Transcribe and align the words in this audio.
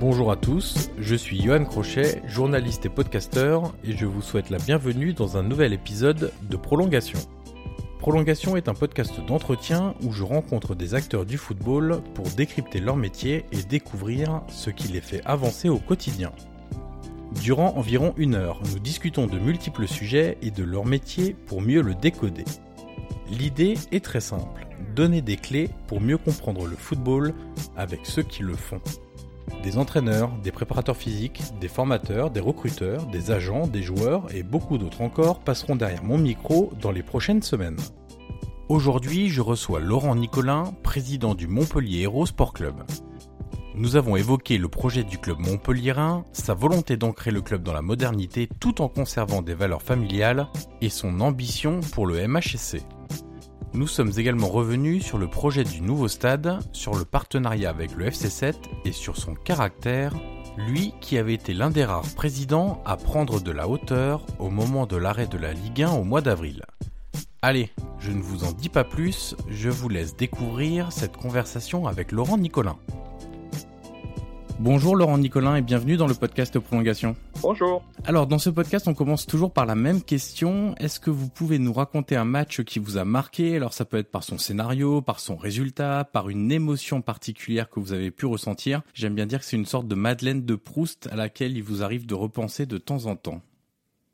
Bonjour 0.00 0.30
à 0.30 0.36
tous, 0.36 0.90
je 1.00 1.16
suis 1.16 1.42
Johan 1.42 1.64
Crochet, 1.64 2.22
journaliste 2.28 2.86
et 2.86 2.88
podcasteur, 2.88 3.74
et 3.82 3.96
je 3.96 4.06
vous 4.06 4.22
souhaite 4.22 4.48
la 4.48 4.58
bienvenue 4.58 5.12
dans 5.12 5.36
un 5.36 5.42
nouvel 5.42 5.72
épisode 5.72 6.32
de 6.40 6.56
Prolongation. 6.56 7.18
Prolongation 7.98 8.56
est 8.56 8.68
un 8.68 8.74
podcast 8.74 9.20
d'entretien 9.26 9.96
où 10.04 10.12
je 10.12 10.22
rencontre 10.22 10.76
des 10.76 10.94
acteurs 10.94 11.26
du 11.26 11.36
football 11.36 12.00
pour 12.14 12.26
décrypter 12.28 12.78
leur 12.78 12.94
métier 12.94 13.44
et 13.50 13.64
découvrir 13.64 14.42
ce 14.46 14.70
qui 14.70 14.86
les 14.86 15.00
fait 15.00 15.20
avancer 15.24 15.68
au 15.68 15.78
quotidien. 15.78 16.30
Durant 17.42 17.74
environ 17.74 18.14
une 18.16 18.36
heure, 18.36 18.60
nous 18.72 18.78
discutons 18.78 19.26
de 19.26 19.40
multiples 19.40 19.88
sujets 19.88 20.38
et 20.42 20.52
de 20.52 20.62
leur 20.62 20.86
métier 20.86 21.34
pour 21.46 21.60
mieux 21.60 21.82
le 21.82 21.96
décoder. 21.96 22.44
L'idée 23.32 23.74
est 23.90 24.04
très 24.04 24.20
simple, 24.20 24.68
donner 24.94 25.22
des 25.22 25.36
clés 25.36 25.70
pour 25.88 26.00
mieux 26.00 26.18
comprendre 26.18 26.68
le 26.68 26.76
football 26.76 27.34
avec 27.76 28.06
ceux 28.06 28.22
qui 28.22 28.44
le 28.44 28.54
font. 28.54 28.80
Des 29.62 29.78
entraîneurs, 29.78 30.30
des 30.42 30.52
préparateurs 30.52 30.96
physiques, 30.96 31.42
des 31.60 31.68
formateurs, 31.68 32.30
des 32.30 32.40
recruteurs, 32.40 33.06
des 33.06 33.30
agents, 33.30 33.66
des 33.66 33.82
joueurs 33.82 34.34
et 34.34 34.42
beaucoup 34.42 34.78
d'autres 34.78 35.02
encore 35.02 35.40
passeront 35.40 35.76
derrière 35.76 36.04
mon 36.04 36.18
micro 36.18 36.72
dans 36.80 36.92
les 36.92 37.02
prochaines 37.02 37.42
semaines. 37.42 37.78
Aujourd'hui, 38.68 39.30
je 39.30 39.40
reçois 39.40 39.80
Laurent 39.80 40.14
Nicolin, 40.14 40.74
président 40.82 41.34
du 41.34 41.46
Montpellier 41.46 42.02
Hero 42.02 42.26
Sport 42.26 42.52
Club. 42.52 42.84
Nous 43.74 43.94
avons 43.94 44.16
évoqué 44.16 44.58
le 44.58 44.68
projet 44.68 45.04
du 45.04 45.18
club 45.18 45.38
montpelliérain, 45.38 46.24
sa 46.32 46.52
volonté 46.52 46.96
d'ancrer 46.96 47.30
le 47.30 47.42
club 47.42 47.62
dans 47.62 47.72
la 47.72 47.80
modernité 47.80 48.48
tout 48.58 48.82
en 48.82 48.88
conservant 48.88 49.40
des 49.40 49.54
valeurs 49.54 49.82
familiales 49.82 50.48
et 50.80 50.88
son 50.88 51.20
ambition 51.20 51.78
pour 51.92 52.06
le 52.06 52.26
MHSC. 52.26 52.82
Nous 53.74 53.86
sommes 53.86 54.12
également 54.16 54.48
revenus 54.48 55.04
sur 55.04 55.18
le 55.18 55.28
projet 55.28 55.62
du 55.62 55.82
nouveau 55.82 56.08
stade, 56.08 56.58
sur 56.72 56.94
le 56.94 57.04
partenariat 57.04 57.70
avec 57.70 57.94
le 57.94 58.06
FC7 58.06 58.54
et 58.84 58.92
sur 58.92 59.16
son 59.16 59.34
caractère, 59.34 60.14
lui 60.56 60.94
qui 61.00 61.18
avait 61.18 61.34
été 61.34 61.52
l'un 61.52 61.70
des 61.70 61.84
rares 61.84 62.14
présidents 62.16 62.82
à 62.86 62.96
prendre 62.96 63.40
de 63.40 63.50
la 63.50 63.68
hauteur 63.68 64.24
au 64.38 64.50
moment 64.50 64.86
de 64.86 64.96
l'arrêt 64.96 65.26
de 65.26 65.38
la 65.38 65.52
Ligue 65.52 65.82
1 65.82 65.92
au 65.92 66.02
mois 66.02 66.22
d'avril. 66.22 66.64
Allez, 67.42 67.70
je 68.00 68.10
ne 68.10 68.22
vous 68.22 68.44
en 68.44 68.52
dis 68.52 68.68
pas 68.68 68.84
plus, 68.84 69.36
je 69.48 69.70
vous 69.70 69.88
laisse 69.88 70.16
découvrir 70.16 70.90
cette 70.90 71.16
conversation 71.16 71.86
avec 71.86 72.10
Laurent 72.10 72.38
Nicolin. 72.38 72.78
Bonjour 74.60 74.96
Laurent 74.96 75.18
Nicolin 75.18 75.54
et 75.54 75.62
bienvenue 75.62 75.96
dans 75.96 76.08
le 76.08 76.14
podcast 76.14 76.58
Prolongation. 76.58 77.14
Bonjour. 77.42 77.84
Alors 78.04 78.26
dans 78.26 78.40
ce 78.40 78.50
podcast 78.50 78.88
on 78.88 78.94
commence 78.94 79.24
toujours 79.24 79.52
par 79.52 79.66
la 79.66 79.76
même 79.76 80.02
question. 80.02 80.74
Est-ce 80.80 80.98
que 80.98 81.10
vous 81.10 81.28
pouvez 81.28 81.60
nous 81.60 81.72
raconter 81.72 82.16
un 82.16 82.24
match 82.24 82.62
qui 82.62 82.80
vous 82.80 82.96
a 82.98 83.04
marqué? 83.04 83.54
Alors 83.54 83.72
ça 83.72 83.84
peut 83.84 83.98
être 83.98 84.10
par 84.10 84.24
son 84.24 84.36
scénario, 84.36 85.00
par 85.00 85.20
son 85.20 85.36
résultat, 85.36 86.08
par 86.12 86.28
une 86.28 86.50
émotion 86.50 87.02
particulière 87.02 87.70
que 87.70 87.78
vous 87.78 87.92
avez 87.92 88.10
pu 88.10 88.26
ressentir. 88.26 88.82
J'aime 88.94 89.14
bien 89.14 89.26
dire 89.26 89.38
que 89.38 89.44
c'est 89.44 89.56
une 89.56 89.64
sorte 89.64 89.86
de 89.86 89.94
Madeleine 89.94 90.44
de 90.44 90.56
Proust 90.56 91.08
à 91.12 91.14
laquelle 91.14 91.56
il 91.56 91.62
vous 91.62 91.84
arrive 91.84 92.06
de 92.06 92.14
repenser 92.16 92.66
de 92.66 92.78
temps 92.78 93.06
en 93.06 93.14
temps. 93.14 93.42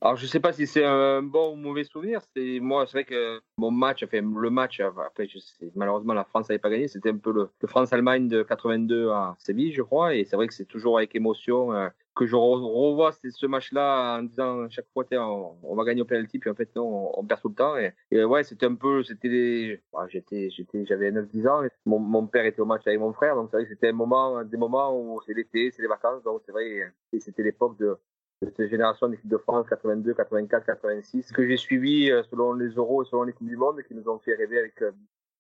Alors, 0.04 0.16
je 0.16 0.26
sais 0.26 0.38
pas 0.38 0.52
si 0.52 0.66
c'est 0.66 0.84
un 0.84 1.22
bon 1.22 1.54
ou 1.54 1.56
mauvais 1.56 1.82
souvenir. 1.84 2.20
C'est 2.36 2.60
moi, 2.60 2.84
c'est 2.86 2.92
vrai 2.92 3.04
que 3.04 3.40
mon 3.56 3.70
match, 3.70 4.02
enfin 4.02 4.20
le 4.20 4.50
match, 4.50 4.78
après, 4.78 5.26
malheureusement, 5.74 6.12
la 6.12 6.24
France 6.24 6.50
n'avait 6.50 6.58
pas 6.58 6.68
gagné. 6.68 6.88
C'était 6.88 7.08
un 7.08 7.16
peu 7.16 7.32
le, 7.32 7.48
le 7.58 7.68
France-Allemagne 7.68 8.28
de 8.28 8.42
82 8.42 9.08
à 9.08 9.34
Séville, 9.38 9.72
je 9.72 9.80
crois. 9.80 10.14
Et 10.14 10.26
c'est 10.26 10.36
vrai 10.36 10.46
que 10.46 10.52
c'est 10.52 10.66
toujours 10.66 10.98
avec 10.98 11.14
émotion 11.14 11.72
euh, 11.72 11.88
que 12.14 12.26
je 12.26 12.36
re- 12.36 12.60
revois 12.60 13.12
ce 13.12 13.46
match-là 13.46 14.18
en 14.18 14.24
disant 14.24 14.68
chaque 14.68 14.88
fois, 14.92 15.06
on, 15.10 15.74
va 15.74 15.84
gagner 15.84 16.02
au 16.02 16.04
penalty, 16.04 16.38
puis 16.38 16.50
en 16.50 16.54
fait, 16.54 16.68
non, 16.76 17.10
on, 17.18 17.24
perd 17.24 17.40
tout 17.40 17.48
le 17.48 17.54
temps. 17.54 17.78
Et, 17.78 17.94
et 18.10 18.24
ouais, 18.24 18.44
c'était 18.44 18.66
un 18.66 18.74
peu, 18.74 19.02
c'était, 19.04 19.82
bah, 19.90 20.06
j'étais, 20.10 20.50
j'avais 20.84 21.12
9-10 21.12 21.48
ans. 21.48 21.62
Mon, 21.86 22.26
père 22.26 22.44
était 22.44 22.60
au 22.60 22.66
match 22.66 22.86
avec 22.86 23.00
mon 23.00 23.14
frère, 23.14 23.36
donc 23.36 23.48
c'est 23.50 23.56
vrai 23.56 23.64
que 23.64 23.70
c'était 23.70 23.88
un 23.88 23.92
moment, 23.92 24.44
des 24.44 24.58
moments 24.58 24.94
où 24.94 25.18
c'est 25.24 25.32
l'été, 25.32 25.70
c'est 25.70 25.80
les 25.80 25.88
vacances, 25.88 26.22
donc 26.24 26.42
c'est 26.44 26.52
vrai, 26.52 26.92
c'était 27.18 27.42
l'époque 27.42 27.78
de 27.78 27.96
de 28.42 28.52
cette 28.56 28.68
génération 28.68 29.08
d'équipe 29.08 29.28
de 29.28 29.38
France 29.38 29.66
82, 29.68 30.14
84, 30.14 30.66
86, 30.66 31.32
que 31.32 31.46
j'ai 31.46 31.56
suivi 31.56 32.10
euh, 32.10 32.22
selon 32.30 32.52
les 32.52 32.68
euros 32.70 33.02
et 33.02 33.06
selon 33.06 33.22
les 33.22 33.32
Coupes 33.32 33.48
du 33.48 33.56
Monde, 33.56 33.82
qui 33.82 33.94
nous 33.94 34.08
ont 34.08 34.18
fait 34.18 34.34
rêver 34.34 34.58
avec 34.58 34.82
euh, 34.82 34.92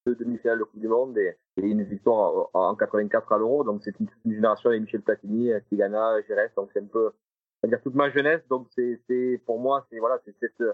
deux 0.06 0.14
demi-finales 0.14 0.58
de 0.58 0.64
Coupe 0.64 0.80
du 0.80 0.88
Monde 0.88 1.16
et, 1.18 1.36
une 1.56 1.82
victoire 1.82 2.50
en, 2.52 2.70
en 2.70 2.74
84 2.74 3.32
à 3.32 3.38
l'euro. 3.38 3.64
Donc 3.64 3.82
c'est 3.84 3.98
une, 4.00 4.08
une 4.24 4.34
génération 4.34 4.70
avec 4.70 4.82
Michel 4.82 5.02
Platini, 5.02 5.52
euh, 5.52 5.60
Tigana, 5.68 6.20
Gérès. 6.22 6.54
Donc 6.56 6.70
c'est 6.72 6.80
un 6.80 6.86
peu, 6.86 7.06
on 7.06 7.66
va 7.66 7.68
dire 7.68 7.82
toute 7.82 7.94
ma 7.94 8.10
jeunesse. 8.10 8.42
Donc 8.48 8.68
c'est, 8.74 9.40
pour 9.46 9.58
moi, 9.58 9.86
c'est 9.90 9.98
voilà, 9.98 10.20
c'est 10.24 10.34
cette 10.40 10.60
euh, 10.60 10.72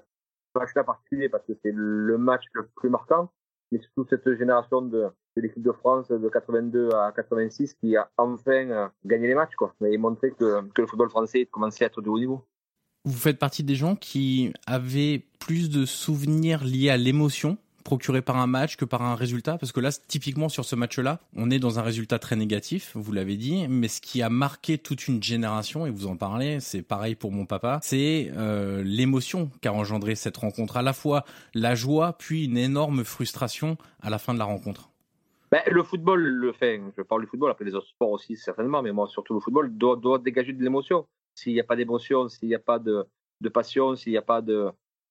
ce 0.53 0.59
match-là 0.59 0.83
particulier 0.83 1.29
parce 1.29 1.45
que 1.47 1.53
c'est 1.63 1.73
le 1.73 2.19
match 2.19 2.45
le 2.55 2.69
plus 2.77 2.91
marquant. 2.91 3.31
Mais 3.71 3.79
surtout 3.79 4.05
cette 4.11 4.37
génération 4.37 4.83
de, 4.83 5.07
de 5.37 5.43
l'équipe 5.43 5.63
de 5.63 5.73
France 5.73 6.09
de 6.09 6.29
82 6.29 6.91
à 6.95 7.13
86 7.15 7.75
qui 7.75 7.97
a 7.97 8.11
enfin 8.17 8.71
euh, 8.71 8.89
gagné 9.05 9.29
les 9.29 9.35
matchs 9.35 9.55
quoi, 9.57 9.75
et 9.85 9.97
montré 9.99 10.31
que, 10.33 10.63
que 10.71 10.81
le 10.83 10.87
football 10.87 11.11
français 11.11 11.47
commençait 11.47 11.85
à 11.85 11.87
être 11.87 12.03
de 12.03 12.09
haut 12.09 12.19
niveau. 12.19 12.45
Vous 13.05 13.17
faites 13.17 13.39
partie 13.39 13.65
des 13.65 13.77
gens 13.77 13.97
qui 13.97 14.53
avaient 14.67 15.25
plus 15.39 15.71
de 15.71 15.87
souvenirs 15.87 16.65
liés 16.65 16.91
à 16.91 16.99
l'émotion 16.99 17.57
procurée 17.83 18.21
par 18.21 18.37
un 18.37 18.47
match 18.47 18.77
que 18.77 18.85
par 18.85 19.03
un 19.03 19.15
résultat? 19.15 19.57
Parce 19.59 19.73
que 19.73 19.81
là, 19.81 19.91
typiquement 20.07 20.49
sur 20.49 20.65
ce 20.65 20.77
match-là, 20.77 21.19
on 21.35 21.51
est 21.51 21.59
dans 21.59 21.79
un 21.79 21.83
résultat 21.83 22.19
très 22.19 22.37
négatif, 22.37 22.93
vous 22.95 23.13
l'avez 23.13 23.37
dit, 23.37 23.67
mais 23.69 23.89
ce 23.89 24.01
qui 24.01 24.23
a 24.23 24.29
marqué 24.29 24.77
toute 24.79 25.09
une 25.09 25.23
génération, 25.23 25.87
et 25.87 25.91
vous 25.91 26.07
en 26.07 26.17
parlez, 26.17 26.61
c'est 26.61 26.83
pareil 26.83 27.15
pour 27.15 27.33
mon 27.33 27.47
papa, 27.47 27.81
c'est 27.83 28.31
euh, 28.37 28.83
l'émotion 28.85 29.51
qu'a 29.63 29.73
engendré 29.73 30.15
cette 30.15 30.37
rencontre, 30.37 30.77
à 30.77 30.83
la 30.83 30.93
fois 30.93 31.25
la 31.55 31.75
joie, 31.75 32.17
puis 32.19 32.45
une 32.45 32.59
énorme 32.59 33.03
frustration 33.03 33.79
à 34.03 34.11
la 34.11 34.19
fin 34.19 34.35
de 34.35 34.39
la 34.39 34.45
rencontre. 34.45 34.90
Ben, 35.51 35.63
le 35.71 35.83
football 35.83 36.21
le 36.23 36.53
fait. 36.53 36.81
Je 36.97 37.03
parle 37.03 37.23
du 37.23 37.27
football, 37.27 37.51
après 37.51 37.65
les 37.65 37.75
autres 37.75 37.89
sports 37.89 38.11
aussi 38.11 38.37
certainement, 38.37 38.83
mais 38.83 38.93
moi 38.93 39.09
surtout 39.09 39.35
le 39.35 39.41
football 39.41 39.77
doit, 39.77 39.97
doit 39.97 40.19
dégager 40.19 40.53
de 40.53 40.63
l'émotion. 40.63 41.09
S'il 41.35 41.55
n'y 41.55 41.61
a 41.61 41.65
pas 41.65 41.77
d'émotion, 41.77 42.29
s'il 42.29 42.49
n'y 42.49 42.55
a 42.55 42.59
pas 42.61 42.79
de, 42.79 43.05
de 43.41 43.49
passion, 43.49 43.97
s'il 43.97 44.13
n'y 44.13 44.19
a 44.19 44.23
pas 44.23 44.43
de 44.43 44.71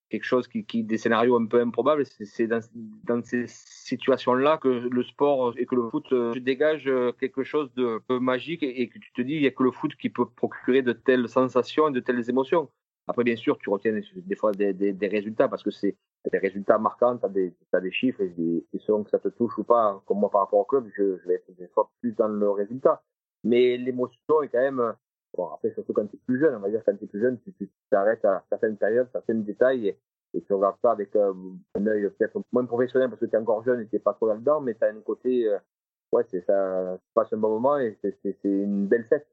quelque 0.09 0.23
chose 0.23 0.47
qui, 0.47 0.65
qui 0.65 0.83
des 0.83 0.97
scénarios 0.97 1.35
un 1.35 1.45
peu 1.45 1.61
improbables, 1.61 2.05
c'est- 2.05 2.47
dans, 2.47 3.21
ces 3.23 3.45
situations-là 3.47 4.57
que 4.57 4.69
le 4.69 5.03
sport 5.03 5.53
et 5.57 5.65
que 5.65 5.75
le 5.75 5.89
foot 5.89 6.11
euh, 6.13 6.33
dégage 6.39 6.87
euh, 6.87 7.11
quelque 7.11 7.43
chose 7.43 7.71
de 7.75 8.01
magique 8.19 8.63
et, 8.63 8.81
et 8.81 8.89
que 8.89 8.97
tu 8.97 9.11
te 9.13 9.21
dis 9.21 9.33
il 9.35 9.41
n'y 9.41 9.47
a 9.47 9.51
que 9.51 9.63
le 9.63 9.71
foot 9.71 9.95
qui 9.95 10.09
peut 10.09 10.25
procurer 10.27 10.81
de 10.81 10.93
telles 10.93 11.27
sensations 11.29 11.89
et 11.89 11.91
de 11.91 11.99
telles 11.99 12.27
émotions. 12.29 12.69
Après, 13.09 13.23
bien 13.23 13.35
sûr, 13.35 13.57
tu 13.57 13.71
retiens 13.71 13.91
des, 13.91 14.35
fois 14.35 14.51
des, 14.51 15.07
résultats 15.07 15.47
parce 15.47 15.63
que 15.63 15.71
c'est 15.71 15.97
des 16.31 16.37
résultats 16.37 16.77
marquants, 16.77 17.17
tu 17.17 17.25
as 17.25 17.79
des, 17.81 17.91
chiffres 17.91 18.21
et, 18.21 18.67
et 18.71 18.77
selon 18.77 19.03
que 19.03 19.09
ça 19.09 19.17
te 19.17 19.29
touche 19.29 19.57
ou 19.57 19.63
pas, 19.63 19.99
comme 20.05 20.19
moi 20.19 20.29
par 20.29 20.41
rapport 20.41 20.59
au 20.59 20.63
club, 20.63 20.87
je, 20.95 21.17
vais 21.25 21.33
être 21.33 21.51
des 21.57 21.67
fois 21.69 21.89
plus 22.01 22.11
dans 22.11 22.27
le 22.27 22.51
résultat. 22.51 23.01
Mais 23.43 23.77
l'émotion 23.77 24.43
est 24.43 24.49
quand 24.49 24.59
même, 24.59 24.93
bon, 25.35 25.47
après, 25.47 25.71
surtout 25.71 25.91
quand 25.91 26.05
tu 26.05 26.17
es 26.17 26.19
plus 26.27 26.39
jeune, 26.39 26.53
on 26.53 26.59
va 26.59 26.69
dire 26.69 26.83
quand 26.85 26.95
tu 26.95 27.05
es 27.05 27.07
plus 27.07 27.19
jeune, 27.19 27.39
tu 27.39 27.71
t'arrêtes 27.89 28.23
à 28.25 28.45
certaines 28.47 28.77
périodes, 28.77 29.09
certains 29.11 29.33
détails 29.33 29.87
et, 29.87 30.41
tu 30.45 30.53
regardes 30.53 30.77
ça 30.79 30.91
avec 30.91 31.15
euh, 31.15 31.33
un 31.73 31.87
œil 31.87 32.11
peut-être 32.11 32.39
moins 32.51 32.65
professionnel 32.65 33.09
parce 33.09 33.19
que 33.19 33.25
tu 33.25 33.35
es 33.35 33.39
encore 33.39 33.63
jeune 33.63 33.81
et 33.81 33.87
tu 33.87 33.99
pas 33.99 34.13
trop 34.13 34.27
là-dedans, 34.27 34.61
mais 34.61 34.75
tu 34.75 34.83
as 34.83 34.89
un 34.89 35.01
côté, 35.01 35.47
euh, 35.47 35.57
ouais, 36.11 36.23
c'est 36.29 36.45
ça, 36.45 36.99
tu 37.01 37.11
passes 37.15 37.33
un 37.33 37.37
bon 37.37 37.49
moment 37.49 37.79
et 37.79 37.97
c'est 38.03 38.43
une 38.43 38.85
belle 38.85 39.05
fête. 39.05 39.25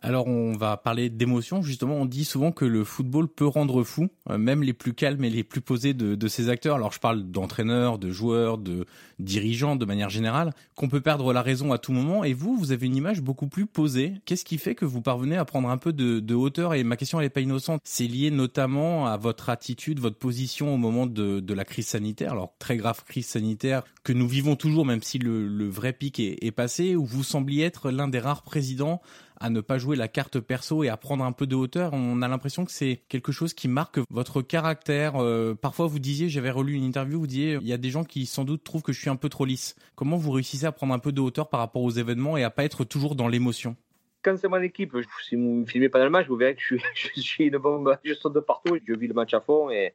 Alors 0.00 0.28
on 0.28 0.52
va 0.52 0.76
parler 0.76 1.10
d'émotion. 1.10 1.60
Justement, 1.60 1.96
on 1.96 2.06
dit 2.06 2.24
souvent 2.24 2.52
que 2.52 2.64
le 2.64 2.84
football 2.84 3.26
peut 3.26 3.46
rendre 3.46 3.82
fou, 3.82 4.08
euh, 4.30 4.38
même 4.38 4.62
les 4.62 4.72
plus 4.72 4.94
calmes 4.94 5.24
et 5.24 5.30
les 5.30 5.42
plus 5.42 5.60
posés 5.60 5.92
de, 5.92 6.14
de 6.14 6.28
ses 6.28 6.48
acteurs. 6.48 6.76
Alors 6.76 6.92
je 6.92 7.00
parle 7.00 7.24
d'entraîneurs, 7.24 7.98
de 7.98 8.10
joueurs, 8.10 8.58
de 8.58 8.86
dirigeants 9.18 9.74
de 9.74 9.84
manière 9.84 10.08
générale, 10.08 10.52
qu'on 10.76 10.88
peut 10.88 11.00
perdre 11.00 11.32
la 11.32 11.42
raison 11.42 11.72
à 11.72 11.78
tout 11.78 11.92
moment. 11.92 12.22
Et 12.22 12.32
vous, 12.32 12.56
vous 12.56 12.70
avez 12.70 12.86
une 12.86 12.94
image 12.94 13.22
beaucoup 13.22 13.48
plus 13.48 13.66
posée. 13.66 14.14
Qu'est-ce 14.24 14.44
qui 14.44 14.58
fait 14.58 14.76
que 14.76 14.84
vous 14.84 15.02
parvenez 15.02 15.36
à 15.36 15.44
prendre 15.44 15.68
un 15.68 15.78
peu 15.78 15.92
de, 15.92 16.20
de 16.20 16.34
hauteur? 16.34 16.74
Et 16.74 16.84
ma 16.84 16.96
question 16.96 17.18
elle 17.18 17.26
est 17.26 17.30
pas 17.30 17.40
innocente. 17.40 17.80
C'est 17.84 18.06
lié 18.06 18.30
notamment 18.30 19.06
à 19.06 19.16
votre 19.16 19.50
attitude, 19.50 19.98
votre 19.98 20.18
position 20.18 20.72
au 20.72 20.76
moment 20.76 21.06
de, 21.06 21.40
de, 21.40 21.54
la 21.54 21.64
crise 21.64 21.88
sanitaire. 21.88 22.32
Alors 22.32 22.54
très 22.60 22.76
grave 22.76 23.02
crise 23.04 23.26
sanitaire 23.26 23.82
que 24.04 24.12
nous 24.12 24.28
vivons 24.28 24.54
toujours, 24.54 24.86
même 24.86 25.02
si 25.02 25.18
le, 25.18 25.48
le 25.48 25.68
vrai 25.68 25.92
pic 25.92 26.20
est, 26.20 26.38
est 26.40 26.52
passé, 26.52 26.94
où 26.94 27.04
vous 27.04 27.24
sembliez 27.24 27.64
être 27.64 27.90
l'un 27.90 28.06
des 28.06 28.20
rares 28.20 28.42
présidents 28.42 29.02
à 29.40 29.50
ne 29.50 29.60
pas 29.60 29.78
jouer 29.78 29.96
la 29.96 30.08
carte 30.08 30.40
perso 30.40 30.84
et 30.84 30.88
à 30.88 30.96
prendre 30.96 31.24
un 31.24 31.32
peu 31.32 31.46
de 31.46 31.54
hauteur. 31.54 31.92
On 31.92 32.22
a 32.22 32.28
l'impression 32.28 32.64
que 32.64 32.72
c'est 32.72 33.00
quelque 33.08 33.32
chose 33.32 33.54
qui 33.54 33.68
marque 33.68 33.98
votre 34.10 34.42
caractère. 34.42 35.16
Euh, 35.16 35.54
parfois, 35.54 35.86
vous 35.86 35.98
disiez, 35.98 36.28
j'avais 36.28 36.50
relu 36.50 36.74
une 36.74 36.84
interview, 36.84 37.20
vous 37.20 37.26
disiez, 37.26 37.58
il 37.60 37.66
y 37.66 37.72
a 37.72 37.78
des 37.78 37.90
gens 37.90 38.04
qui 38.04 38.26
sans 38.26 38.44
doute 38.44 38.64
trouvent 38.64 38.82
que 38.82 38.92
je 38.92 39.00
suis 39.00 39.10
un 39.10 39.16
peu 39.16 39.28
trop 39.28 39.44
lisse. 39.44 39.76
Comment 39.94 40.16
vous 40.16 40.30
réussissez 40.30 40.66
à 40.66 40.72
prendre 40.72 40.94
un 40.94 40.98
peu 40.98 41.12
de 41.12 41.20
hauteur 41.20 41.48
par 41.48 41.60
rapport 41.60 41.82
aux 41.82 41.90
événements 41.90 42.36
et 42.36 42.44
à 42.44 42.50
pas 42.50 42.64
être 42.64 42.84
toujours 42.84 43.14
dans 43.14 43.28
l'émotion? 43.28 43.76
Quand 44.22 44.36
c'est 44.36 44.48
mon 44.48 44.60
équipe, 44.60 44.96
si 45.28 45.36
vous 45.36 45.42
ne 45.42 45.60
me 45.60 45.66
filmez 45.66 45.88
pas 45.88 45.98
dans 45.98 46.04
le 46.04 46.10
match, 46.10 46.26
vous 46.26 46.36
verrez 46.36 46.56
que 46.56 46.60
je 46.94 47.20
suis, 47.20 47.44
une 47.44 47.58
bombe, 47.58 47.96
je 48.04 48.14
saute 48.14 48.34
de 48.34 48.40
partout, 48.40 48.76
je 48.86 48.94
vis 48.94 49.08
le 49.08 49.14
match 49.14 49.34
à 49.34 49.40
fond 49.40 49.70
et, 49.70 49.94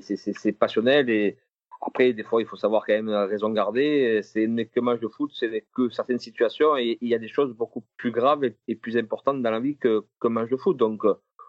c'est 0.00 0.52
passionnel 0.52 1.08
après, 1.80 2.12
des 2.12 2.22
fois, 2.22 2.40
il 2.40 2.46
faut 2.46 2.56
savoir 2.56 2.84
quand 2.86 2.94
même 2.94 3.10
raison 3.10 3.50
garder. 3.50 4.20
C'est 4.22 4.46
n'est 4.46 4.66
que 4.66 4.80
match 4.80 5.00
de 5.00 5.08
foot, 5.08 5.30
c'est 5.34 5.64
que 5.74 5.90
certaines 5.90 6.18
situations 6.18 6.76
et 6.76 6.98
il 7.00 7.08
y 7.08 7.14
a 7.14 7.18
des 7.18 7.28
choses 7.28 7.52
beaucoup 7.52 7.84
plus 7.96 8.10
graves 8.10 8.44
et, 8.44 8.74
plus 8.74 8.96
importantes 8.96 9.42
dans 9.42 9.50
la 9.50 9.60
vie 9.60 9.76
que 9.76 10.04
qu'un 10.20 10.30
match 10.30 10.50
de 10.50 10.56
foot. 10.56 10.76
Donc, 10.76 11.04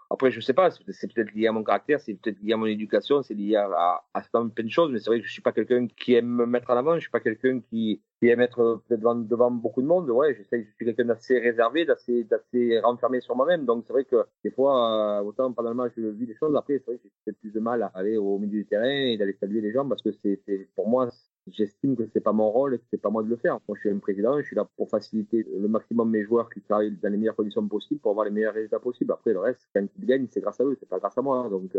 après, 0.08 0.30
je 0.30 0.40
sais 0.40 0.54
pas, 0.54 0.70
c'est 0.70 1.12
peut-être 1.12 1.32
lié 1.34 1.48
à 1.48 1.52
mon 1.52 1.64
caractère, 1.64 2.00
c'est 2.00 2.14
peut-être 2.14 2.40
lié 2.40 2.52
à 2.52 2.56
mon 2.56 2.66
éducation, 2.66 3.22
c'est 3.22 3.34
lié 3.34 3.56
à, 3.56 3.66
à, 3.66 4.04
à, 4.14 4.22
plein 4.22 4.64
de 4.64 4.70
choses, 4.70 4.92
mais 4.92 5.00
c'est 5.00 5.10
vrai 5.10 5.20
que 5.20 5.26
je 5.26 5.32
suis 5.32 5.42
pas 5.42 5.52
quelqu'un 5.52 5.88
qui 5.88 6.14
aime 6.14 6.26
me 6.26 6.46
mettre 6.46 6.70
en 6.70 6.76
avant, 6.76 6.94
je 6.94 7.00
suis 7.00 7.10
pas 7.10 7.20
quelqu'un 7.20 7.60
qui, 7.60 8.00
qui 8.20 8.28
aime 8.28 8.40
être 8.40 8.82
devant, 8.88 9.16
devant 9.16 9.50
beaucoup 9.50 9.82
de 9.82 9.86
monde. 9.86 10.08
Ouais, 10.10 10.34
je 10.34 10.42
sais 10.44 10.62
que 10.62 10.68
je 10.68 10.74
suis 10.76 10.84
quelqu'un 10.84 11.06
d'assez 11.06 11.40
réservé, 11.40 11.84
d'assez, 11.84 12.24
d'assez 12.24 12.78
renfermé 12.80 13.20
sur 13.20 13.34
moi-même, 13.34 13.66
donc 13.66 13.84
c'est 13.86 13.92
vrai 13.92 14.04
que 14.04 14.24
des 14.44 14.50
fois, 14.52 15.18
euh, 15.20 15.24
autant 15.24 15.52
pendant 15.52 15.70
le 15.70 15.76
match, 15.76 15.92
je 15.96 16.06
vis 16.06 16.26
des 16.26 16.36
choses, 16.36 16.54
après, 16.54 16.78
c'est 16.78 16.86
vrai 16.86 16.96
que 16.96 17.02
j'ai 17.04 17.10
peut-être 17.24 17.40
plus 17.40 17.52
de 17.52 17.60
mal 17.60 17.82
à 17.82 17.90
aller 17.94 18.16
au 18.16 18.38
milieu 18.38 18.60
du 18.60 18.66
terrain 18.66 18.88
et 18.88 19.16
d'aller 19.16 19.36
saluer 19.40 19.60
les 19.60 19.72
gens 19.72 19.88
parce 19.88 20.02
que 20.02 20.10
c'est, 20.22 20.40
pour 20.76 20.88
moi, 20.88 21.10
j'estime 21.48 21.96
que 21.96 22.04
c'est 22.12 22.20
pas 22.20 22.32
mon 22.32 22.50
rôle 22.50 22.74
et 22.74 22.78
que 22.78 22.84
c'est 22.90 23.00
pas 23.00 23.10
moi 23.10 23.22
de 23.22 23.28
le 23.28 23.36
faire. 23.36 23.58
Moi, 23.68 23.76
je 23.76 23.80
suis 23.80 23.90
un 23.90 23.98
président, 23.98 24.38
je 24.40 24.46
suis 24.46 24.56
là 24.56 24.68
pour 24.76 24.88
faciliter 24.90 25.46
le 25.56 25.68
maximum 25.68 26.10
mes 26.10 26.24
joueurs 26.24 26.50
qui 26.50 26.60
travaillent 26.60 26.96
dans 26.96 27.08
les 27.08 27.16
meilleures 27.16 27.36
conditions 27.36 27.66
possibles 27.66 28.00
pour 28.00 28.12
avoir 28.12 28.26
les 28.26 28.32
meilleurs 28.32 28.54
résultats 28.54 28.80
possibles. 28.80 29.12
Après, 29.12 29.32
le 29.32 29.40
reste, 29.40 29.68
quand 29.74 29.86
ils 29.98 30.06
gagnent, 30.06 30.26
c'est 30.30 30.40
grâce 30.40 30.60
à 30.60 30.64
eux, 30.64 30.76
c'est 30.78 30.88
pas 30.88 30.98
grâce 30.98 31.16
à 31.16 31.22
moi. 31.22 31.48
Donc, 31.48 31.76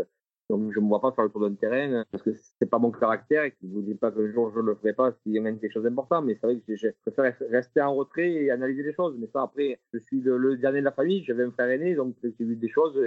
donc, 0.50 0.72
je 0.72 0.80
me 0.80 0.88
vois 0.88 1.00
pas 1.00 1.12
faire 1.12 1.24
le 1.24 1.30
tour 1.30 1.42
d'un 1.42 1.54
terrain 1.54 2.04
parce 2.10 2.22
que 2.22 2.30
c'est 2.32 2.70
pas 2.70 2.78
mon 2.78 2.90
caractère 2.90 3.44
et 3.44 3.50
que 3.50 3.56
je 3.62 3.68
vous 3.68 3.82
dis 3.82 3.94
pas 3.94 4.10
qu'un 4.10 4.32
jour 4.32 4.50
je 4.54 4.60
le 4.60 4.74
ferai 4.76 4.94
pas 4.94 5.12
s'il 5.12 5.32
y 5.32 5.38
a 5.38 5.42
quelque 5.52 5.70
chose 5.70 5.82
d'important. 5.82 6.22
Mais 6.22 6.38
c'est 6.40 6.46
vrai 6.46 6.60
que 6.66 6.74
je 6.74 6.88
préfère 7.04 7.36
rester 7.50 7.82
en 7.82 7.94
retrait 7.94 8.30
et 8.30 8.50
analyser 8.50 8.82
les 8.82 8.94
choses. 8.94 9.14
Mais 9.18 9.26
ça, 9.26 9.42
après, 9.42 9.78
je 9.92 9.98
suis 9.98 10.20
le, 10.20 10.56
dernier 10.56 10.80
de 10.80 10.86
la 10.86 10.92
famille, 10.92 11.22
j'avais 11.24 11.44
un 11.44 11.50
frère 11.50 11.68
aîné, 11.68 11.94
donc 11.94 12.16
j'ai 12.22 12.44
vu 12.44 12.56
des 12.56 12.68
choses 12.68 12.98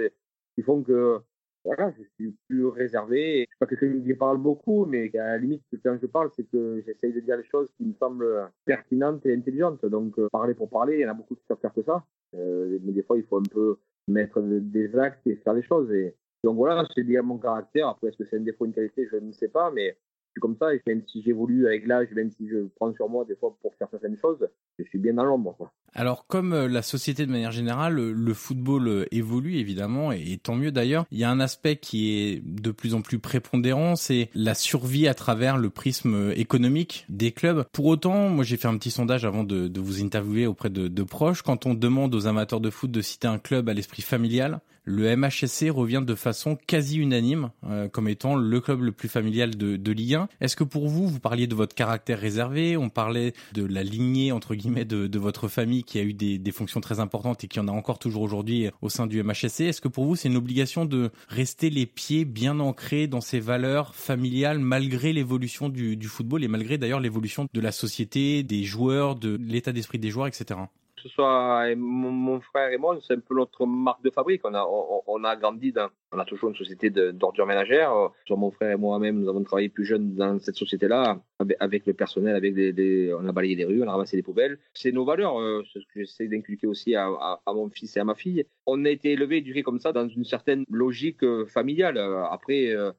qui 0.54 0.62
font 0.62 0.82
que 0.82 1.20
voilà, 1.64 1.92
je 1.96 2.02
suis 2.14 2.36
plus 2.48 2.66
réservé. 2.66 3.40
Je 3.40 3.50
suis 3.50 3.58
pas 3.58 3.66
quelqu'un 3.66 4.00
qui 4.02 4.14
parle 4.14 4.38
beaucoup, 4.38 4.84
mais 4.84 5.10
à 5.16 5.28
la 5.28 5.38
limite, 5.38 5.62
quand 5.84 5.96
je 6.00 6.06
parle, 6.06 6.30
c'est 6.34 6.44
que 6.44 6.82
j'essaye 6.84 7.12
de 7.12 7.20
dire 7.20 7.36
les 7.36 7.44
choses 7.44 7.70
qui 7.76 7.84
me 7.84 7.94
semblent 7.94 8.50
pertinentes 8.64 9.24
et 9.26 9.34
intelligentes. 9.34 9.84
Donc, 9.86 10.18
euh, 10.18 10.28
parler 10.32 10.54
pour 10.54 10.68
parler, 10.68 10.96
il 10.96 11.00
y 11.00 11.06
en 11.06 11.10
a 11.10 11.14
beaucoup 11.14 11.36
qui 11.36 11.44
savent 11.46 11.60
faire 11.60 11.72
que 11.72 11.82
ça. 11.82 12.04
Euh, 12.34 12.78
mais 12.82 12.92
des 12.92 13.02
fois, 13.02 13.16
il 13.16 13.24
faut 13.24 13.38
un 13.38 13.42
peu 13.42 13.76
mettre 14.08 14.40
des 14.40 14.96
actes 14.96 15.26
et 15.26 15.36
faire 15.36 15.54
les 15.54 15.62
choses. 15.62 15.90
Et 15.92 16.16
donc 16.42 16.56
voilà, 16.56 16.84
c'est 16.94 17.02
lié 17.02 17.18
à 17.18 17.22
mon 17.22 17.38
caractère. 17.38 17.88
Après, 17.88 18.08
est-ce 18.08 18.16
que 18.16 18.24
c'est 18.24 18.36
un 18.36 18.40
défaut, 18.40 18.66
une 18.66 18.72
qualité, 18.72 19.06
je 19.10 19.16
ne 19.16 19.32
sais 19.32 19.48
pas, 19.48 19.70
mais 19.70 19.96
suis 20.32 20.40
comme 20.40 20.56
ça, 20.56 20.74
et 20.74 20.82
même 20.86 21.02
si 21.06 21.22
j'évolue 21.22 21.66
avec 21.66 21.86
l'âge, 21.86 22.08
même 22.14 22.30
si 22.30 22.48
je 22.48 22.66
prends 22.76 22.92
sur 22.94 23.08
moi 23.08 23.24
des 23.26 23.36
fois 23.36 23.56
pour 23.62 23.74
faire 23.74 23.88
certaines 23.90 24.16
choses, 24.16 24.48
je 24.78 24.84
suis 24.84 24.98
bien 24.98 25.14
dans 25.14 25.24
l'ombre. 25.24 25.70
Alors, 25.94 26.26
comme 26.26 26.54
euh, 26.54 26.68
la 26.68 26.82
société 26.82 27.26
de 27.26 27.30
manière 27.30 27.52
générale, 27.52 27.94
le 27.94 28.34
football 28.34 28.88
euh, 28.88 29.04
évolue 29.10 29.56
évidemment, 29.56 30.10
et 30.10 30.38
tant 30.42 30.54
mieux 30.54 30.72
d'ailleurs, 30.72 31.04
il 31.10 31.18
y 31.18 31.24
a 31.24 31.30
un 31.30 31.40
aspect 31.40 31.76
qui 31.76 32.12
est 32.12 32.42
de 32.44 32.70
plus 32.70 32.94
en 32.94 33.02
plus 33.02 33.18
prépondérant, 33.18 33.94
c'est 33.94 34.30
la 34.34 34.54
survie 34.54 35.06
à 35.06 35.14
travers 35.14 35.58
le 35.58 35.68
prisme 35.68 36.14
euh, 36.14 36.38
économique 36.38 37.04
des 37.08 37.32
clubs. 37.32 37.64
Pour 37.72 37.86
autant, 37.86 38.30
moi 38.30 38.44
j'ai 38.44 38.56
fait 38.56 38.68
un 38.68 38.78
petit 38.78 38.90
sondage 38.90 39.24
avant 39.24 39.44
de, 39.44 39.68
de 39.68 39.80
vous 39.80 40.02
interviewer 40.02 40.46
auprès 40.46 40.70
de, 40.70 40.88
de 40.88 41.02
proches, 41.02 41.42
quand 41.42 41.66
on 41.66 41.74
demande 41.74 42.14
aux 42.14 42.26
amateurs 42.26 42.60
de 42.60 42.70
foot 42.70 42.90
de 42.90 43.00
citer 43.02 43.28
un 43.28 43.38
club 43.38 43.68
à 43.68 43.74
l'esprit 43.74 44.02
familial, 44.02 44.60
le 44.84 45.14
MHSC 45.16 45.70
revient 45.70 46.02
de 46.04 46.14
façon 46.14 46.56
quasi 46.66 46.98
unanime 46.98 47.50
euh, 47.64 47.88
comme 47.88 48.08
étant 48.08 48.34
le 48.34 48.60
club 48.60 48.82
le 48.82 48.92
plus 48.92 49.08
familial 49.08 49.56
de, 49.56 49.76
de 49.76 49.92
Ligue 49.92 50.14
1. 50.14 50.28
Est-ce 50.40 50.56
que 50.56 50.64
pour 50.64 50.88
vous, 50.88 51.06
vous 51.08 51.20
parliez 51.20 51.46
de 51.46 51.54
votre 51.54 51.74
caractère 51.74 52.18
réservé, 52.18 52.76
on 52.76 52.88
parlait 52.88 53.32
de 53.52 53.64
la 53.64 53.82
lignée 53.82 54.32
entre 54.32 54.54
guillemets 54.54 54.84
de, 54.84 55.06
de 55.06 55.18
votre 55.18 55.48
famille 55.48 55.84
qui 55.84 55.98
a 55.98 56.02
eu 56.02 56.14
des, 56.14 56.38
des, 56.38 56.52
fonctions 56.52 56.80
très 56.80 57.00
importantes 57.00 57.44
et 57.44 57.48
qui 57.48 57.60
en 57.60 57.68
a 57.68 57.72
encore 57.72 57.98
toujours 57.98 58.22
aujourd'hui 58.22 58.70
au 58.80 58.88
sein 58.88 59.06
du 59.06 59.22
MHSC. 59.22 59.60
Est-ce 59.60 59.80
que 59.80 59.88
pour 59.88 60.04
vous, 60.04 60.16
c'est 60.16 60.28
une 60.28 60.36
obligation 60.36 60.84
de 60.84 61.10
rester 61.28 61.70
les 61.70 61.86
pieds 61.86 62.24
bien 62.24 62.58
ancrés 62.60 63.06
dans 63.06 63.20
ces 63.20 63.40
valeurs 63.40 63.94
familiales 63.94 64.58
malgré 64.58 65.12
l'évolution 65.12 65.68
du, 65.68 65.96
du 65.96 66.08
football 66.08 66.44
et 66.44 66.48
malgré 66.48 66.78
d'ailleurs 66.78 67.00
l'évolution 67.00 67.46
de 67.52 67.60
la 67.60 67.72
société, 67.72 68.42
des 68.42 68.64
joueurs, 68.64 69.16
de 69.16 69.38
l'état 69.40 69.72
d'esprit 69.72 69.98
des 69.98 70.10
joueurs, 70.10 70.26
etc 70.26 70.60
ce 71.02 71.08
soit 71.08 71.74
mon, 71.76 72.40
frère 72.40 72.72
et 72.72 72.78
moi, 72.78 72.98
c'est 73.00 73.14
un 73.14 73.20
peu 73.20 73.34
notre 73.34 73.66
marque 73.66 74.02
de 74.02 74.10
fabrique. 74.10 74.42
On 74.44 74.54
a, 74.54 74.64
on, 75.06 75.24
a 75.24 75.36
grandi 75.36 75.72
dans, 75.72 75.88
on 76.12 76.18
a 76.18 76.24
toujours 76.24 76.50
une 76.50 76.56
société 76.56 76.90
d'ordures 76.90 77.46
ménagères. 77.46 77.92
Soit 78.26 78.36
mon 78.36 78.50
frère 78.50 78.72
et 78.72 78.76
moi-même, 78.76 79.20
nous 79.20 79.28
avons 79.28 79.42
travaillé 79.42 79.68
plus 79.68 79.84
jeunes 79.84 80.14
dans 80.14 80.38
cette 80.38 80.56
société-là, 80.56 81.20
avec, 81.60 81.86
le 81.86 81.94
personnel, 81.94 82.36
avec 82.36 82.54
des, 82.54 83.14
on 83.18 83.26
a 83.26 83.32
balayé 83.32 83.56
des 83.56 83.64
rues, 83.64 83.82
on 83.82 83.88
a 83.88 83.92
ramassé 83.92 84.16
des 84.16 84.22
poubelles. 84.22 84.58
C'est 84.74 84.92
nos 84.92 85.04
valeurs, 85.04 85.40
euh, 85.40 85.62
c'est 85.72 85.80
ce 85.80 85.86
que 85.86 86.00
j'essaie 86.00 86.28
d'inculquer 86.28 86.66
aussi 86.66 86.94
à, 86.94 87.08
mon 87.46 87.68
fils 87.70 87.96
et 87.96 88.00
à 88.00 88.04
ma 88.04 88.14
fille. 88.14 88.44
On 88.66 88.84
a 88.84 88.90
été 88.90 89.12
élevés, 89.12 89.38
éduqués 89.38 89.62
comme 89.62 89.80
ça, 89.80 89.92
dans 89.92 90.08
une 90.08 90.24
certaine 90.24 90.64
logique 90.70 91.22
euh, 91.24 91.46
familiale. 91.46 91.98
Après, 92.30 92.68
euh, 92.68 92.92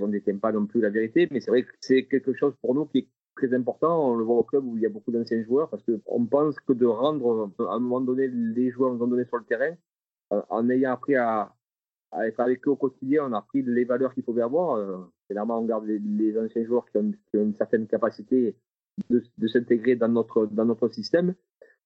on 0.00 0.08
n'était 0.08 0.32
pas 0.34 0.52
non 0.52 0.66
plus 0.66 0.80
la 0.80 0.90
vérité, 0.90 1.28
mais 1.30 1.40
c'est 1.40 1.50
vrai 1.50 1.62
que 1.62 1.72
c'est 1.80 2.04
quelque 2.06 2.34
chose 2.34 2.54
pour 2.60 2.74
nous 2.74 2.86
qui 2.86 2.98
est 2.98 3.08
très 3.36 3.52
important. 3.54 4.10
On 4.10 4.16
le 4.16 4.24
voit 4.24 4.36
au 4.36 4.42
club 4.42 4.64
où 4.64 4.76
il 4.76 4.82
y 4.82 4.86
a 4.86 4.88
beaucoup 4.88 5.10
d'anciens 5.10 5.42
joueurs 5.44 5.68
parce 5.68 5.82
qu'on 5.82 6.26
pense 6.26 6.58
que 6.60 6.72
de 6.72 6.86
rendre 6.86 7.50
à 7.58 7.74
un 7.74 7.78
moment 7.78 8.00
donné 8.00 8.28
les 8.28 8.70
joueurs 8.70 8.90
un 8.90 8.94
moment 8.94 9.08
donné 9.08 9.24
sur 9.24 9.38
le 9.38 9.44
terrain, 9.44 9.74
euh, 10.32 10.42
en 10.50 10.68
ayant 10.70 10.92
appris 10.92 11.16
à, 11.16 11.54
être 12.24 12.40
avec 12.40 12.66
eux 12.66 12.70
au 12.70 12.76
quotidien, 12.76 13.26
on 13.28 13.32
a 13.32 13.38
appris 13.38 13.62
les 13.62 13.84
valeurs 13.84 14.14
qu'il 14.14 14.24
pouvait 14.24 14.42
avoir. 14.42 14.76
Euh, 14.76 14.98
généralement, 15.28 15.58
on 15.58 15.64
garde 15.64 15.86
les, 15.86 16.38
anciens 16.38 16.64
joueurs 16.64 16.86
qui 16.90 16.98
ont, 16.98 17.12
ont, 17.34 17.42
une 17.42 17.54
certaine 17.54 17.86
capacité 17.86 18.56
de, 19.10 19.48
s'intégrer 19.48 19.96
dans 19.96 20.08
notre, 20.08 20.46
dans 20.46 20.64
notre 20.64 20.88
système. 20.88 21.34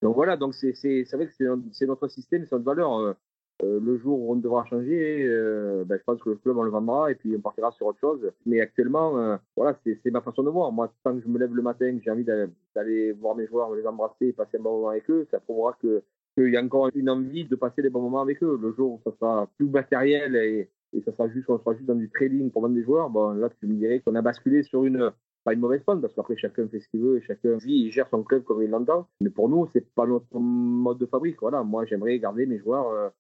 Donc 0.03 0.15
voilà, 0.15 0.37
donc 0.37 0.55
c'est 0.55 0.73
vrai 1.13 1.27
que 1.27 1.33
c'est 1.73 1.87
notre 1.87 2.09
système, 2.09 2.45
c'est 2.45 2.53
notre 2.53 2.65
valeur. 2.65 3.17
Euh, 3.65 3.81
le 3.83 3.99
jour 3.99 4.21
où 4.21 4.33
on 4.33 4.37
devra 4.37 4.65
changer, 4.67 5.27
euh, 5.27 5.85
ben, 5.85 5.99
je 5.99 6.05
pense 6.05 6.21
que 6.23 6.31
le 6.31 6.37
club 6.37 6.57
on 6.59 6.63
le 6.63 6.71
vendra 6.71 7.11
et 7.11 7.17
puis 7.17 7.35
on 7.37 7.41
partira 7.41 7.73
sur 7.73 7.87
autre 7.87 7.99
chose. 7.99 8.31
Mais 8.47 8.61
actuellement, 8.61 9.19
euh, 9.19 9.37
voilà, 9.57 9.77
c'est 9.85 10.11
ma 10.11 10.21
façon 10.21 10.45
de 10.45 10.51
voir. 10.51 10.71
Moi, 10.71 10.93
tant 11.03 11.17
que 11.17 11.23
je 11.23 11.29
me 11.29 11.39
lève 11.39 11.55
le 11.55 11.63
matin, 11.63 11.99
j'ai 12.03 12.11
envie 12.11 12.25
d'aller 12.25 13.13
voir 13.13 13.35
mes 13.35 13.47
joueurs, 13.47 13.75
les 13.75 13.87
embrasser, 13.87 14.33
passer 14.33 14.59
un 14.59 14.63
bon 14.63 14.77
moment 14.77 14.91
avec 14.91 15.11
eux, 15.11 15.27
ça 15.31 15.41
prouvera 15.41 15.77
que 15.83 16.03
qu'il 16.37 16.53
y 16.53 16.57
a 16.57 16.63
encore 16.63 16.89
une 16.95 17.11
envie 17.11 17.47
de 17.47 17.57
passer 17.57 17.83
des 17.83 17.91
bons 17.91 18.03
moments 18.03 18.21
avec 18.21 18.41
eux. 18.45 18.59
Le 18.63 18.73
jour 18.75 18.93
où 18.93 19.01
ça 19.03 19.17
sera 19.19 19.49
plus 19.57 19.69
matériel 19.69 20.37
et, 20.37 20.69
et 20.93 21.01
ça 21.03 21.11
sera 21.13 21.29
juste, 21.29 21.51
on 21.51 21.59
sera 21.59 21.75
juste 21.75 21.87
dans 21.87 21.97
du 21.97 22.11
trading 22.11 22.53
pour 22.53 22.63
vendre 22.63 22.77
des 22.77 22.85
joueurs, 22.85 23.11
bon, 23.11 23.33
là, 23.33 23.51
tu 23.59 23.67
me 23.67 23.75
dirais 23.75 24.01
qu'on 24.01 24.15
a 24.15 24.23
basculé 24.23 24.63
sur 24.63 24.85
une, 24.85 25.11
pas 25.43 25.55
une 25.55 25.61
mauvaise 25.61 25.83
pente, 25.83 26.01
parce 26.01 26.15
qu'après, 26.15 26.37
chacun 26.37 26.69
fait 26.69 26.79
ce 26.79 26.89
qu'il 26.89 27.01
veut 27.01 27.17
et 27.17 27.23
chacun 27.23 27.57
vit 27.57 27.89
et 27.89 27.91
gère 27.91 28.09
son 28.09 28.23
club 28.23 28.45
comme 28.45 28.63
il 28.63 28.71
l'entend. 28.71 29.09
Mais 29.21 29.31
pour 29.31 29.49
nous, 29.49 29.67
c'est 29.73 29.85
pas 29.95 30.07
notre 30.07 30.39
mode 30.39 30.99
de 30.99 31.07
fabrique. 31.07 31.41
Voilà, 31.41 31.65
moi, 31.65 31.85
j'aimerais 31.87 32.17
garder 32.21 32.47
mes 32.47 32.59
joueurs 32.59 33.13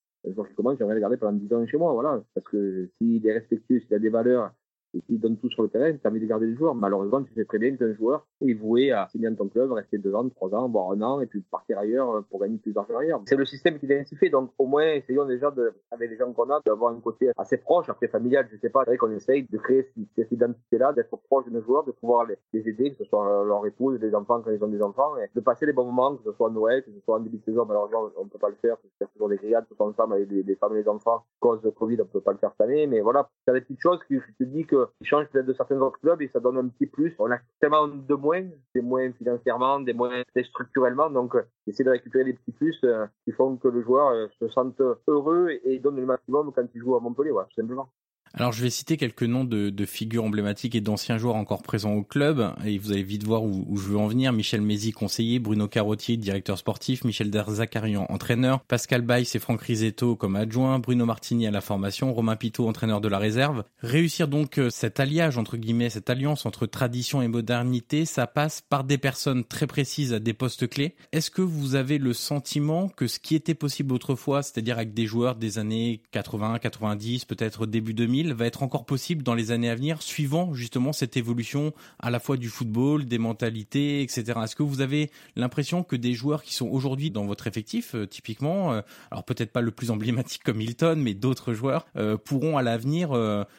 commence, 0.57 0.79
j'aimerais 0.79 0.95
le 0.95 1.01
garder 1.01 1.17
pendant 1.17 1.33
10 1.33 1.53
ans 1.53 1.67
chez 1.67 1.77
moi, 1.77 1.93
voilà. 1.93 2.23
Parce 2.35 2.47
que 2.47 2.91
s'il 2.99 3.27
est 3.27 3.33
respectueux, 3.33 3.81
s'il 3.81 3.95
a 3.95 3.99
des 3.99 4.11
valeurs, 4.11 4.53
et 4.95 5.00
qui 5.02 5.18
donne 5.18 5.37
tout 5.37 5.50
sur 5.50 5.62
le 5.62 5.68
terrain, 5.68 5.92
tu 5.92 6.00
as 6.04 6.11
envie 6.11 6.21
de 6.21 6.26
garder 6.26 6.47
le 6.47 6.57
joueur. 6.57 6.75
Malheureusement, 6.75 7.23
tu 7.23 7.33
sais 7.35 7.45
très 7.45 7.59
bien 7.59 7.76
qu'un 7.76 7.92
joueur 7.95 8.26
est 8.40 8.54
voué 8.54 8.90
à 8.92 9.09
signer 9.09 9.28
dans 9.30 9.37
ton 9.37 9.49
club, 9.49 9.73
rester 9.73 9.99
deux 9.99 10.14
ans, 10.14 10.28
trois 10.28 10.54
ans, 10.54 10.68
voire 10.68 10.92
un 10.92 11.02
an, 11.02 11.21
et 11.21 11.26
puis 11.26 11.40
partir 11.40 11.78
ailleurs 11.78 12.25
pour 12.30 12.40
gagner 12.40 12.59
plus 12.59 12.73
d'argent 12.73 12.97
ailleurs. 12.97 13.21
C'est 13.26 13.37
le 13.37 13.45
système 13.45 13.78
qui 13.78 13.87
est 13.87 14.00
ainsi 14.00 14.16
fait. 14.16 14.30
Donc, 14.30 14.50
au 14.59 14.66
moins, 14.66 14.87
essayons 14.92 15.25
déjà 15.25 15.50
de, 15.50 15.73
avec 15.90 16.11
les 16.11 16.16
gens 16.16 16.33
qu'on 16.33 16.50
a, 16.50 16.61
d'avoir 16.64 16.92
un 16.92 17.00
côté 17.00 17.30
assez 17.37 17.59
proche, 17.59 17.88
après 17.88 18.09
familial, 18.09 18.49
je 18.50 18.57
sais 18.57 18.71
pas. 18.71 18.80
C'est 18.85 18.90
vrai 18.90 18.97
qu'on 18.97 19.11
essaye 19.12 19.47
de 19.49 19.59
créer 19.59 19.87
cette 20.16 20.33
identité-là, 20.33 20.92
d'être 20.92 21.16
proche 21.28 21.45
de 21.47 21.50
nos 21.50 21.62
joueurs, 21.62 21.85
de 21.85 21.92
pouvoir 21.92 22.26
les, 22.26 22.68
aider, 22.68 22.90
que 22.90 22.99
ce 22.99 23.04
soit 23.04 23.45
leur 23.45 23.64
épouse, 23.66 23.99
les 24.00 24.14
enfants 24.14 24.40
quand 24.42 24.50
ils 24.50 24.62
ont 24.62 24.68
des 24.68 24.83
enfants, 24.83 25.16
et 25.18 25.28
de 25.35 25.40
passer 25.40 25.66
les 25.66 25.73
bons 25.73 25.85
moments, 25.85 26.16
que 26.16 26.25
ce 26.25 26.33
soit 26.33 26.50
Noël, 26.50 26.83
que 26.83 26.90
ce 26.90 27.00
soit 27.00 27.16
en 27.16 27.21
début 27.21 27.38
de 27.38 27.45
saison. 27.45 27.64
Malheureusement, 27.66 28.11
on 28.16 28.26
peut 28.26 28.38
pas 28.38 28.49
le 28.49 28.57
faire, 28.57 28.76
parce 28.76 28.92
qu'il 28.95 29.02
y 29.02 29.04
a 29.04 29.07
toujours 29.12 29.28
des 29.28 29.37
grillades 29.37 29.66
tous 29.68 29.83
ensemble 29.83 30.14
avec 30.14 30.30
les, 30.30 30.57
femmes 30.57 30.76
et 30.76 30.83
les 30.83 30.88
enfants. 30.88 31.16
À 31.16 31.23
cause 31.40 31.62
de 31.62 31.71
Covid, 31.71 32.00
on 32.02 32.07
peut 32.07 32.21
pas 32.21 32.33
le 32.33 32.38
faire 32.38 32.50
cette 32.52 32.68
année, 32.68 32.87
mais 32.87 33.00
voilà, 33.00 33.28
c'est 33.47 33.52
des 33.52 33.61
petites 33.61 33.80
choses 33.80 33.99
je 34.11 34.45
te 34.45 34.45
dis 34.45 34.64
que 34.64 34.78
qu'ils 34.99 35.07
changent 35.07 35.27
peut-être 35.29 35.47
de 35.47 35.53
certains 35.55 35.81
autres 35.81 35.99
clubs 36.01 36.21
et 36.23 36.29
ça 36.29 36.41
donne 36.41 36.59
un 36.59 36.69
petit 36.69 36.87
plus. 36.87 37.15
On 37.19 37.31
a 37.31 37.39
tellement 37.61 37.89
de 37.89 38.15
moins, 38.15 38.45
des 38.75 38.81
moins 38.81 39.13
financièrement, 39.13 39.81
des 39.81 39.93
moins 39.93 40.23
structurellement, 40.45 41.11
donc 41.11 41.35
essayer 41.67 41.85
de 41.85 41.91
récupérer 41.91 42.25
des 42.25 42.35
petits 42.35 42.53
plus 42.53 42.81
qui 43.25 43.33
font 43.33 43.57
que 43.57 43.69
le 43.69 43.83
joueur 43.83 44.29
se 44.39 44.49
sente 44.49 44.81
heureux 45.07 45.51
et 45.65 45.79
donne 45.79 45.97
le 45.97 46.07
maximum 46.07 46.53
quand 46.53 46.67
il 46.75 46.81
joue 46.81 46.97
à 46.97 47.01
Montpellier, 47.01 47.31
voilà, 47.31 47.49
tout 47.49 47.61
simplement. 47.61 47.91
Alors 48.35 48.53
je 48.53 48.63
vais 48.63 48.71
citer 48.71 48.97
quelques 48.97 49.23
noms 49.23 49.45
de, 49.45 49.71
de 49.71 49.85
figures 49.87 50.25
emblématiques 50.25 50.75
et 50.75 50.81
d'anciens 50.81 51.19
joueurs 51.19 51.37
encore 51.37 51.63
présents 51.63 51.95
au 51.95 52.03
club, 52.03 52.53
et 52.65 52.79
vous 52.79 52.93
allez 52.93 53.03
vite 53.03 53.25
voir 53.25 53.43
où, 53.43 53.65
où 53.69 53.77
je 53.77 53.89
veux 53.89 53.99
en 53.99 54.07
venir. 54.07 54.33
Michel 54.33 54.61
Mézi, 54.61 54.93
conseiller, 54.93 55.39
Bruno 55.39 55.69
Carottier, 55.69 56.17
directeur 56.17 56.59
sportif, 56.59 57.05
Michel 57.05 57.31
Derzakarian, 57.31 58.07
entraîneur, 58.09 58.61
Pascal 58.65 59.03
Baïs 59.03 59.35
et 59.35 59.39
Franck 59.39 59.63
Risetto 59.63 60.17
comme 60.17 60.37
adjoint, 60.37 60.79
Bruno 60.79 61.07
Martini 61.07 61.47
à 61.47 61.51
la 61.51 61.61
formation, 61.61 62.13
Romain 62.13 62.37
Pitot, 62.37 62.69
entraîneur 62.69 63.01
de 63.01 63.09
la 63.09 63.19
réserve. 63.19 63.65
Réussir 63.83 64.29
donc 64.29 64.59
euh, 64.59 64.71
cet 64.71 65.01
alliage, 65.01 65.39
entre 65.39 65.57
guillemets, 65.57 65.91
cette 65.91 66.11
alliance 66.11 66.47
entre 66.47 66.67
tradition 66.67 67.23
et 67.23 67.29
modernité, 67.29 68.05
ça 68.05 68.27
passe 68.27 68.61
par 68.61 68.85
des 68.85 68.99
personnes 68.99 69.45
très 69.45 69.67
précises 69.67 70.13
à 70.13 70.19
des 70.19 70.33
postes 70.33 70.69
clés. 70.69 70.95
Est-ce 71.13 71.31
que 71.31 71.43
vous 71.43 71.75
avez 71.75 71.99
le 71.99 72.13
sentiment 72.13 72.89
que 72.89 73.07
ce 73.07 73.19
qui 73.19 73.35
était 73.35 73.55
possible 73.55 73.93
autrefois, 73.93 74.43
c'est-à-dire 74.43 74.77
avec 74.77 74.95
des 74.95 75.07
joueurs 75.07 75.37
des 75.37 75.59
années 75.59 76.03
80, 76.13 76.59
90, 76.59 77.25
peut-être 77.25 77.67
début 77.67 77.95
2000, 77.95 78.18
va 78.27 78.47
être 78.47 78.63
encore 78.63 78.85
possible 78.85 79.23
dans 79.23 79.35
les 79.35 79.51
années 79.51 79.71
à 79.71 79.75
venir, 79.75 80.03
suivant 80.03 80.53
justement 80.55 80.93
cette 80.93 81.17
évolution 81.17 81.73
à 81.99 82.11
la 82.11 82.21
fois 82.21 82.37
du 82.37 82.49
football, 82.49 83.05
des 83.05 83.19
mentalités, 83.19 84.03
etc. 84.03 84.41
Est-ce 84.45 84.57
que 84.57 84.63
vous 84.63 84.81
avez 84.81 85.11
l'impression 85.37 85.83
que 85.83 85.97
des 85.97 86.13
joueurs 86.13 86.43
qui 86.43 86.55
sont 86.55 86.69
aujourd'hui 86.69 87.11
dans 87.11 87.25
votre 87.25 87.47
effectif, 87.47 87.95
euh, 87.95 88.07
typiquement, 88.07 88.73
euh, 88.73 88.81
alors 89.11 89.25
peut-être 89.25 89.53
pas 89.53 89.61
le 89.61 89.71
plus 89.71 89.91
emblématique 89.91 90.43
comme 90.45 90.61
Hilton, 90.61 90.97
mais 90.99 91.15
d'autres 91.15 91.53
joueurs 91.53 91.87
euh, 91.97 92.17
pourront 92.17 92.59
à 92.59 92.63
l'avenir 92.63 93.11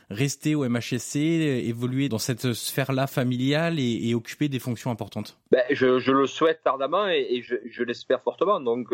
rester 0.10 0.56
au 0.56 0.68
MHSC, 0.68 1.16
évoluer 1.16 2.10
dans 2.10 2.18
cette 2.18 2.54
sphère-là 2.54 3.08
familiale 3.08 3.80
et, 3.80 4.14
occuper 4.14 4.50
des 4.50 4.60
fonctions 4.60 4.92
importantes? 4.92 5.40
Ben, 5.52 5.64
je, 5.72 6.12
le 6.12 6.28
souhaite 6.28 6.62
ardemment 6.66 7.08
et, 7.08 7.42
je, 7.42 7.56
je 7.70 7.84
l'espère 7.84 8.22
fortement. 8.22 8.60
Donc 8.60 8.92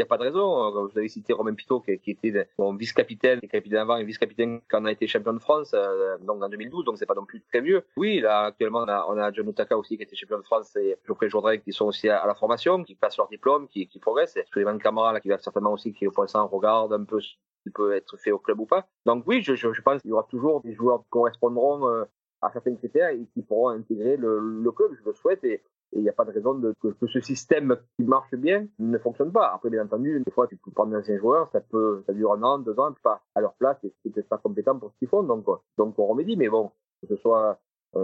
n'y 0.00 0.06
a 0.06 0.06
pas 0.06 0.18
de 0.18 0.24
raison. 0.24 0.86
Vous 0.86 0.98
avez 0.98 1.08
cité 1.08 1.32
Romain 1.32 1.54
Pitot, 1.54 1.80
qui, 1.80 1.92
était 2.10 2.48
mon 2.58 2.74
vice-capitaine, 2.74 3.40
capitaine 3.40 3.78
avant 3.78 3.96
et 3.96 4.04
vice-capitaine 4.04 4.60
quand 4.68 4.82
on 4.82 4.86
a 4.86 4.92
été 4.92 5.06
champion 5.06 5.32
de 5.32 5.38
France, 5.38 5.72
euh, 5.74 6.18
donc 6.18 6.42
en 6.42 6.48
2012, 6.48 6.84
donc 6.84 6.98
c'est 6.98 7.06
pas 7.06 7.14
non 7.14 7.24
plus 7.24 7.42
très 7.42 7.60
vieux. 7.60 7.82
Oui, 7.96 8.20
là, 8.20 8.46
actuellement, 8.46 8.84
on 9.08 9.18
a, 9.18 9.32
John 9.32 9.48
Utaka 9.48 9.76
aussi, 9.76 9.96
qui 9.96 10.02
était 10.02 10.16
champion 10.16 10.38
de 10.38 10.44
France, 10.44 10.74
et 10.76 10.96
Geoffrey 11.06 11.28
Jourdain, 11.28 11.58
qui 11.58 11.72
sont 11.72 11.86
aussi 11.86 12.08
à, 12.08 12.26
la 12.26 12.34
formation, 12.34 12.82
qui 12.82 12.94
passent 12.94 13.18
leur 13.18 13.28
diplôme, 13.28 13.68
qui, 13.68 13.86
qui 13.86 13.98
progressent. 13.98 14.36
Et 14.36 14.44
Suleiman 14.52 14.78
Camara, 14.78 15.12
là, 15.12 15.20
qui 15.20 15.28
va 15.28 15.38
certainement 15.38 15.72
aussi, 15.72 15.92
qui, 15.92 16.06
pour 16.06 16.22
l'instant, 16.22 16.46
regarde 16.46 16.92
un 16.92 17.04
peu 17.04 17.20
ce 17.20 17.34
qui 17.62 17.70
peut 17.70 17.94
être 17.94 18.16
fait 18.16 18.30
au 18.30 18.38
club 18.38 18.60
ou 18.60 18.66
pas. 18.66 18.86
Donc 19.06 19.24
oui, 19.26 19.42
je, 19.42 19.80
pense 19.82 20.00
qu'il 20.00 20.10
y 20.10 20.12
aura 20.12 20.26
toujours 20.30 20.60
des 20.62 20.74
joueurs 20.74 21.00
qui 21.00 21.10
correspondront 21.10 21.88
euh, 21.88 22.04
à 22.42 22.50
certains 22.50 22.74
critères 22.76 23.10
et 23.10 23.26
qui 23.34 23.42
pourront 23.42 23.68
intégrer 23.68 24.16
le, 24.16 24.70
club. 24.72 24.92
Je 24.98 25.04
le 25.04 25.14
souhaite 25.14 25.44
et 25.92 25.98
il 25.98 26.02
n'y 26.02 26.08
a 26.08 26.12
pas 26.12 26.24
de 26.24 26.32
raison 26.32 26.60
que, 26.80 27.06
ce 27.06 27.20
système 27.20 27.76
qui 27.96 28.04
marche 28.04 28.34
bien 28.34 28.66
ne 28.78 28.98
fonctionne 28.98 29.32
pas. 29.32 29.52
Après, 29.54 29.70
bien 29.70 29.84
entendu, 29.84 30.22
des 30.24 30.30
fois, 30.30 30.46
tu 30.46 30.56
peux 30.56 30.70
prendre 30.70 30.94
un 30.94 31.00
ancien 31.00 31.18
joueur, 31.18 31.50
ça 31.52 31.60
peut, 31.60 32.02
ça 32.06 32.12
dure 32.12 32.32
un 32.32 32.42
an, 32.42 32.58
deux 32.58 32.78
ans, 32.78 32.94
pas 33.02 33.22
à 33.34 33.40
leur 33.40 33.54
place, 33.54 33.76
et 33.84 33.92
c'est 34.02 34.12
peut-être 34.12 34.28
pas 34.28 34.38
compétent 34.38 34.78
pour 34.78 34.92
ce 34.92 34.98
qu'ils 34.98 35.08
font, 35.08 35.22
donc, 35.22 35.44
donc 35.76 35.98
on 35.98 36.06
remédie. 36.06 36.36
Mais 36.36 36.48
bon, 36.48 36.70
que 37.00 37.08
ce 37.08 37.16
soit 37.16 37.58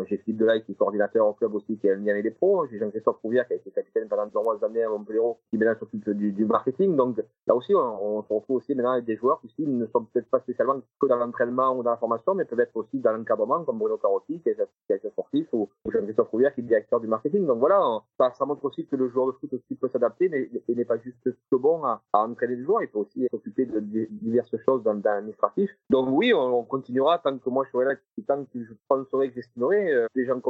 j'ai 0.09 0.19
Philippe 0.19 0.41
Delay 0.41 0.63
qui 0.63 0.73
est 0.73 0.75
coordinateur 0.75 1.27
au 1.27 1.33
club 1.35 1.55
aussi, 1.55 1.79
qui 1.79 1.89
un 1.89 1.97
lien 1.97 2.13
avec 2.13 2.25
les 2.25 2.31
pros. 2.31 2.67
J'ai 2.67 2.79
Jean-Christophe 2.79 3.19
Rouvière 3.23 3.47
qui 3.47 3.55
a 3.55 3.57
été 3.57 3.71
capitaine 3.71 4.09
pendant 4.09 4.27
nombreuses 4.27 4.63
années 4.65 4.83
à 4.83 4.89
Montpellier, 4.89 5.21
qui 5.51 5.59
maintenant 5.59 5.79
s'occupe 5.79 6.11
du, 6.11 6.33
du, 6.33 6.45
marketing. 6.45 6.97
Donc 6.97 7.19
là 7.47 7.55
aussi, 7.55 7.75
on, 7.75 8.19
on, 8.19 8.23
se 8.23 8.33
retrouve 8.33 8.57
aussi 8.57 8.75
maintenant 8.75 8.93
avec 8.93 9.05
des 9.05 9.17
joueurs 9.17 9.41
qui 9.41 9.67
ne 9.67 9.87
sont 9.87 10.05
peut-être 10.05 10.29
pas 10.29 10.41
spécialement 10.41 10.81
que 11.01 11.07
dans 11.07 11.17
l'entraînement 11.17 11.77
ou 11.77 11.83
dans 11.83 11.91
la 11.91 11.97
formation, 11.97 12.35
mais 12.35 12.45
peuvent 12.45 12.61
être 12.61 12.77
aussi 12.77 12.99
dans 12.99 13.13
l'encadrement, 13.13 13.65
comme 13.65 13.79
Bruno 13.79 13.97
Carotti, 13.97 14.41
qui 14.41 14.49
est 14.49 14.57
directeur 14.89 15.13
sportif, 15.13 15.47
ou, 15.53 15.69
Jean-Christophe 15.89 16.29
Rouvière 16.31 16.55
qui 16.55 16.61
est 16.61 16.65
directeur 16.65 17.01
du 17.01 17.07
marketing. 17.07 17.47
Donc 17.47 17.59
voilà, 17.59 17.81
ça, 18.19 18.33
montre 18.45 18.65
aussi 18.65 18.87
que 18.87 18.97
le 18.97 19.09
joueur 19.09 19.29
de 19.29 19.33
foot 19.33 19.53
aussi 19.53 19.75
peut 19.77 19.89
s'adapter, 19.89 20.29
mais 20.29 20.51
il 20.69 20.77
n'est 20.77 20.85
pas 20.85 20.99
juste 20.99 21.29
bon 21.53 21.85
à, 21.85 22.03
entraîner 22.13 22.57
des 22.57 22.65
joueurs, 22.65 22.83
il 22.83 22.89
peut 22.89 22.99
aussi 22.99 23.27
s'occuper 23.31 23.67
de, 23.67 23.81
diverses 24.11 24.57
choses 24.65 24.83
dans, 24.83 24.95
dans 24.95 25.11
l'administratif. 25.11 25.71
Donc 25.91 26.09
oui, 26.11 26.33
on, 26.35 26.61
on, 26.61 26.65
continuera 26.65 27.19
tant 27.19 27.39
que 27.39 27.49
moi 27.51 27.65
je 27.65 27.71
serai 27.71 27.85
là, 27.85 27.95
tant 28.27 28.45
que 28.45 28.63
je 28.63 28.73
penserai 28.89 29.29
que 29.31 29.37
j'estimerai 29.37 29.76
euh, 29.77 30.07
des 30.15 30.27
gens 30.27 30.41